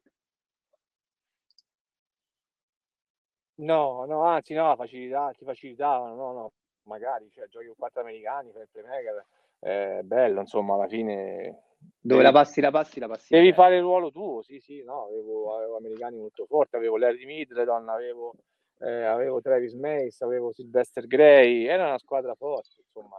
No, 3.56 4.04
no, 4.06 4.22
anzi 4.22 4.54
no, 4.54 4.74
facilità, 4.76 5.30
ti 5.36 5.44
facilitavano, 5.44 6.14
no, 6.14 6.32
no, 6.32 6.52
magari, 6.84 7.30
cioè, 7.34 7.48
giochi 7.48 7.66
con 7.66 7.74
quattro 7.76 8.00
americani, 8.00 8.48
il 8.48 8.68
playmaker, 8.72 9.26
è 9.58 10.00
bello, 10.02 10.40
insomma, 10.40 10.74
alla 10.74 10.88
fine 10.88 11.64
dove 12.00 12.22
la 12.22 12.32
passi, 12.32 12.62
la 12.62 12.70
passi, 12.70 12.98
la 12.98 13.08
passi. 13.08 13.34
Devi 13.34 13.52
fare 13.52 13.76
il 13.76 13.82
ruolo 13.82 14.10
tuo, 14.10 14.40
sì, 14.40 14.58
sì, 14.58 14.82
no, 14.82 15.04
avevo, 15.04 15.54
avevo 15.54 15.76
americani 15.76 16.16
molto 16.16 16.46
forti, 16.46 16.76
avevo 16.76 16.96
Larry 16.96 17.26
Middleton, 17.26 17.90
avevo, 17.90 18.34
eh, 18.78 19.02
avevo 19.04 19.40
Travis 19.40 19.74
Mace, 19.74 20.24
avevo 20.24 20.52
Sylvester 20.52 21.06
Gray, 21.06 21.64
era 21.64 21.86
una 21.86 21.98
squadra 21.98 22.34
forte, 22.34 22.82
insomma. 22.84 23.16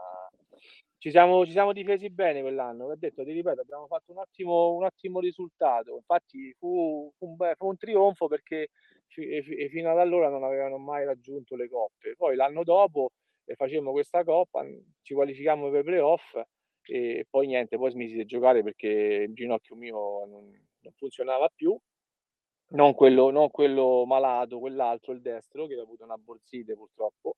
Ci 1.00 1.12
siamo, 1.12 1.46
ci 1.46 1.52
siamo 1.52 1.74
difesi 1.74 2.10
bene 2.10 2.42
quell'anno, 2.42 2.86
ho 2.86 2.96
detto, 2.96 3.24
ti 3.24 3.32
ripeto, 3.32 3.62
abbiamo 3.62 3.86
fatto 3.86 4.12
un 4.12 4.18
ottimo, 4.18 4.74
un 4.74 4.84
ottimo 4.84 5.20
risultato, 5.20 5.96
infatti 5.96 6.54
fu, 6.58 7.12
fu, 7.18 7.36
un, 7.38 7.54
fu 7.56 7.68
un 7.68 7.78
trionfo 7.78 8.28
perché 8.28 8.70
e 9.16 9.70
fino 9.70 9.90
ad 9.92 10.00
allora 10.00 10.30
non 10.30 10.44
avevano 10.44 10.78
mai 10.78 11.06
raggiunto 11.06 11.56
le 11.56 11.70
coppe. 11.70 12.16
Poi 12.16 12.36
l'anno 12.36 12.64
dopo 12.64 13.12
eh, 13.46 13.56
facemmo 13.56 13.92
questa 13.92 14.24
coppa, 14.24 14.66
ci 15.02 15.14
qualificammo 15.14 15.70
per 15.70 15.84
playoff 15.84 16.38
e 16.84 17.26
poi 17.30 17.48
niente, 17.48 17.78
poi 17.78 17.92
smisi 17.92 18.16
di 18.16 18.26
giocare 18.26 18.64
perché 18.64 18.88
il 18.88 19.34
ginocchio 19.34 19.76
mio 19.76 20.26
non, 20.26 20.50
non 20.82 20.94
funzionava 20.96 21.50
più 21.54 21.78
non 22.70 22.94
quello, 22.94 23.30
non 23.30 23.50
quello 23.50 24.06
malato, 24.06 24.60
quell'altro, 24.60 25.14
il 25.14 25.22
destro, 25.22 25.68
che 25.68 25.76
ha 25.76 25.82
avuto 25.82 26.04
una 26.04 26.18
borsite 26.18 26.76
purtroppo. 26.76 27.36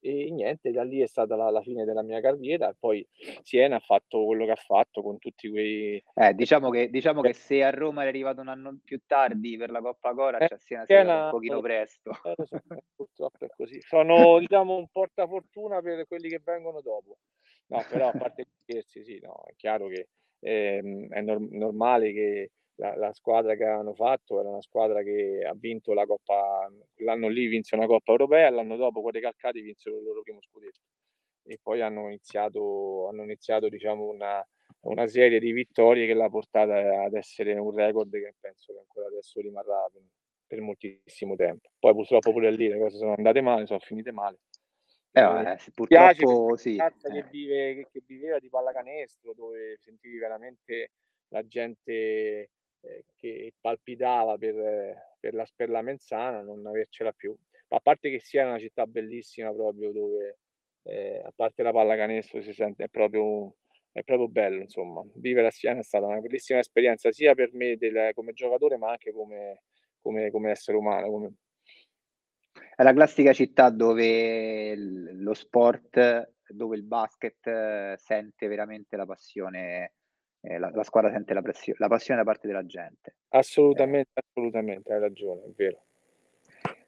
E 0.00 0.30
niente, 0.30 0.70
da 0.70 0.82
lì 0.82 1.00
è 1.00 1.06
stata 1.06 1.34
la, 1.34 1.48
la 1.48 1.62
fine 1.62 1.84
della 1.84 2.02
mia 2.02 2.20
carriera. 2.20 2.74
Poi 2.78 3.06
Siena 3.42 3.76
ha 3.76 3.80
fatto 3.80 4.26
quello 4.26 4.44
che 4.44 4.50
ha 4.50 4.56
fatto 4.56 5.02
con 5.02 5.18
tutti 5.18 5.48
quei. 5.48 6.02
Eh, 6.14 6.34
diciamo 6.34 6.68
che, 6.68 6.90
diciamo 6.90 7.22
che 7.22 7.32
se 7.32 7.62
a 7.62 7.70
Roma 7.70 8.04
è 8.04 8.08
arrivato 8.08 8.42
un 8.42 8.48
anno 8.48 8.78
più 8.84 9.00
tardi 9.06 9.56
per 9.56 9.70
la 9.70 9.80
Coppa 9.80 10.12
Cora, 10.12 10.36
eh, 10.36 10.48
cioè 10.48 10.58
Siena, 10.58 10.84
Siena 10.84 11.24
un 11.24 11.30
pochino 11.30 11.60
presto. 11.60 12.10
Eh, 12.22 12.34
purtroppo 12.94 13.46
è 13.46 13.48
così. 13.56 13.80
Sono 13.80 14.38
diciamo 14.40 14.76
un 14.76 14.88
portafortuna 14.92 15.80
per 15.80 16.06
quelli 16.06 16.28
che 16.28 16.40
vengono 16.44 16.82
dopo. 16.82 17.16
No, 17.68 17.82
però 17.88 18.08
a 18.08 18.12
parte 18.12 18.42
gli 18.42 18.56
scherzi, 18.62 19.02
sì, 19.04 19.18
no, 19.22 19.42
è 19.46 19.54
chiaro 19.56 19.86
che 19.86 20.08
ehm, 20.40 21.08
è 21.08 21.22
nor- 21.22 21.50
normale 21.50 22.12
che 22.12 22.50
la, 22.76 22.96
la, 22.96 23.12
squadra 23.12 23.54
che 23.54 23.64
avevano 23.64 23.94
fatto 23.94 24.40
era 24.40 24.48
una 24.48 24.62
squadra 24.62 25.02
che 25.02 25.44
ha 25.46 25.54
vinto 25.54 25.92
la 25.92 26.06
Coppa, 26.06 26.68
l'anno 26.96 27.28
lì 27.28 27.46
vinse 27.46 27.74
una 27.76 27.86
Coppa 27.86 28.12
Europea, 28.12 28.50
l'anno 28.50 28.76
dopo 28.76 29.00
quelle 29.00 29.20
calcati 29.20 29.60
vinsero 29.60 29.96
il 29.96 30.04
loro 30.04 30.22
primo 30.22 30.40
scudetto 30.40 30.80
e 31.46 31.58
poi 31.62 31.80
hanno 31.82 32.06
iniziato, 32.06 33.08
hanno 33.08 33.22
iniziato 33.22 33.68
diciamo 33.68 34.04
una, 34.04 34.44
una 34.80 35.06
serie 35.06 35.38
di 35.38 35.52
vittorie 35.52 36.06
che 36.06 36.14
l'ha 36.14 36.28
portata 36.28 37.02
ad 37.04 37.14
essere 37.14 37.52
un 37.54 37.74
record 37.74 38.10
che 38.10 38.34
penso 38.40 38.72
che 38.72 38.78
ancora 38.78 39.06
adesso 39.06 39.40
rimarrà 39.40 39.86
per, 39.92 40.02
per 40.46 40.60
moltissimo 40.60 41.36
tempo. 41.36 41.68
Poi 41.78 41.92
purtroppo 41.92 42.32
pure 42.32 42.50
lì 42.50 42.68
le 42.68 42.78
cose 42.78 42.96
sono 42.96 43.14
andate 43.14 43.40
male, 43.40 43.66
sono 43.66 43.78
finite 43.80 44.10
male. 44.10 44.38
Eh, 45.12 45.20
eh, 45.20 45.58
purtroppo 45.72 46.56
sì. 46.56 46.76
Che, 46.76 47.18
eh. 47.18 47.24
vive, 47.30 47.86
che, 47.92 48.02
viveva 48.04 48.38
di 48.38 48.48
pallacanestro, 48.48 49.32
dove 49.34 49.76
sentivi 49.76 50.18
veramente 50.18 50.90
la 51.28 51.46
gente 51.46 52.50
eh, 52.84 53.04
che 53.16 53.54
palpitava 53.60 54.36
per, 54.36 55.16
per, 55.18 55.34
la, 55.34 55.46
per 55.54 55.70
Menzana, 55.82 56.42
non 56.42 56.66
avercela 56.66 57.12
più. 57.12 57.36
A 57.68 57.80
parte 57.80 58.10
che 58.10 58.20
sia 58.20 58.46
una 58.46 58.58
città 58.58 58.86
bellissima 58.86 59.52
proprio 59.52 59.90
dove, 59.90 60.38
eh, 60.84 61.22
a 61.24 61.32
parte 61.34 61.62
la 61.62 61.72
pallacanestro, 61.72 62.42
si 62.42 62.52
sente 62.52 62.88
proprio, 62.88 63.56
è 63.90 64.02
proprio 64.02 64.28
bello, 64.28 64.60
insomma. 64.60 65.02
Vivere 65.14 65.48
a 65.48 65.50
Siena 65.50 65.80
è 65.80 65.82
stata 65.82 66.06
una 66.06 66.20
bellissima 66.20 66.58
esperienza 66.58 67.10
sia 67.10 67.34
per 67.34 67.52
me 67.54 67.76
del, 67.76 68.10
come 68.14 68.32
giocatore 68.32 68.76
ma 68.76 68.90
anche 68.90 69.12
come, 69.12 69.62
come, 70.00 70.30
come 70.30 70.50
essere 70.50 70.76
umano. 70.76 71.10
Come... 71.10 71.34
È 72.76 72.82
la 72.82 72.92
classica 72.92 73.32
città 73.32 73.70
dove 73.70 74.74
lo 74.76 75.34
sport, 75.34 76.32
dove 76.46 76.76
il 76.76 76.84
basket 76.84 77.46
eh, 77.46 77.94
sente 77.98 78.46
veramente 78.46 78.96
la 78.96 79.06
passione 79.06 79.94
eh, 80.44 80.58
la, 80.58 80.70
la, 80.72 80.82
squadra 80.82 81.10
sente 81.10 81.32
la, 81.32 81.42
pressio- 81.42 81.74
la, 81.78 81.88
passione 81.88 82.20
da 82.20 82.26
parte 82.26 82.46
della 82.46 82.66
gente. 82.66 83.16
Assolutamente, 83.28 84.10
eh. 84.14 84.22
assolutamente, 84.26 84.92
hai 84.92 85.00
ragione, 85.00 85.44
è 85.44 85.50
vero. 85.56 85.84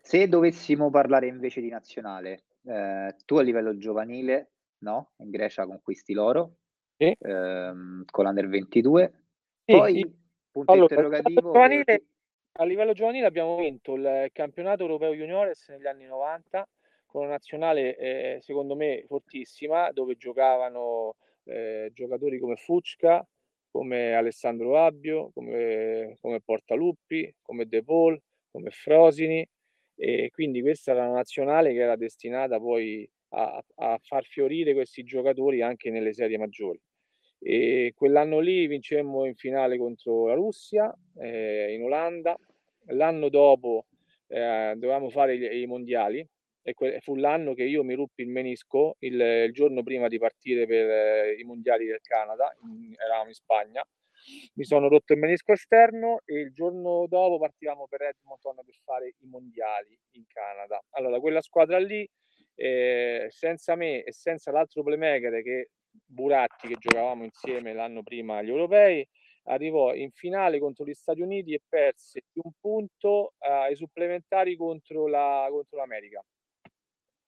Se 0.01 0.29
dovessimo 0.29 0.91
parlare 0.91 1.27
invece 1.27 1.61
di 1.61 1.69
nazionale, 1.69 2.45
eh, 2.65 3.17
tu 3.25 3.37
a 3.37 3.43
livello 3.43 3.77
giovanile, 3.77 4.53
no? 4.79 5.13
In 5.19 5.31
Grecia 5.31 5.67
conquisti 5.67 6.13
l'oro, 6.13 6.57
sì. 6.97 7.15
ehm, 7.19 8.05
con 8.11 8.25
l'Under 8.25 8.49
22, 8.49 9.13
sì, 9.65 9.73
poi 9.73 9.95
sì. 9.95 10.17
punto 10.51 10.73
allora, 10.73 10.95
interrogativo... 10.95 11.41
Giovanile, 11.41 12.05
a 12.59 12.65
livello 12.65 12.93
giovanile 12.93 13.27
abbiamo 13.27 13.57
vinto 13.57 13.95
il 13.95 14.29
campionato 14.33 14.83
europeo 14.83 15.13
juniores 15.13 15.69
negli 15.69 15.87
anni 15.87 16.07
90 16.07 16.67
con 17.07 17.23
una 17.23 17.33
nazionale 17.33 17.97
eh, 17.97 18.39
secondo 18.41 18.75
me 18.75 19.05
fortissima 19.07 19.91
dove 19.93 20.17
giocavano 20.17 21.17
eh, 21.45 21.91
giocatori 21.93 22.39
come 22.39 22.57
Fucca, 22.57 23.27
come 23.77 24.15
Alessandro 24.15 24.79
Abbio, 24.79 25.31
come, 25.35 26.17
come 26.21 26.41
Portaluppi, 26.41 27.33
come 27.43 27.67
De 27.67 27.83
Paul, 27.83 28.19
come 28.51 28.71
Frosini 28.71 29.47
e 29.95 30.31
quindi 30.31 30.61
questa 30.63 30.93
era 30.93 31.07
una 31.07 31.17
nazionale 31.17 31.73
che 31.73 31.81
era 31.81 31.97
destinata 31.97 32.59
poi 32.59 33.09
a, 33.31 33.63
a 33.77 33.99
far 34.03 34.25
fiorire 34.25 34.73
questi 34.75 35.05
giocatori 35.05 35.63
anche 35.63 35.91
nelle 35.91 36.13
serie 36.13 36.39
maggiori. 36.39 36.81
E 37.39 37.93
quell'anno 37.95 38.41
lì 38.41 38.67
vincemmo 38.67 39.27
in 39.27 39.35
finale 39.35 39.77
contro 39.77 40.27
la 40.27 40.35
Russia 40.35 40.95
eh, 41.19 41.75
in 41.75 41.83
Olanda. 41.83 42.37
L'anno 42.91 43.29
dopo 43.29 43.87
eh, 44.29 44.73
dovevamo 44.77 45.11
fare 45.11 45.35
i, 45.37 45.63
i 45.63 45.67
mondiali 45.67 46.27
e 46.69 46.75
que- 46.75 46.99
fu 47.01 47.15
l'anno 47.15 47.55
che 47.55 47.63
io 47.63 47.85
mi 47.85 47.95
ruppi 47.95 48.23
il 48.23 48.29
menisco 48.29 48.97
il, 48.99 49.21
il 49.21 49.53
giorno 49.53 49.85
prima 49.85 50.09
di 50.09 50.19
partire 50.19 50.67
per 50.67 50.91
eh, 50.91 51.37
i 51.39 51.45
mondiali 51.45 51.87
del 51.87 52.01
Canada, 52.01 52.53
in, 52.63 52.93
eravamo 52.99 53.29
in 53.29 53.35
Spagna. 53.35 53.87
Mi 54.55 54.65
sono 54.65 54.89
rotto 54.89 55.13
il 55.13 55.21
menisco 55.21 55.53
esterno 55.53 56.23
e 56.25 56.41
il 56.41 56.53
giorno 56.53 57.07
dopo 57.07 57.39
partivamo 57.39 57.87
per 57.87 58.03
Edmonton 58.03 58.57
per 58.57 58.75
fare 58.83 59.15
i 59.21 59.27
mondiali 59.29 59.97
in 60.17 60.25
Canada. 60.27 60.83
Allora, 60.91 61.21
quella 61.21 61.41
squadra 61.41 61.79
lì, 61.79 62.09
eh, 62.57 63.29
senza 63.31 63.77
me 63.77 64.03
e 64.03 64.11
senza 64.11 64.51
l'altro 64.51 64.83
playmaker 64.83 65.43
che 65.45 65.71
Buratti, 66.05 66.67
che 66.67 66.77
giocavamo 66.81 67.23
insieme 67.23 67.75
l'anno 67.75 68.03
prima 68.03 68.39
agli 68.39 68.49
europei, 68.49 69.07
arrivò 69.45 69.95
in 69.95 70.11
finale 70.11 70.59
contro 70.59 70.85
gli 70.85 70.95
Stati 70.95 71.21
Uniti 71.21 71.55
e 71.55 71.63
perse 71.69 72.25
di 72.33 72.41
un 72.43 72.51
punto 72.61 73.35
eh, 73.39 73.49
ai 73.49 73.77
supplementari 73.77 74.57
contro, 74.57 75.07
la, 75.07 75.47
contro 75.49 75.79
l'America. 75.79 76.21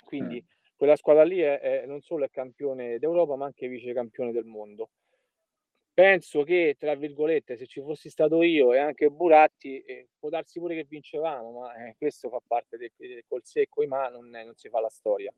Quindi 0.09 0.43
mm. 0.43 0.73
quella 0.75 0.97
squadra 0.97 1.23
lì 1.23 1.41
è, 1.41 1.61
è, 1.61 1.85
non 1.85 2.01
solo 2.01 2.25
è 2.25 2.31
campione 2.31 2.99
d'Europa, 2.99 3.37
ma 3.37 3.45
anche 3.45 3.69
vice 3.69 3.93
campione 3.93 4.33
del 4.33 4.47
mondo. 4.47 4.89
Penso 5.93 6.45
che, 6.45 6.77
tra 6.79 6.95
virgolette, 6.95 7.59
se 7.59 7.67
ci 7.67 7.83
fossi 7.83 8.09
stato 8.09 8.43
io 8.43 8.73
e 8.73 8.79
anche 8.79 9.11
Buratti, 9.11 9.83
eh, 9.83 10.09
può 10.19 10.31
darsi 10.31 10.61
pure 10.61 10.75
che 10.77 10.87
vincevamo, 10.89 11.61
ma 11.61 11.75
eh, 11.75 11.95
questo 11.99 12.31
fa 12.31 12.41
parte 12.47 12.79
del, 12.79 12.91
del 12.97 13.23
col 13.27 13.45
secco 13.45 13.87
mano, 13.87 14.23
non, 14.23 14.31
non, 14.31 14.55
si 14.55 14.71
fa 14.71 14.81
la 14.81 14.89
storia. 14.89 15.31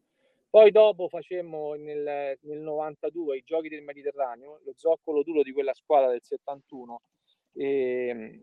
Poi 0.48 0.70
dopo 0.70 1.08
facemmo 1.08 1.74
nel, 1.74 2.38
nel 2.42 2.58
92 2.58 3.38
i 3.38 3.42
giochi 3.44 3.68
del 3.68 3.82
Mediterraneo, 3.82 4.60
lo 4.62 4.72
zoccolo 4.76 5.24
duro 5.24 5.42
di 5.42 5.50
quella 5.50 5.74
squadra 5.74 6.10
del 6.10 6.22
71. 6.22 7.00
E, 7.54 8.42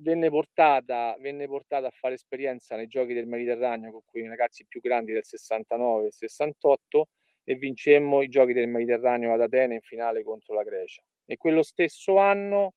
venne 0.00 0.30
portata, 0.30 1.16
venne 1.20 1.46
portata 1.46 1.86
a 1.86 1.92
fare 1.92 2.14
esperienza 2.14 2.76
nei 2.76 2.86
giochi 2.86 3.14
del 3.14 3.26
Mediterraneo 3.26 3.90
con 3.90 4.02
quei 4.04 4.26
ragazzi 4.26 4.64
più 4.66 4.80
grandi 4.80 5.12
del 5.12 5.24
69 5.24 6.06
e 6.06 6.12
68 6.12 7.08
e 7.44 7.54
vincemmo 7.54 8.22
i 8.22 8.28
giochi 8.28 8.52
del 8.52 8.68
Mediterraneo 8.68 9.32
ad 9.32 9.40
Atene 9.40 9.74
in 9.74 9.80
finale 9.80 10.22
contro 10.22 10.54
la 10.54 10.62
Grecia. 10.62 11.02
E 11.24 11.36
quello 11.36 11.62
stesso 11.62 12.18
anno 12.18 12.74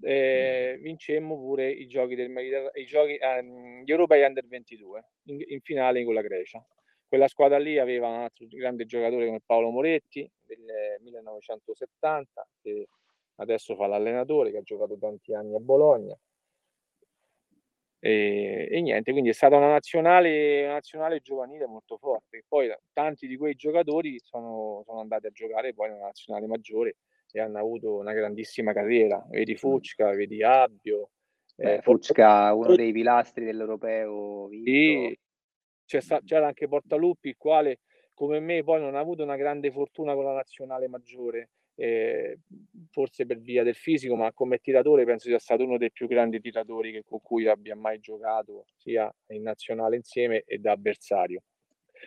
eh, 0.00 0.78
vincemmo 0.80 1.36
pure 1.36 1.70
i 1.70 1.86
giochi 1.86 2.14
del 2.14 2.30
Mediterraneo, 2.30 2.72
i 2.74 2.86
giochi, 2.86 3.16
eh, 3.16 3.44
gli 3.84 3.90
europei 3.90 4.24
under 4.24 4.46
22 4.46 5.04
in, 5.24 5.42
in, 5.46 5.60
finale 5.60 6.04
con 6.04 6.14
la 6.14 6.22
Grecia. 6.22 6.64
Quella 7.06 7.28
squadra 7.28 7.58
lì 7.58 7.78
aveva 7.78 8.08
un 8.08 8.20
altro 8.22 8.46
grande 8.48 8.86
giocatore 8.86 9.26
come 9.26 9.40
Paolo 9.44 9.70
Moretti 9.70 10.28
del 10.42 10.98
1970 11.00 12.48
che 12.60 12.88
adesso 13.36 13.74
fa 13.76 13.86
l'allenatore 13.86 14.50
che 14.50 14.58
ha 14.58 14.62
giocato 14.62 14.96
tanti 14.98 15.34
anni 15.34 15.54
a 15.54 15.60
Bologna 15.60 16.16
e, 18.06 18.68
e, 18.70 18.82
niente, 18.82 19.12
quindi 19.12 19.30
è 19.30 19.32
stata 19.32 19.56
una 19.56 19.70
nazionale, 19.70 20.64
una 20.64 20.74
nazionale 20.74 21.20
giovanile 21.20 21.64
molto 21.64 21.96
forte. 21.96 22.44
Poi 22.46 22.70
tanti 22.92 23.26
di 23.26 23.38
quei 23.38 23.54
giocatori 23.54 24.20
sono, 24.22 24.82
sono 24.84 25.00
andati 25.00 25.24
a 25.24 25.30
giocare 25.30 25.72
poi 25.72 25.88
nella 25.88 26.04
nazionale 26.04 26.46
maggiore 26.46 26.96
e 27.32 27.40
hanno 27.40 27.58
avuto 27.58 27.96
una 27.96 28.12
grandissima 28.12 28.74
carriera. 28.74 29.24
Vedi 29.30 29.56
Fucca, 29.56 30.10
vedi 30.10 30.42
Abbio. 30.42 31.12
Eh, 31.56 31.80
Fucca, 31.80 32.52
uno 32.52 32.76
dei 32.76 32.92
pilastri 32.92 33.46
dell'europeo. 33.46 34.50
Sì, 34.50 35.18
c'era 35.86 36.46
anche 36.46 36.68
Portaluppi, 36.68 37.28
il 37.28 37.36
quale 37.38 37.78
come 38.12 38.38
me 38.38 38.62
poi 38.62 38.80
non 38.80 38.96
ha 38.96 39.00
avuto 39.00 39.22
una 39.22 39.36
grande 39.36 39.72
fortuna 39.72 40.12
con 40.12 40.24
la 40.24 40.34
nazionale 40.34 40.88
maggiore 40.88 41.48
eh, 41.76 42.38
forse 42.90 43.26
per 43.26 43.38
via 43.40 43.62
del 43.62 43.74
fisico, 43.74 44.14
ma 44.16 44.32
come 44.32 44.58
tiratore 44.58 45.04
penso 45.04 45.28
sia 45.28 45.38
stato 45.38 45.64
uno 45.64 45.78
dei 45.78 45.90
più 45.90 46.06
grandi 46.06 46.40
tiratori 46.40 46.92
che, 46.92 47.02
con 47.04 47.20
cui 47.20 47.46
abbia 47.48 47.74
mai 47.74 47.98
giocato 47.98 48.66
sia 48.76 49.12
in 49.28 49.42
nazionale 49.42 49.96
insieme 49.96 50.42
e 50.46 50.58
da 50.58 50.72
avversario. 50.72 51.42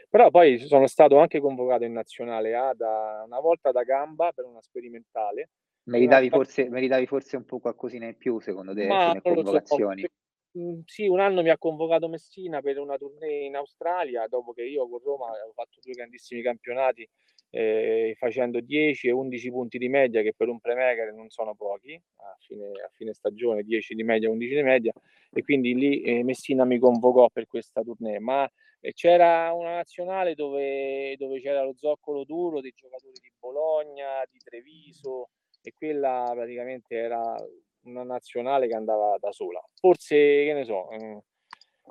Però 0.09 0.29
poi 0.29 0.59
sono 0.59 0.87
stato 0.87 1.17
anche 1.17 1.39
convocato 1.39 1.83
in 1.83 1.93
nazionale 1.93 2.55
A 2.55 2.73
da, 2.73 3.23
una 3.25 3.39
volta 3.39 3.71
da 3.71 3.83
gamba 3.83 4.31
per 4.31 4.45
una 4.45 4.61
sperimentale. 4.61 5.49
Meritavi, 5.83 6.29
forse, 6.29 6.69
meritavi 6.69 7.05
forse 7.05 7.37
un 7.37 7.45
po' 7.45 7.59
qualcosina 7.59 8.05
in 8.05 8.17
più 8.17 8.39
secondo 8.39 8.73
te 8.73 8.85
ma 8.85 9.19
convocazioni? 9.21 10.01
So, 10.01 10.59
mhmm, 10.59 10.81
sì, 10.85 11.07
un 11.07 11.19
anno 11.21 11.41
mi 11.41 11.49
ha 11.49 11.57
convocato 11.57 12.09
Messina 12.09 12.61
per 12.61 12.77
una 12.77 12.97
tournée 12.97 13.45
in 13.45 13.55
Australia, 13.55 14.27
dopo 14.27 14.51
che 14.51 14.63
io 14.63 14.87
con 14.89 14.99
Roma 15.01 15.29
avevo 15.29 15.53
fatto 15.53 15.79
due 15.81 15.93
grandissimi 15.93 16.41
campionati, 16.41 17.07
ehm, 17.49 18.13
facendo 18.15 18.59
10 18.61 19.07
e 19.07 19.11
11 19.11 19.49
punti 19.51 19.77
di 19.77 19.89
media, 19.89 20.21
che 20.21 20.33
per 20.35 20.47
un 20.49 20.59
playmaker 20.59 21.13
non 21.13 21.29
sono 21.29 21.55
pochi, 21.55 21.93
a 22.17 22.35
fine 22.39 22.65
a 22.85 22.89
fine 22.93 23.13
stagione 23.13 23.63
10 23.63 23.95
di 23.95 24.03
media, 24.03 24.29
11 24.29 24.55
di 24.55 24.63
media, 24.63 24.91
e 25.31 25.41
quindi 25.43 25.73
lì, 25.75 26.01
ehm, 26.03 26.25
Messina 26.25 26.65
mi 26.65 26.79
convocò 26.79 27.29
per 27.29 27.47
questa 27.47 27.81
tournée. 27.83 28.19
Ma, 28.19 28.43
ehm, 28.81 28.91
c'era 28.93 29.51
una 29.53 29.75
nazionale 29.75 30.35
dove 30.35 31.15
dove 31.17 31.39
c'era 31.41 31.63
lo 31.63 31.73
zoccolo 31.75 32.23
duro 32.25 32.61
dei 32.61 32.73
giocatori 32.75 33.13
di 33.21 33.31
Bologna, 33.39 34.23
di 34.31 34.39
Treviso, 34.43 35.29
e 35.61 35.73
quella 35.73 36.29
praticamente 36.33 36.95
era 36.95 37.35
una 37.83 38.03
nazionale 38.03 38.67
che 38.67 38.75
andava 38.75 39.17
da 39.19 39.31
sola. 39.31 39.61
Forse, 39.79 40.15
che 40.15 40.53
ne 40.53 40.63
so, 40.65 40.89
ehm, 40.91 41.19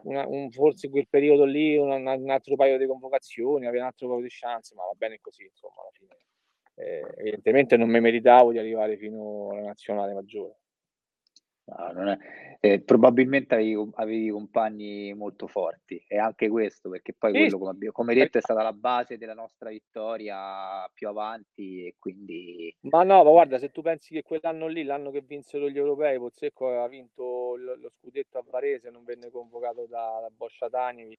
una, 0.05 0.27
un, 0.27 0.51
forse 0.51 0.89
quel 0.89 1.09
periodo 1.09 1.45
lì 1.45 1.77
un, 1.77 1.91
un, 1.91 2.31
altro 2.31 2.57
paio 2.57 2.79
di 2.79 2.87
convocazioni, 2.87 3.67
aveva 3.67 3.85
un 3.85 3.89
altro 3.89 4.09
paio 4.09 4.23
di 4.23 4.29
chance, 4.29 4.75
ma 4.75 4.83
va 4.85 4.93
bene 4.97 5.19
così, 5.21 5.45
insomma, 5.45 5.81
alla 5.81 5.91
fine. 5.93 6.17
Eh, 6.79 7.03
evidentemente 7.19 7.77
non 7.77 7.89
mi 7.89 8.01
meritavo 8.01 8.53
di 8.53 8.59
arrivare 8.59 8.97
fino 8.97 9.51
alla 9.51 9.63
nazionale 9.63 10.13
maggiore. 10.13 10.57
No, 11.69 12.13
è, 12.13 12.19
eh, 12.61 12.81
probabilmente 12.81 13.55
avevi, 13.55 13.91
avevi, 13.95 14.31
compagni 14.31 15.13
molto 15.15 15.49
forti 15.49 16.01
e 16.07 16.17
anche 16.17 16.49
questo 16.49 16.89
perché 16.89 17.13
poi 17.13 17.33
sì. 17.33 17.39
quello 17.39 17.59
come, 17.59 17.91
come 17.91 18.15
detto 18.15 18.39
è 18.39 18.41
stata 18.41 18.63
la 18.63 18.73
base 18.73 19.19
della 19.19 19.35
nostra 19.35 19.71
vittoria 19.71 20.89
più 20.95 21.09
avanti 21.09 21.85
e 21.85 21.97
quindi 21.99 22.73
ma 22.83 23.03
no 23.03 23.25
ma 23.25 23.31
guarda 23.31 23.59
se 23.59 23.71
tu 23.71 23.83
pensi 23.83 24.15
che 24.15 24.23
quell'anno 24.23 24.69
lì 24.69 24.85
l'anno 24.85 25.11
che 25.11 25.23
vinsero 25.23 25.69
gli 25.69 25.77
europei 25.77 26.19
Pozzecco 26.19 26.69
aveva 26.69 26.87
vinto 26.87 27.57
lo, 27.57 27.75
lo 27.75 27.91
scudetto 27.99 28.39
a 28.39 28.45
Varese 28.49 28.91
non 28.91 29.03
venne 29.03 29.29
convocato 29.33 29.87
da, 29.89 30.21
da 30.21 30.31
Bosciatani 30.31 31.19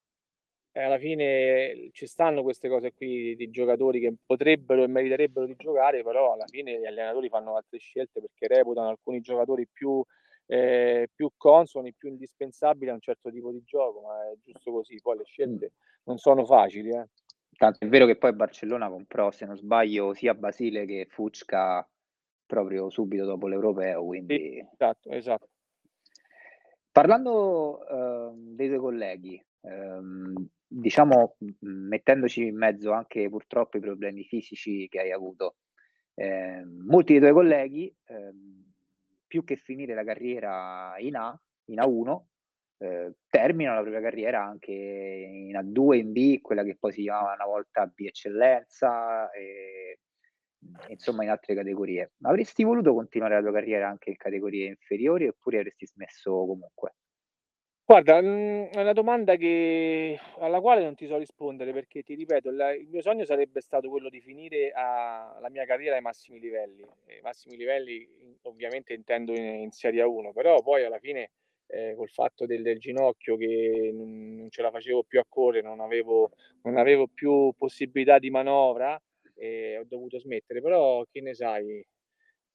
e 0.72 0.82
alla 0.82 0.98
fine 0.98 1.90
ci 1.92 2.06
stanno 2.06 2.42
queste 2.42 2.70
cose 2.70 2.94
qui 2.94 3.36
di 3.36 3.50
giocatori 3.50 4.00
che 4.00 4.14
potrebbero 4.24 4.82
e 4.82 4.86
meriterebbero 4.86 5.44
di 5.44 5.56
giocare 5.58 6.02
però 6.02 6.32
alla 6.32 6.46
fine 6.46 6.80
gli 6.80 6.86
allenatori 6.86 7.28
fanno 7.28 7.54
altre 7.54 7.78
scelte 7.78 8.22
perché 8.22 8.46
reputano 8.46 8.88
alcuni 8.88 9.20
giocatori 9.20 9.68
più 9.70 10.02
eh, 10.50 11.10
più 11.14 11.30
consoni, 11.36 11.94
più 11.94 12.08
indispensabili 12.08 12.90
a 12.90 12.94
un 12.94 13.00
certo 13.00 13.30
tipo 13.30 13.52
di 13.52 13.62
gioco, 13.64 14.00
ma 14.00 14.30
è 14.30 14.34
giusto 14.42 14.72
così. 14.72 14.98
Poi 15.00 15.18
le 15.18 15.24
scelte 15.24 15.72
non 16.04 16.16
sono 16.16 16.44
facili. 16.46 16.88
Eh. 16.90 17.06
Tanto 17.56 17.84
è 17.84 17.88
vero 17.88 18.06
che 18.06 18.16
poi 18.16 18.32
Barcellona 18.32 18.88
comprò, 18.88 19.30
se 19.30 19.44
non 19.44 19.56
sbaglio, 19.56 20.14
sia 20.14 20.34
Basile 20.34 20.86
che 20.86 21.06
Fucca 21.10 21.86
proprio 22.46 22.88
subito 22.88 23.26
dopo 23.26 23.46
l'Europeo. 23.46 24.04
Quindi... 24.04 24.36
Sì, 24.36 24.66
esatto, 24.72 25.10
esatto. 25.10 25.48
Parlando 26.90 27.80
uh, 27.86 28.54
dei 28.54 28.68
tuoi 28.68 28.80
colleghi, 28.80 29.46
um, 29.60 30.48
diciamo 30.66 31.36
mettendoci 31.60 32.46
in 32.46 32.56
mezzo 32.56 32.90
anche 32.92 33.28
purtroppo 33.28 33.76
i 33.76 33.80
problemi 33.80 34.24
fisici 34.24 34.88
che 34.88 35.00
hai 35.00 35.12
avuto, 35.12 35.56
eh, 36.14 36.64
molti 36.64 37.12
dei 37.12 37.20
tuoi 37.20 37.32
colleghi 37.32 37.94
eh, 38.06 38.32
più 39.28 39.44
che 39.44 39.56
finire 39.56 39.94
la 39.94 40.04
carriera 40.04 40.96
in 40.98 41.14
A, 41.16 41.40
in 41.66 41.78
A1, 41.80 42.26
eh, 42.78 43.14
terminano 43.28 43.76
la 43.76 43.82
propria 43.82 44.02
carriera 44.02 44.44
anche 44.44 44.72
in 44.72 45.56
A2, 45.56 45.94
in 45.94 46.12
B, 46.12 46.40
quella 46.40 46.64
che 46.64 46.76
poi 46.76 46.92
si 46.92 47.02
chiamava 47.02 47.34
una 47.34 47.46
volta 47.46 47.86
B 47.86 48.00
eccellenza, 48.06 49.30
e, 49.32 50.00
insomma 50.88 51.24
in 51.24 51.30
altre 51.30 51.54
categorie. 51.54 52.14
Avresti 52.22 52.64
voluto 52.64 52.94
continuare 52.94 53.34
la 53.34 53.40
tua 53.42 53.52
carriera 53.52 53.88
anche 53.88 54.10
in 54.10 54.16
categorie 54.16 54.66
inferiori 54.68 55.28
oppure 55.28 55.58
avresti 55.58 55.86
smesso 55.86 56.32
comunque? 56.46 56.94
Guarda, 57.90 58.20
mhmm, 58.20 58.66
è 58.68 58.80
una 58.82 58.92
domanda 58.92 59.36
che 59.36 60.18
alla 60.40 60.60
quale 60.60 60.82
non 60.82 60.94
ti 60.94 61.06
so 61.06 61.16
rispondere 61.16 61.72
perché 61.72 62.02
ti 62.02 62.14
ripeto, 62.14 62.50
la 62.50 62.74
il 62.74 62.86
mio 62.88 63.00
sogno 63.00 63.24
sarebbe 63.24 63.62
stato 63.62 63.88
quello 63.88 64.10
di 64.10 64.20
finire 64.20 64.70
a 64.74 65.38
la 65.40 65.48
mia 65.48 65.64
carriera 65.64 65.94
ai 65.96 66.02
massimi 66.02 66.38
livelli. 66.38 66.82
ai 67.06 67.20
massimi 67.22 67.56
livelli, 67.56 68.06
ovviamente 68.42 68.92
intendo 68.92 69.32
in 69.34 69.44
in 69.62 69.70
Serie 69.70 70.02
A1, 70.02 70.32
però 70.34 70.60
poi 70.62 70.84
alla 70.84 70.98
fine, 70.98 71.30
ehm, 71.66 71.96
col 71.96 72.10
fatto 72.10 72.44
del 72.44 72.60
del 72.62 72.78
ginocchio 72.78 73.38
che 73.38 73.90
non 73.94 74.48
ce 74.50 74.60
la 74.60 74.70
facevo 74.70 75.04
più 75.04 75.18
a 75.18 75.24
correre, 75.26 75.66
non 75.66 75.80
avevo 75.80 76.30
non 76.64 76.76
avevo 76.76 77.06
più 77.08 77.54
possibilità 77.56 78.18
di 78.18 78.28
manovra, 78.28 79.00
ehm, 79.36 79.80
ho 79.80 79.84
dovuto 79.88 80.18
smettere. 80.18 80.60
Però 80.60 81.02
che 81.10 81.22
ne 81.22 81.32
sai 81.34 81.82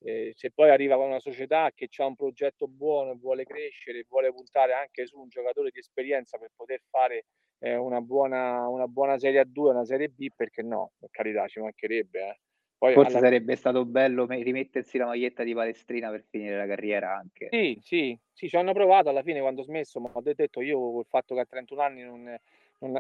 eh, 0.04 0.34
se 0.36 0.52
poi 0.52 0.70
arriva 0.70 0.96
con 0.96 1.08
una 1.08 1.20
società 1.20 1.72
che 1.74 1.90
ha 1.98 2.06
un 2.06 2.16
progetto 2.16 2.68
buono 2.68 3.12
e 3.12 3.16
vuole 3.16 3.46
crescere, 3.46 4.06
vuole 4.10 4.32
puntare 4.34 4.74
anche 4.74 5.06
su 5.06 5.20
un 5.20 5.30
giocatore 5.30 5.70
di 5.72 5.80
esperienza 5.80 6.38
per 6.38 6.52
poter 6.56 6.82
fare 6.90 7.26
eh, 7.60 7.76
una, 7.76 8.02
buona, 8.02 8.68
una 8.68 8.88
buona 8.88 9.18
Serie 9.18 9.42
A2, 9.42 9.70
una 9.70 9.86
Serie 9.86 10.10
B, 10.10 10.28
perché 10.36 10.62
no? 10.62 10.92
Per 11.00 11.10
carità, 11.10 11.48
ci 11.48 11.62
mancherebbe. 11.62 12.20
Eh. 12.20 12.40
Poi 12.78 12.94
Forse 12.94 13.12
alla... 13.12 13.28
sarebbe 13.28 13.56
stato 13.56 13.86
bello 13.86 14.26
rimettersi 14.26 14.98
la 14.98 15.06
maglietta 15.06 15.44
di 15.44 15.54
Palestrina 15.54 16.10
per 16.10 16.26
finire 16.30 16.58
la 16.58 16.68
carriera 16.68 17.16
anche. 17.16 17.48
Sì, 17.50 17.78
sì, 17.82 18.20
sì, 18.34 18.50
ci 18.50 18.56
hanno 18.58 18.74
provato 18.74 19.08
alla 19.08 19.24
fine 19.24 19.40
quando 19.40 19.62
ho 19.62 19.64
smesso, 19.64 20.02
ma 20.02 20.10
ho 20.12 20.22
detto 20.22 20.60
io 20.60 20.78
col 20.92 21.06
fatto 21.08 21.34
che 21.34 21.42
a 21.42 21.46
31 21.46 21.82
anni 21.82 22.02
non, 22.02 22.24
non 22.24 22.38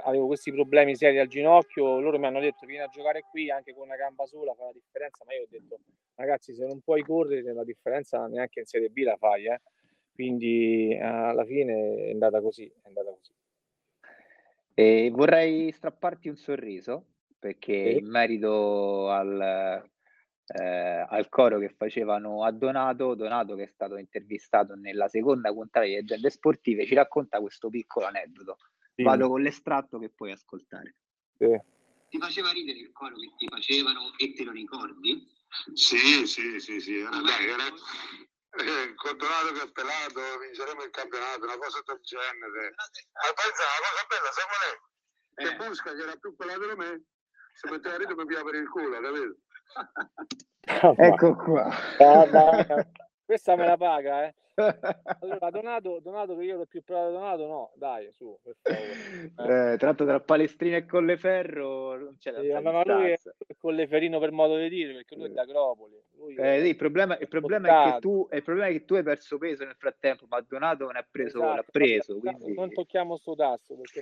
avevo 0.03 0.27
questi 0.27 0.51
problemi 0.51 0.95
seri 0.95 1.19
al 1.19 1.27
ginocchio, 1.27 1.99
loro 1.99 2.17
mi 2.19 2.25
hanno 2.25 2.39
detto 2.39 2.65
vieni 2.65 2.83
a 2.83 2.87
giocare 2.87 3.23
qui 3.29 3.49
anche 3.49 3.73
con 3.73 3.83
una 3.83 3.95
gamba 3.95 4.25
sola 4.25 4.53
fa 4.53 4.65
la 4.65 4.71
differenza, 4.71 5.23
ma 5.25 5.33
io 5.33 5.43
ho 5.43 5.47
detto 5.49 5.79
ragazzi 6.15 6.53
se 6.53 6.65
non 6.65 6.81
puoi 6.81 7.03
correre 7.03 7.53
la 7.53 7.63
differenza 7.63 8.25
neanche 8.27 8.59
in 8.59 8.65
Serie 8.65 8.89
B 8.89 8.99
la 8.99 9.17
fai, 9.17 9.45
eh? 9.45 9.61
quindi 10.13 10.97
alla 11.01 11.43
fine 11.43 11.95
è 11.95 12.11
andata 12.11 12.39
così, 12.41 12.65
è 12.65 12.87
andata 12.87 13.09
così. 13.11 13.31
E 14.75 15.11
vorrei 15.13 15.71
strapparti 15.71 16.29
un 16.29 16.35
sorriso 16.35 17.05
perché 17.37 17.91
sì. 17.91 17.97
in 17.97 18.09
merito 18.09 19.09
al, 19.09 19.83
eh, 20.45 21.05
al 21.07 21.29
coro 21.29 21.59
che 21.59 21.69
facevano 21.69 22.43
a 22.43 22.51
Donato, 22.51 23.15
Donato 23.15 23.55
che 23.55 23.63
è 23.63 23.67
stato 23.67 23.97
intervistato 23.97 24.75
nella 24.75 25.07
seconda 25.07 25.51
puntata 25.51 25.85
di 25.85 25.93
Leggende 25.93 26.29
Sportive 26.29 26.85
ci 26.85 26.95
racconta 26.95 27.39
questo 27.39 27.69
piccolo 27.69 28.05
aneddoto. 28.05 28.57
Sì. 28.95 29.03
Vado 29.03 29.27
con 29.27 29.41
l'estratto 29.41 29.97
che 29.97 30.09
puoi 30.09 30.31
ascoltare. 30.31 30.95
Sì. 31.37 31.49
Ti 32.09 32.19
faceva 32.19 32.51
ridere 32.51 32.77
il 32.77 32.91
coro 32.91 33.15
che 33.15 33.33
ti 33.37 33.47
facevano 33.49 34.13
e 34.17 34.33
te 34.33 34.43
lo 34.43 34.51
ricordi? 34.51 35.27
Sì, 35.73 36.27
sì, 36.27 36.59
sì, 36.59 36.79
sì. 36.79 36.99
Era, 36.99 37.09
dai, 37.21 37.47
era, 37.47 37.65
eh, 37.65 38.93
controllato 38.93 39.53
che 39.53 39.61
è 39.63 39.71
pelato, 39.71 40.21
vinceremo 40.39 40.83
il 40.83 40.91
campionato, 40.91 41.43
una 41.43 41.57
cosa 41.57 41.81
del 41.85 41.99
genere. 42.01 42.73
Ma 42.77 43.33
pensa, 43.33 43.63
la 43.65 43.81
cosa 43.81 44.05
bella, 44.09 44.31
sai 44.31 44.45
qual 44.45 44.63
è? 44.69 44.73
Che 45.33 45.49
eh. 45.49 45.67
Busca, 45.67 45.93
che 45.93 46.01
era 46.03 46.15
più 46.17 46.35
pelato 46.35 46.69
di 46.69 46.75
me, 46.75 47.03
si 47.53 47.69
metteva 47.69 47.95
a 47.95 47.97
ridere 47.97 48.15
mi 48.15 48.25
piava 48.25 48.49
per 48.49 48.55
il 48.61 48.69
culo, 48.69 48.99
capito? 48.99 49.37
ecco 51.01 51.35
qua. 51.35 51.65
Ah, 51.97 52.85
questa 53.25 53.55
me 53.55 53.65
la 53.65 53.77
paga, 53.77 54.27
eh. 54.27 54.35
Allora, 54.55 55.49
Donato, 55.49 55.99
Donato 55.99 56.37
che 56.37 56.43
io 56.43 56.57
l'ho 56.57 56.65
più 56.65 56.83
provato 56.83 57.11
Donato, 57.11 57.47
no, 57.47 57.71
dai, 57.75 58.11
su, 58.11 58.37
per 58.41 58.55
favore. 58.61 58.81
Eh. 58.81 59.71
Eh, 59.73 59.77
tratto 59.77 60.05
tra 60.05 60.19
Palestrina 60.19 60.77
e 60.77 60.85
Colleferro 60.85 61.97
non 61.97 62.17
c'è 62.17 62.33
sì, 62.39 62.49
ma 62.49 62.83
lui 62.83 63.11
è 63.11 63.17
Colleferino 63.57 64.19
per 64.19 64.31
modo 64.31 64.57
di 64.57 64.69
dire, 64.69 64.93
perché 64.93 65.15
lui 65.15 65.25
è 65.25 65.29
d'Agropoli. 65.29 65.95
Eh, 66.37 66.61
sì, 66.61 66.67
il 66.67 66.75
problema, 66.75 67.17
il 67.17 67.27
problema 67.27 67.67
è 67.67 67.93
che 67.93 67.99
tu, 67.99 68.27
il 68.31 68.43
problema 68.43 68.67
è 68.69 68.71
che 68.71 68.85
tu 68.85 68.95
hai 68.95 69.03
perso 69.03 69.37
peso 69.37 69.65
nel 69.65 69.75
frattempo, 69.75 70.25
ma 70.27 70.39
Donato 70.41 70.85
non 70.85 70.95
ha 70.95 71.05
preso, 71.09 71.37
esatto, 71.39 71.55
l'ha 71.55 71.65
preso. 71.69 72.19
Quindi... 72.19 72.53
Non 72.53 72.71
tocchiamo 72.71 73.17
sto 73.17 73.35
tasto, 73.35 73.75
perché 73.75 74.01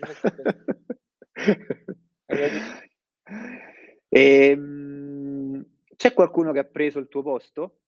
e, 4.07 4.09
ehm, 4.09 5.65
c'è 5.95 6.13
qualcuno 6.13 6.51
che 6.51 6.59
ha 6.59 6.65
preso 6.65 6.99
il 6.99 7.07
tuo 7.07 7.21
posto? 7.21 7.80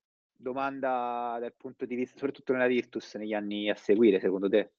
Domanda 0.44 1.38
dal 1.40 1.56
punto 1.56 1.86
di 1.88 1.96
vista, 1.96 2.20
soprattutto 2.20 2.54
nella 2.54 2.68
Virtus, 2.68 3.16
negli 3.16 3.34
anni 3.34 3.70
a 3.72 3.76
seguire, 3.76 4.20
secondo 4.20 4.48
te? 4.50 4.72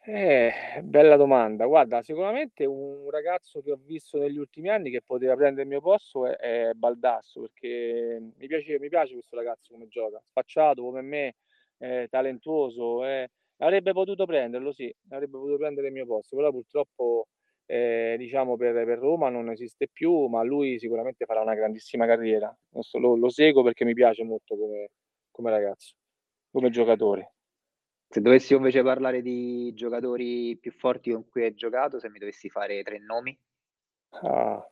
Eh, 0.00 0.80
bella 0.84 1.16
domanda. 1.16 1.66
Guarda, 1.66 2.02
sicuramente 2.02 2.64
un 2.64 3.10
ragazzo 3.10 3.60
che 3.60 3.72
ho 3.72 3.76
visto 3.84 4.18
negli 4.18 4.38
ultimi 4.38 4.70
anni 4.70 4.90
che 4.90 5.02
poteva 5.02 5.34
prendere 5.36 5.62
il 5.64 5.68
mio 5.68 5.80
posto 5.82 6.26
è, 6.26 6.36
è 6.36 6.72
Baldasso, 6.72 7.42
perché 7.42 8.18
mi 8.38 8.46
piace, 8.46 8.78
mi 8.78 8.88
piace 8.88 9.12
questo 9.12 9.36
ragazzo 9.36 9.72
come 9.74 9.88
gioca, 9.88 10.18
spacciato 10.24 10.82
come 10.82 11.02
me, 11.02 11.34
eh, 11.78 12.06
talentuoso, 12.08 13.04
eh, 13.04 13.28
avrebbe 13.58 13.92
potuto 13.92 14.24
prenderlo, 14.24 14.72
sì, 14.72 14.90
avrebbe 15.10 15.36
potuto 15.36 15.58
prendere 15.58 15.88
il 15.88 15.92
mio 15.92 16.06
posto, 16.06 16.36
però 16.36 16.50
purtroppo 16.52 17.26
eh, 17.70 18.16
diciamo 18.16 18.56
per, 18.56 18.72
per, 18.72 18.98
Roma 18.98 19.28
non 19.28 19.50
esiste 19.50 19.88
più, 19.88 20.26
ma 20.26 20.42
lui 20.42 20.78
sicuramente 20.78 21.26
farà 21.26 21.42
una 21.42 21.54
grandissima 21.54 22.06
carriera. 22.06 22.54
Lo, 22.92 23.14
lo 23.14 23.28
seguo 23.28 23.62
perché 23.62 23.84
mi 23.84 23.92
piace 23.92 24.24
molto 24.24 24.56
come, 24.56 24.88
come, 25.30 25.50
ragazzo, 25.50 25.94
come 26.50 26.70
giocatore. 26.70 27.34
Se 28.08 28.22
dovessi 28.22 28.54
invece 28.54 28.82
parlare 28.82 29.20
di 29.20 29.70
giocatori 29.74 30.56
più 30.56 30.72
forti 30.72 31.12
con 31.12 31.28
cui 31.28 31.44
hai 31.44 31.54
giocato, 31.54 31.98
se 31.98 32.08
mi 32.08 32.18
dovessi 32.18 32.48
fare 32.48 32.82
tre 32.82 32.98
nomi? 33.00 33.38
Ah. 34.22 34.66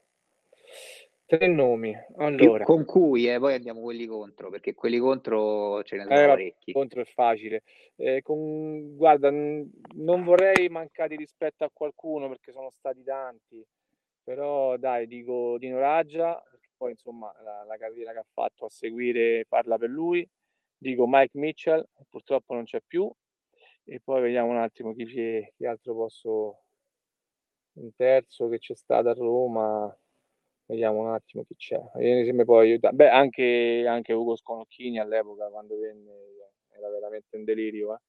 Tre 1.27 1.49
nomi, 1.49 1.93
allora. 2.19 2.65
Con 2.65 2.85
cui, 2.85 3.29
eh, 3.29 3.41
poi 3.41 3.55
andiamo 3.55 3.81
quelli 3.81 4.07
contro, 4.07 4.49
perché 4.49 4.75
quelli 4.75 4.99
contro 4.99 5.83
ce 5.83 5.97
ne 5.97 6.05
sono 6.05 6.21
eh, 6.21 6.27
parecchi. 6.27 6.73
Contro 6.73 7.01
è 7.01 7.05
facile. 7.05 7.65
Eh, 7.97 8.23
con, 8.23 8.95
guarda, 8.95 9.29
non 9.31 10.23
vorrei 10.23 10.69
mancare 10.69 11.17
rispetto 11.17 11.65
a 11.65 11.71
qualcuno 11.73 12.29
perché 12.29 12.53
sono 12.53 12.71
stati 12.71 13.03
tanti, 13.03 13.61
però 14.23 14.77
dai, 14.77 15.09
dico 15.09 15.59
Dino 15.59 15.81
Raggia, 15.81 16.41
poi 16.77 16.93
insomma 16.93 17.35
la, 17.43 17.65
la 17.65 17.77
carriera 17.77 18.13
che 18.13 18.19
ha 18.19 18.27
fatto 18.33 18.67
a 18.67 18.71
seguire 18.71 19.47
parla 19.49 19.79
per 19.79 19.91
lui. 19.91 20.25
Dico 20.79 21.07
Mike 21.09 21.37
Mitchell, 21.39 21.85
purtroppo 22.09 22.55
non 22.55 22.65
c'è 22.65 22.81
più, 22.87 23.11
e 23.85 24.01
poi 24.01 24.21
vediamo 24.21 24.51
un 24.51 24.59
attimo 24.59 24.95
chi, 24.95 25.05
chi 25.05 25.67
altro 25.67 25.95
posso... 25.95 26.61
Un 27.77 27.95
terzo 27.95 28.49
che 28.49 28.59
c'è 28.59 28.75
stato 28.75 29.11
a 29.11 29.13
Roma, 29.13 29.95
Vediamo 30.67 31.01
un 31.01 31.15
attimo 31.15 31.45
chi 31.45 31.55
c'è. 31.55 31.81
Mi 31.95 32.45
può 32.45 32.59
aiutare. 32.59 32.95
Beh, 32.95 33.09
anche, 33.09 33.85
anche 33.89 34.13
Ugo 34.13 34.37
Sconocchini 34.37 34.99
all'epoca 34.99 35.49
quando 35.49 35.79
venne 35.79 36.13
era 36.71 36.91
veramente 36.91 37.37
un 37.37 37.45
delirio. 37.45 37.95
Eh. 37.95 38.01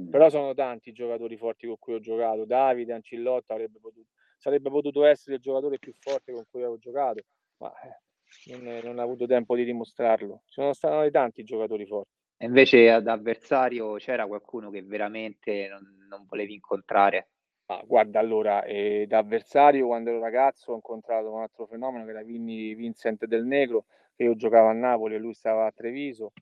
Mm. 0.00 0.10
Però 0.10 0.28
sono 0.28 0.54
tanti 0.54 0.88
i 0.88 0.92
giocatori 0.92 1.36
forti 1.36 1.66
con 1.66 1.78
cui 1.78 1.94
ho 1.94 2.00
giocato. 2.00 2.44
Davide, 2.44 2.92
Ancillotta 2.92 3.52
avrebbe 3.52 3.78
potuto, 3.80 4.08
sarebbe 4.38 4.70
potuto 4.70 5.04
essere 5.04 5.36
il 5.36 5.42
giocatore 5.42 5.78
più 5.78 5.92
forte 5.92 6.32
con 6.32 6.44
cui 6.50 6.64
ho 6.64 6.78
giocato, 6.78 7.22
ma 7.58 7.72
eh, 7.80 8.56
non, 8.56 8.80
non, 8.82 8.98
ha 8.98 9.02
avuto 9.02 9.26
tempo 9.26 9.54
di 9.54 9.64
dimostrarlo. 9.64 10.42
Ci 10.46 10.54
sono 10.54 10.72
stati 10.72 11.10
tanti 11.10 11.44
giocatori 11.44 11.86
forti. 11.86 12.10
E 12.36 12.46
invece 12.46 12.90
ad 12.90 13.06
avversario 13.06 13.94
c'era 13.94 14.26
qualcuno 14.26 14.70
che 14.70 14.82
veramente 14.82 15.68
non, 15.68 16.06
non 16.08 16.26
volevi 16.26 16.54
incontrare? 16.54 17.28
Ah, 17.68 17.82
guarda, 17.86 18.18
allora, 18.20 18.62
eh, 18.64 19.06
da 19.08 19.18
avversario 19.18 19.86
quando 19.86 20.10
ero 20.10 20.18
ragazzo 20.20 20.72
ho 20.72 20.74
incontrato 20.74 21.32
un 21.32 21.40
altro 21.40 21.64
fenomeno 21.66 22.04
che 22.04 22.10
era 22.10 22.22
Vinny 22.22 22.74
Vincent 22.74 23.24
del 23.24 23.46
Negro, 23.46 23.86
che 24.14 24.24
io 24.24 24.36
giocavo 24.36 24.68
a 24.68 24.72
Napoli 24.72 25.14
e 25.14 25.18
lui 25.18 25.32
stava 25.32 25.64
a 25.66 25.72
Treviso, 25.72 26.32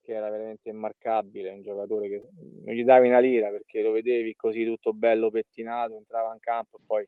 che 0.00 0.12
era 0.14 0.30
veramente 0.30 0.70
immarcabile, 0.70 1.50
un 1.50 1.60
giocatore 1.60 2.08
che 2.08 2.22
non 2.64 2.74
gli 2.74 2.82
davi 2.82 3.08
una 3.08 3.18
lira 3.18 3.50
perché 3.50 3.82
lo 3.82 3.90
vedevi 3.92 4.34
così 4.34 4.64
tutto 4.64 4.94
bello 4.94 5.30
pettinato, 5.30 5.96
entrava 5.98 6.32
in 6.32 6.38
campo 6.40 6.78
e 6.78 6.80
poi 6.86 7.06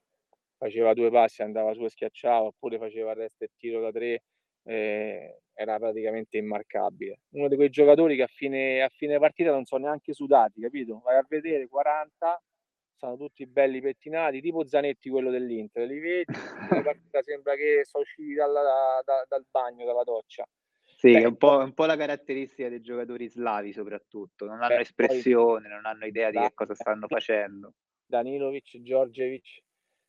faceva 0.59 0.93
due 0.93 1.11
passi, 1.11 1.41
andava 1.43 1.73
su 1.73 1.85
e 1.85 1.89
schiacciava, 1.91 2.47
oppure 2.49 2.79
faceva 2.79 3.11
il 3.13 3.17
resto 3.17 3.45
e 3.45 3.51
tiro 3.57 3.81
da 3.81 3.91
tre, 3.91 4.23
eh, 4.65 5.39
era 5.55 5.79
praticamente 5.79 6.37
immarcabile. 6.37 7.21
Uno 7.31 7.49
di 7.49 7.57
quei 7.57 7.71
giocatori 7.71 8.17
che 8.17 8.23
a 8.23 8.27
fine, 8.27 8.83
a 8.83 8.89
fine 8.91 9.19
partita 9.19 9.51
non 9.51 9.65
sono 9.65 9.85
neanche 9.87 10.13
sudati, 10.13 10.61
capito? 10.61 11.01
Vai 11.03 11.17
a 11.17 11.25
vedere 11.29 11.67
40 11.69 12.41
sono 13.03 13.17
tutti 13.17 13.45
belli 13.47 13.81
pettinati, 13.81 14.41
tipo 14.41 14.65
Zanetti 14.65 15.11
quello 15.11 15.31
dell'Inter, 15.31 15.89
li 15.89 15.99
vedi, 15.99 16.25
sembra 17.23 17.57
che 17.57 17.83
sono 17.85 18.05
usciti 18.05 18.35
dalla, 18.35 18.63
da, 19.05 19.25
dal 19.29 19.45
bagno, 19.51 19.85
dalla 19.85 20.05
doccia. 20.05 20.47
Sì, 20.85 21.11
Beh, 21.11 21.23
è 21.23 21.25
un, 21.25 21.37
po', 21.37 21.59
un 21.59 21.73
po' 21.73 21.87
la 21.87 21.97
caratteristica 21.97 22.69
dei 22.69 22.81
giocatori 22.81 23.29
slavi 23.29 23.73
soprattutto, 23.73 24.47
non 24.47 24.63
hanno 24.63 24.77
Beh, 24.77 24.83
espressione, 24.83 25.63
poi, 25.63 25.71
non 25.71 25.87
hanno 25.87 26.07
idea 26.07 26.31
di 26.31 26.39
che 26.39 26.53
cosa 26.55 26.75
stanno 26.75 27.09
facendo. 27.09 27.73
Danilovic, 28.07 28.81
Giorgevic, 28.81 29.63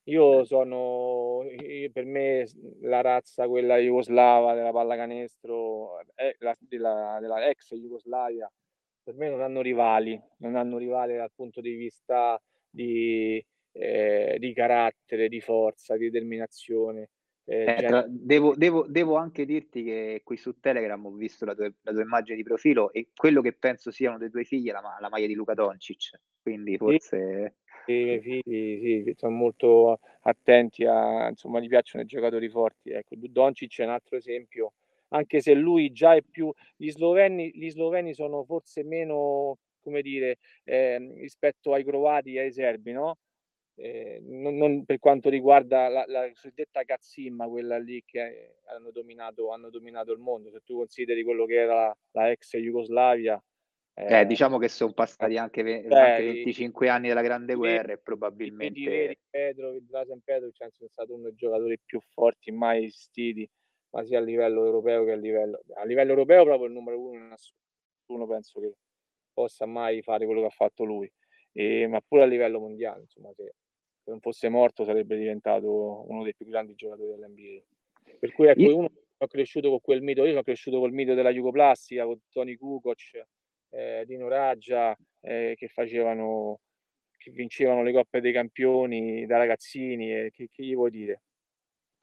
io 0.03 0.41
eh. 0.41 0.45
sono, 0.45 1.45
io, 1.49 1.89
per 1.91 2.05
me 2.05 2.47
la 2.81 3.01
razza, 3.01 3.47
quella 3.47 3.77
jugoslava 3.77 4.53
della 4.53 4.71
pallacanestro, 4.71 5.99
è 6.13 6.35
la, 6.39 6.55
della, 6.59 7.17
della 7.19 7.43
ex 7.47 7.73
Jugoslavia, 7.73 8.47
per 9.01 9.15
me 9.15 9.31
non 9.31 9.41
hanno 9.41 9.61
rivali, 9.61 10.21
non 10.37 10.55
hanno 10.55 10.77
rivali 10.77 11.15
dal 11.15 11.31
punto 11.33 11.59
di 11.59 11.73
vista 11.73 12.39
di, 12.73 13.43
eh, 13.73 14.37
di 14.39 14.53
carattere, 14.53 15.29
di 15.29 15.39
forza, 15.39 15.95
di 15.95 16.09
determinazione. 16.09 17.09
Eh, 17.45 17.75
eh, 17.77 17.83
tra, 17.85 18.05
devo, 18.07 18.55
devo, 18.55 18.85
devo, 18.87 19.15
anche 19.17 19.45
dirti 19.45 19.83
che 19.83 20.21
qui 20.23 20.37
su 20.37 20.59
Telegram 20.61 21.05
ho 21.05 21.11
visto 21.11 21.43
la 21.43 21.53
tua, 21.53 21.69
la 21.81 21.91
tua, 21.91 22.01
immagine 22.01 22.37
di 22.37 22.43
profilo 22.43 22.93
e 22.93 23.09
quello 23.13 23.41
che 23.41 23.51
penso 23.51 23.91
siano 23.91 24.17
dei 24.17 24.29
tuoi 24.29 24.45
figli 24.45 24.69
è 24.69 24.71
la, 24.71 24.81
la 25.01 25.09
maglia 25.09 25.27
di 25.27 25.33
Luca 25.33 25.53
Doncic, 25.53 26.19
quindi 26.41 26.77
forse... 26.77 27.55
Sì, 27.85 27.91
i 27.91 28.03
miei 28.05 28.21
figli 28.21 29.03
sì, 29.03 29.13
sono 29.17 29.35
molto 29.35 29.99
attenti 30.21 30.85
a, 30.85 31.27
insomma, 31.27 31.59
gli 31.59 31.67
piacciono 31.67 32.03
i 32.03 32.07
giocatori 32.07 32.47
forti. 32.47 32.91
Ecco, 32.91 33.15
Doncic 33.17 33.79
è 33.79 33.83
un 33.83 33.89
altro 33.89 34.15
esempio, 34.15 34.71
anche 35.09 35.41
se 35.41 35.53
lui 35.53 35.91
già 35.91 36.15
è 36.15 36.21
più... 36.21 36.49
Gli 36.77 36.89
sloveni, 36.91 37.51
gli 37.53 37.69
sloveni 37.69 38.13
sono 38.13 38.45
forse 38.45 38.83
meno 38.83 39.57
come 39.83 40.01
dire, 40.01 40.37
eh, 40.63 40.97
rispetto 41.15 41.73
ai 41.73 41.83
croati 41.83 42.35
e 42.35 42.39
ai 42.41 42.51
serbi, 42.51 42.91
no? 42.91 43.17
Eh, 43.75 44.19
non, 44.23 44.55
non, 44.57 44.85
per 44.85 44.99
quanto 44.99 45.29
riguarda 45.29 45.87
la, 45.87 46.05
la 46.07 46.29
cosiddetta 46.29 46.83
cazzimma, 46.83 47.47
quella 47.47 47.77
lì 47.77 48.03
che 48.05 48.57
hanno 48.65 48.91
dominato, 48.91 49.51
hanno 49.51 49.69
dominato, 49.69 50.11
il 50.11 50.19
mondo. 50.19 50.49
Se 50.51 50.61
tu 50.63 50.77
consideri 50.77 51.23
quello 51.23 51.45
che 51.45 51.55
era 51.55 51.75
la, 51.75 51.97
la 52.11 52.31
ex 52.31 52.55
Jugoslavia, 52.57 53.41
eh, 53.95 54.21
eh, 54.21 54.25
diciamo 54.25 54.57
che 54.57 54.69
sono 54.69 54.91
passati 54.91 55.37
anche, 55.37 55.61
ve- 55.61 55.83
beh, 55.83 55.99
anche 55.99 56.25
25 56.25 56.89
anni 56.89 57.09
della 57.09 57.21
Grande 57.21 57.53
Guerra 57.53 57.93
e 57.93 57.99
probabilmente... 57.99 58.79
I 58.79 59.17
Pedro, 59.29 59.77
Drasen 59.81 60.21
Pedro 60.23 60.49
è 60.49 60.87
stato 60.87 61.13
uno 61.13 61.23
dei 61.23 61.35
giocatori 61.35 61.79
più 61.83 61.99
forti 61.99 62.51
mai 62.51 62.85
esistiti, 62.85 63.47
ma 63.91 64.03
sia 64.03 64.17
a 64.17 64.21
livello 64.21 64.65
europeo 64.65 65.05
che 65.05 65.11
a 65.11 65.15
livello... 65.15 65.61
A 65.75 65.85
livello 65.85 66.11
europeo 66.11 66.43
proprio 66.43 66.67
il 66.67 66.73
numero 66.73 66.99
uno 66.99 67.23
in 67.23 67.31
assoluto, 67.31 68.27
penso 68.27 68.59
che 68.59 68.73
possa 69.33 69.65
mai 69.65 70.01
fare 70.01 70.25
quello 70.25 70.41
che 70.41 70.47
ha 70.47 70.51
fatto 70.51 70.83
lui, 70.83 71.11
e, 71.51 71.87
ma 71.87 72.01
pure 72.01 72.23
a 72.23 72.25
livello 72.25 72.59
mondiale, 72.59 73.01
insomma, 73.01 73.31
se, 73.33 73.55
se, 74.03 74.09
non 74.09 74.19
fosse 74.19 74.49
morto 74.49 74.83
sarebbe 74.83 75.17
diventato 75.17 76.05
uno 76.09 76.23
dei 76.23 76.35
più 76.35 76.45
grandi 76.45 76.75
giocatori 76.75 77.09
dell'NBA. 77.09 78.17
Per 78.19 78.31
cui 78.31 78.47
ecco, 78.47 78.61
io... 78.61 78.77
uno 78.77 78.91
ho 79.17 79.27
cresciuto 79.27 79.69
con 79.69 79.79
quel 79.81 80.01
mito, 80.01 80.23
io 80.23 80.31
sono 80.31 80.43
cresciuto 80.43 80.79
col 80.79 80.91
mito 80.91 81.13
della 81.13 81.31
Jugoplastica, 81.31 82.05
con 82.05 82.19
Tony 82.29 82.55
Kukoc, 82.55 83.25
eh, 83.69 84.03
Dino 84.05 84.27
Raggia, 84.27 84.97
eh, 85.21 85.53
che 85.55 85.67
facevano, 85.67 86.59
che 87.17 87.31
vincevano 87.31 87.83
le 87.83 87.93
coppe 87.93 88.19
dei 88.19 88.33
campioni 88.33 89.25
da 89.25 89.37
ragazzini, 89.37 90.11
e 90.13 90.31
che, 90.31 90.49
che 90.51 90.63
gli 90.63 90.75
vuoi 90.75 90.91
dire? 90.91 91.21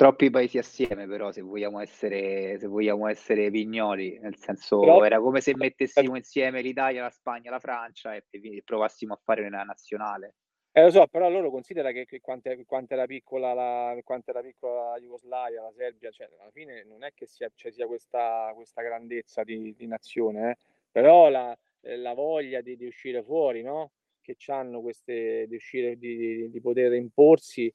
Troppi 0.01 0.31
paesi 0.31 0.57
assieme, 0.57 1.07
però, 1.07 1.31
se 1.31 1.43
vogliamo 1.43 1.79
essere, 1.79 2.59
se 2.59 2.67
vogliamo 2.67 3.07
essere 3.07 3.51
pignoli, 3.51 4.19
nel 4.19 4.35
senso 4.35 4.81
però, 4.81 5.05
era 5.05 5.21
come 5.21 5.43
se 5.43 5.55
mettessimo 5.55 6.17
insieme 6.17 6.63
l'Italia, 6.63 7.03
la 7.03 7.11
Spagna, 7.11 7.51
la 7.51 7.59
Francia 7.59 8.15
e, 8.15 8.25
e 8.31 8.63
provassimo 8.65 9.13
a 9.13 9.21
fare 9.23 9.45
una 9.45 9.63
nazionale. 9.63 10.37
Eh, 10.73 10.85
lo 10.85 10.91
so, 10.91 11.07
però 11.07 11.29
loro 11.29 11.51
considera 11.51 11.93
che, 11.93 12.07
che 12.07 12.19
quanto, 12.23 12.51
quanto, 12.65 12.95
era 12.95 13.05
piccola 13.05 13.53
la, 13.53 13.95
quanto 14.03 14.31
era 14.31 14.41
piccola 14.41 14.93
la 14.93 14.99
Jugoslavia, 14.99 15.61
la 15.61 15.73
Serbia, 15.77 16.11
cioè 16.11 16.31
alla 16.41 16.51
fine 16.51 16.83
non 16.85 17.05
è 17.05 17.13
che 17.13 17.27
sia, 17.27 17.51
cioè, 17.55 17.71
sia 17.71 17.87
questa, 17.87 18.53
questa, 18.55 18.81
grandezza 18.81 19.45
di, 19.45 19.75
di 19.77 19.87
nazione, 19.87 20.53
eh? 20.53 20.57
però 20.91 21.29
la, 21.29 21.55
la 21.81 22.15
voglia 22.15 22.63
di, 22.63 22.75
di, 22.75 22.87
uscire 22.87 23.23
fuori, 23.23 23.61
no? 23.61 23.91
che 24.23 24.35
hanno 24.47 24.81
queste, 24.81 25.47
di 25.47 25.57
uscire, 25.57 25.99
di, 25.99 26.49
di 26.51 26.61
poter 26.63 26.95
imporsi, 26.95 27.71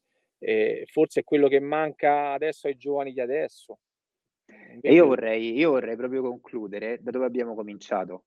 eh, 0.46 0.86
forse 0.92 1.22
è 1.22 1.24
quello 1.24 1.48
che 1.48 1.60
manca 1.60 2.34
adesso 2.34 2.68
ai 2.68 2.78
giovani 2.78 3.12
di 3.14 3.20
adesso. 3.20 3.80
E 4.80 4.94
io 4.94 5.08
vorrei, 5.08 5.58
io 5.58 5.72
vorrei 5.72 5.96
proprio 5.96 6.22
concludere 6.22 7.00
da 7.02 7.10
dove 7.10 7.26
abbiamo 7.26 7.56
cominciato, 7.56 8.26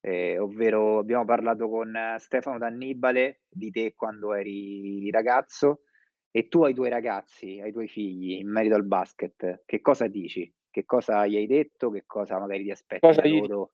eh, 0.00 0.36
ovvero 0.38 0.98
abbiamo 0.98 1.24
parlato 1.24 1.68
con 1.68 1.94
Stefano 2.18 2.58
D'Annibale 2.58 3.42
di 3.48 3.70
te 3.70 3.94
quando 3.94 4.34
eri 4.34 5.08
ragazzo 5.12 5.82
e 6.32 6.48
tu 6.48 6.64
ai 6.64 6.74
tuoi 6.74 6.88
ragazzi, 6.88 7.60
ai 7.60 7.70
tuoi 7.70 7.86
figli 7.86 8.32
in 8.32 8.50
merito 8.50 8.74
al 8.74 8.84
basket, 8.84 9.62
che 9.64 9.80
cosa 9.80 10.08
dici? 10.08 10.52
Che 10.68 10.84
cosa 10.84 11.24
gli 11.26 11.36
hai 11.36 11.46
detto? 11.46 11.90
Che 11.90 12.02
cosa 12.04 12.40
magari 12.40 12.64
ti 12.64 12.72
aspetti 12.72 13.06
cosa 13.06 13.24
loro? 13.28 13.70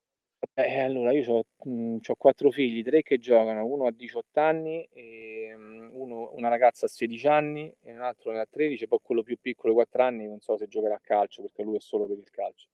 Eh, 0.55 0.79
allora, 0.79 1.11
io 1.13 1.31
ho 1.33 1.43
mhmm, 1.65 1.99
quattro 2.17 2.49
figli, 2.51 2.83
tre 2.83 3.03
che 3.03 3.19
giocano, 3.19 3.65
uno 3.65 3.85
ha 3.85 3.91
18 3.91 4.39
anni, 4.39 4.83
e, 4.91 5.53
mhmm, 5.55 5.89
uno, 5.93 6.31
una 6.33 6.49
ragazza 6.49 6.85
a 6.87 6.89
16 6.89 7.27
anni 7.27 7.71
e 7.83 7.93
un 7.93 8.01
altro 8.01 8.31
ha 8.37 8.45
13, 8.49 8.87
poi 8.87 8.99
quello 9.03 9.21
più 9.23 9.37
piccolo, 9.39 9.73
4 9.73 10.01
anni, 10.03 10.25
non 10.27 10.39
so 10.39 10.57
se 10.57 10.67
giocherà 10.67 10.95
a 10.95 10.99
calcio 11.01 11.43
perché 11.43 11.61
lui 11.63 11.77
è 11.77 11.79
solo 11.79 12.05
per 12.07 12.17
il 12.17 12.29
calcio. 12.31 12.67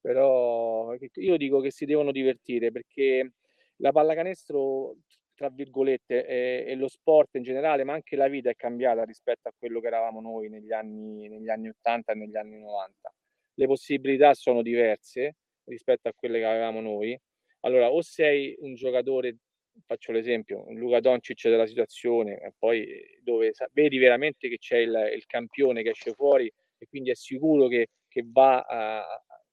Però 0.00 0.94
io 1.14 1.36
dico 1.36 1.60
che 1.60 1.70
si 1.70 1.84
devono 1.86 2.12
divertire 2.12 2.70
perché 2.70 3.32
la 3.76 3.92
pallacanestro, 3.92 4.96
tra 5.34 5.48
virgolette, 5.48 6.24
è 6.64 6.74
lo 6.76 6.88
sport 6.88 7.34
in 7.36 7.42
generale, 7.42 7.82
ma 7.84 7.94
anche 7.94 8.14
la 8.16 8.28
vita 8.28 8.50
è 8.50 8.54
cambiata 8.56 9.04
rispetto 9.04 9.48
a 9.48 9.54
quello 9.58 9.80
che 9.80 9.86
eravamo 9.88 10.20
noi 10.20 10.48
negli 10.48 10.72
anni, 10.72 11.28
negli 11.28 11.48
anni 11.48 11.68
80 11.68 12.12
e 12.12 12.14
negli 12.16 12.36
anni 12.36 12.58
90. 12.58 13.12
Le 13.54 13.66
possibilità 13.66 14.32
sono 14.34 14.62
diverse 14.62 15.34
rispetto 15.66 16.08
a 16.08 16.12
quelle 16.14 16.38
che 16.38 16.44
avevamo 16.44 16.80
noi. 16.80 17.18
Allora, 17.60 17.90
o 17.90 18.00
sei 18.02 18.54
un 18.60 18.74
giocatore, 18.74 19.38
faccio 19.86 20.12
l'esempio, 20.12 20.66
un 20.66 20.78
Luca 20.78 21.00
Doncic 21.00 21.48
della 21.48 21.66
situazione, 21.66 22.38
e 22.40 22.52
poi 22.58 22.86
dove 23.22 23.52
vedi 23.72 23.98
veramente 23.98 24.48
che 24.48 24.58
c'è 24.58 24.78
il, 24.78 25.10
il, 25.14 25.26
campione 25.26 25.82
che 25.82 25.90
esce 25.90 26.12
fuori 26.12 26.50
e 26.78 26.86
quindi 26.86 27.10
è 27.10 27.14
sicuro 27.14 27.68
che, 27.68 27.88
che 28.08 28.22
va, 28.26 28.60
a, 28.60 29.04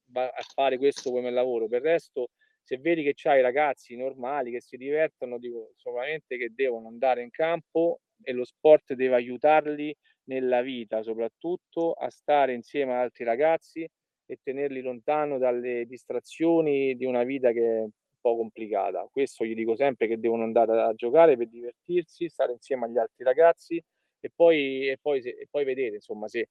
va, 0.06 0.28
a, 0.28 0.42
fare 0.54 0.78
questo 0.78 1.12
come 1.12 1.32
lavoro. 1.32 1.68
Per 1.68 1.80
il 1.80 1.86
resto, 1.86 2.30
se 2.62 2.78
vedi 2.78 3.04
che 3.04 3.14
c'hai 3.16 3.42
ragazzi 3.42 3.96
normali 3.96 4.52
che 4.52 4.62
si 4.62 4.78
divertono, 4.78 5.40
dico 5.40 5.74
solamente 5.76 6.38
che 6.38 6.52
devono 6.54 6.88
andare 6.88 7.22
in 7.24 7.30
campo 7.30 8.02
e 8.22 8.32
lo 8.32 8.46
sport 8.46 8.94
deve 8.94 9.16
aiutarli 9.16 9.96
nella 10.26 10.62
vita 10.62 11.04
soprattutto 11.04 11.92
a 11.92 12.10
stare 12.10 12.54
insieme 12.54 12.94
ad 12.94 13.00
altri 13.00 13.26
ragazzi 13.26 13.90
e 14.34 14.40
tenerli 14.44 14.82
lontano 14.82 15.38
dalle 15.38 15.86
distrazioni 15.86 16.96
di 16.96 17.06
una 17.06 17.24
vita 17.24 17.52
che 17.52 17.62
è 17.62 17.82
un 17.82 17.92
po' 18.20 18.36
complicata. 18.36 19.08
Questo 19.12 19.46
gli 19.46 19.56
dico 19.56 19.76
sempre 19.76 20.08
che 20.08 20.20
devono 20.20 20.44
andare 20.44 20.82
a 20.82 20.94
giocare 20.94 21.38
per 21.38 21.48
divertirsi, 21.48 22.30
stare 22.30 22.54
insieme 22.54 22.86
agli 22.86 22.98
altri 22.98 23.24
ragazzi 23.24 23.84
e 24.20 24.32
poi, 24.34 24.88
e 24.90 24.98
poi, 25.02 25.22
e 25.22 25.48
poi 25.50 25.66
vedere 25.66 25.96
insomma 25.96 26.28
se, 26.28 26.50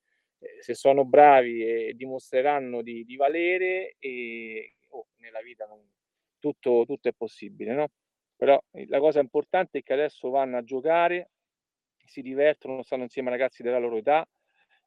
se, 0.61 0.75
sono 0.75 1.05
bravi 1.05 1.63
e 1.63 1.95
dimostreranno 1.95 2.83
di, 2.83 3.05
di 3.05 3.17
valere 3.17 3.97
e 3.99 4.75
oh, 4.89 5.07
nella 5.17 5.41
vita 5.41 5.67
non, 5.67 5.81
tutto, 6.39 6.85
tutto 6.87 7.09
è 7.09 7.13
possibile, 7.13 7.73
no? 7.73 7.89
Però 8.37 8.61
la 8.89 8.99
cosa 8.99 9.21
importante 9.21 9.79
è 9.79 9.83
che 9.83 9.93
adesso 9.93 10.29
vanno 10.29 10.57
a 10.57 10.65
giocare, 10.65 11.31
si 12.05 12.23
divertono, 12.23 12.83
stanno 12.83 13.05
insieme 13.05 13.31
ai 13.31 13.39
ragazzi 13.39 13.63
della 13.63 13.79
loro 13.79 13.97
età, 13.99 14.27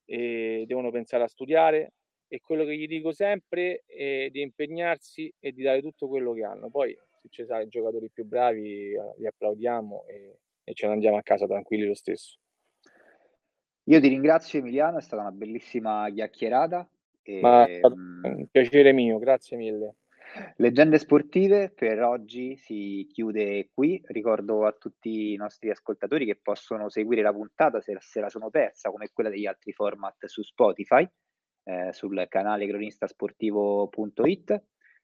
devono 0.05 0.91
pensare 0.91 1.23
a 1.23 1.27
studiare, 1.27 1.93
e 2.35 2.41
quello 2.41 2.65
che 2.65 2.75
gli 2.75 2.85
dico 2.85 3.13
sempre 3.13 3.83
è 3.85 4.27
di 4.29 4.41
impegnarsi 4.41 5.33
e 5.39 5.53
di 5.53 5.63
dare 5.63 5.81
tutto 5.81 6.09
quello 6.09 6.33
che 6.33 6.43
hanno. 6.43 6.69
Poi 6.69 6.93
se 7.21 7.29
ci 7.29 7.45
saranno 7.45 7.65
i 7.65 7.69
giocatori 7.69 8.09
più 8.11 8.25
bravi 8.25 8.91
eh, 8.91 9.13
li 9.17 9.25
applaudiamo 9.25 10.05
e, 10.07 10.39
e 10.65 10.73
ce 10.73 10.87
ne 10.87 10.93
andiamo 10.93 11.15
a 11.15 11.23
casa 11.23 11.47
tranquilli 11.47 11.85
lo 11.85 11.95
stesso. 11.95 12.37
Io 13.85 14.01
ti 14.01 14.09
ringrazio 14.09 14.59
Emiliano, 14.59 14.97
è 14.97 15.01
stata 15.01 15.21
una 15.21 15.31
bellissima 15.31 16.09
chiacchierata. 16.11 16.85
E, 17.21 17.39
Ma 17.39 17.65
è 17.65 17.79
mm, 17.87 18.23
un 18.25 18.47
piacere 18.47 18.91
mio, 18.91 19.17
grazie 19.17 19.55
mille. 19.55 19.95
Leggende 20.57 20.97
sportive 20.97 21.69
per 21.69 22.01
oggi 22.03 22.57
si 22.57 23.07
chiude 23.09 23.69
qui. 23.73 24.01
Ricordo 24.07 24.65
a 24.65 24.73
tutti 24.73 25.31
i 25.31 25.35
nostri 25.37 25.69
ascoltatori 25.69 26.25
che 26.25 26.35
possono 26.35 26.89
seguire 26.89 27.21
la 27.21 27.31
puntata 27.31 27.79
se, 27.79 27.95
se 27.99 28.19
la 28.19 28.29
sono 28.29 28.49
persa, 28.49 28.89
come 28.89 29.09
quella 29.13 29.29
degli 29.29 29.45
altri 29.45 29.71
format 29.71 30.25
su 30.25 30.41
Spotify 30.41 31.07
eh, 31.65 31.91
sul 31.91 32.25
canale 32.29 32.67
cronistasportivo.it. 32.67 34.63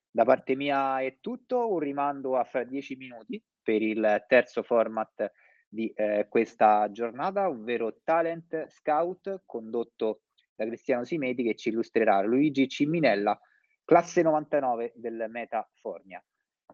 Da 0.10 0.24
parte 0.24 0.56
mia 0.56 1.02
è 1.02 1.18
tutto, 1.20 1.72
un 1.72 1.80
rimando 1.80 2.38
a 2.38 2.44
fra 2.44 2.64
dieci 2.64 2.96
minuti 2.96 3.42
per 3.62 3.82
il 3.82 4.24
terzo 4.28 4.64
format 4.64 5.32
di 5.68 5.92
eh, 5.96 6.28
questa 6.30 6.90
giornata, 6.92 7.48
ovvero 7.48 8.00
Talent 8.04 8.68
Scout, 8.68 9.44
condotto 9.46 10.22
da 10.54 10.66
Cristiano 10.66 11.06
Simeti 11.06 11.44
che 11.44 11.56
ci 11.56 11.70
illustrerà 11.70 12.22
Luigi 12.22 12.68
Ciminella, 12.68 13.40
classe 13.86 14.22
99 14.22 14.92
del 14.96 15.28
Meta 15.30 15.68
Fornia. 15.80 16.24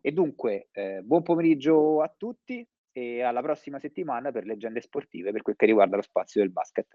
E 0.02 0.12
dunque, 0.12 0.70
eh, 0.72 1.02
buon 1.04 1.24
pomeriggio 1.24 2.02
a 2.02 2.14
tutti 2.16 2.68
e 2.92 3.22
alla 3.22 3.42
prossima 3.42 3.78
settimana 3.78 4.32
per 4.32 4.46
leggende 4.46 4.82
sportive 4.82 5.32
per 5.32 5.44
quel 5.44 5.56
che 5.56 5.68
riguarda 5.68 5.96
lo 5.96 6.02
spazio 6.02 6.42
del 6.42 6.52
basket. 6.52 6.88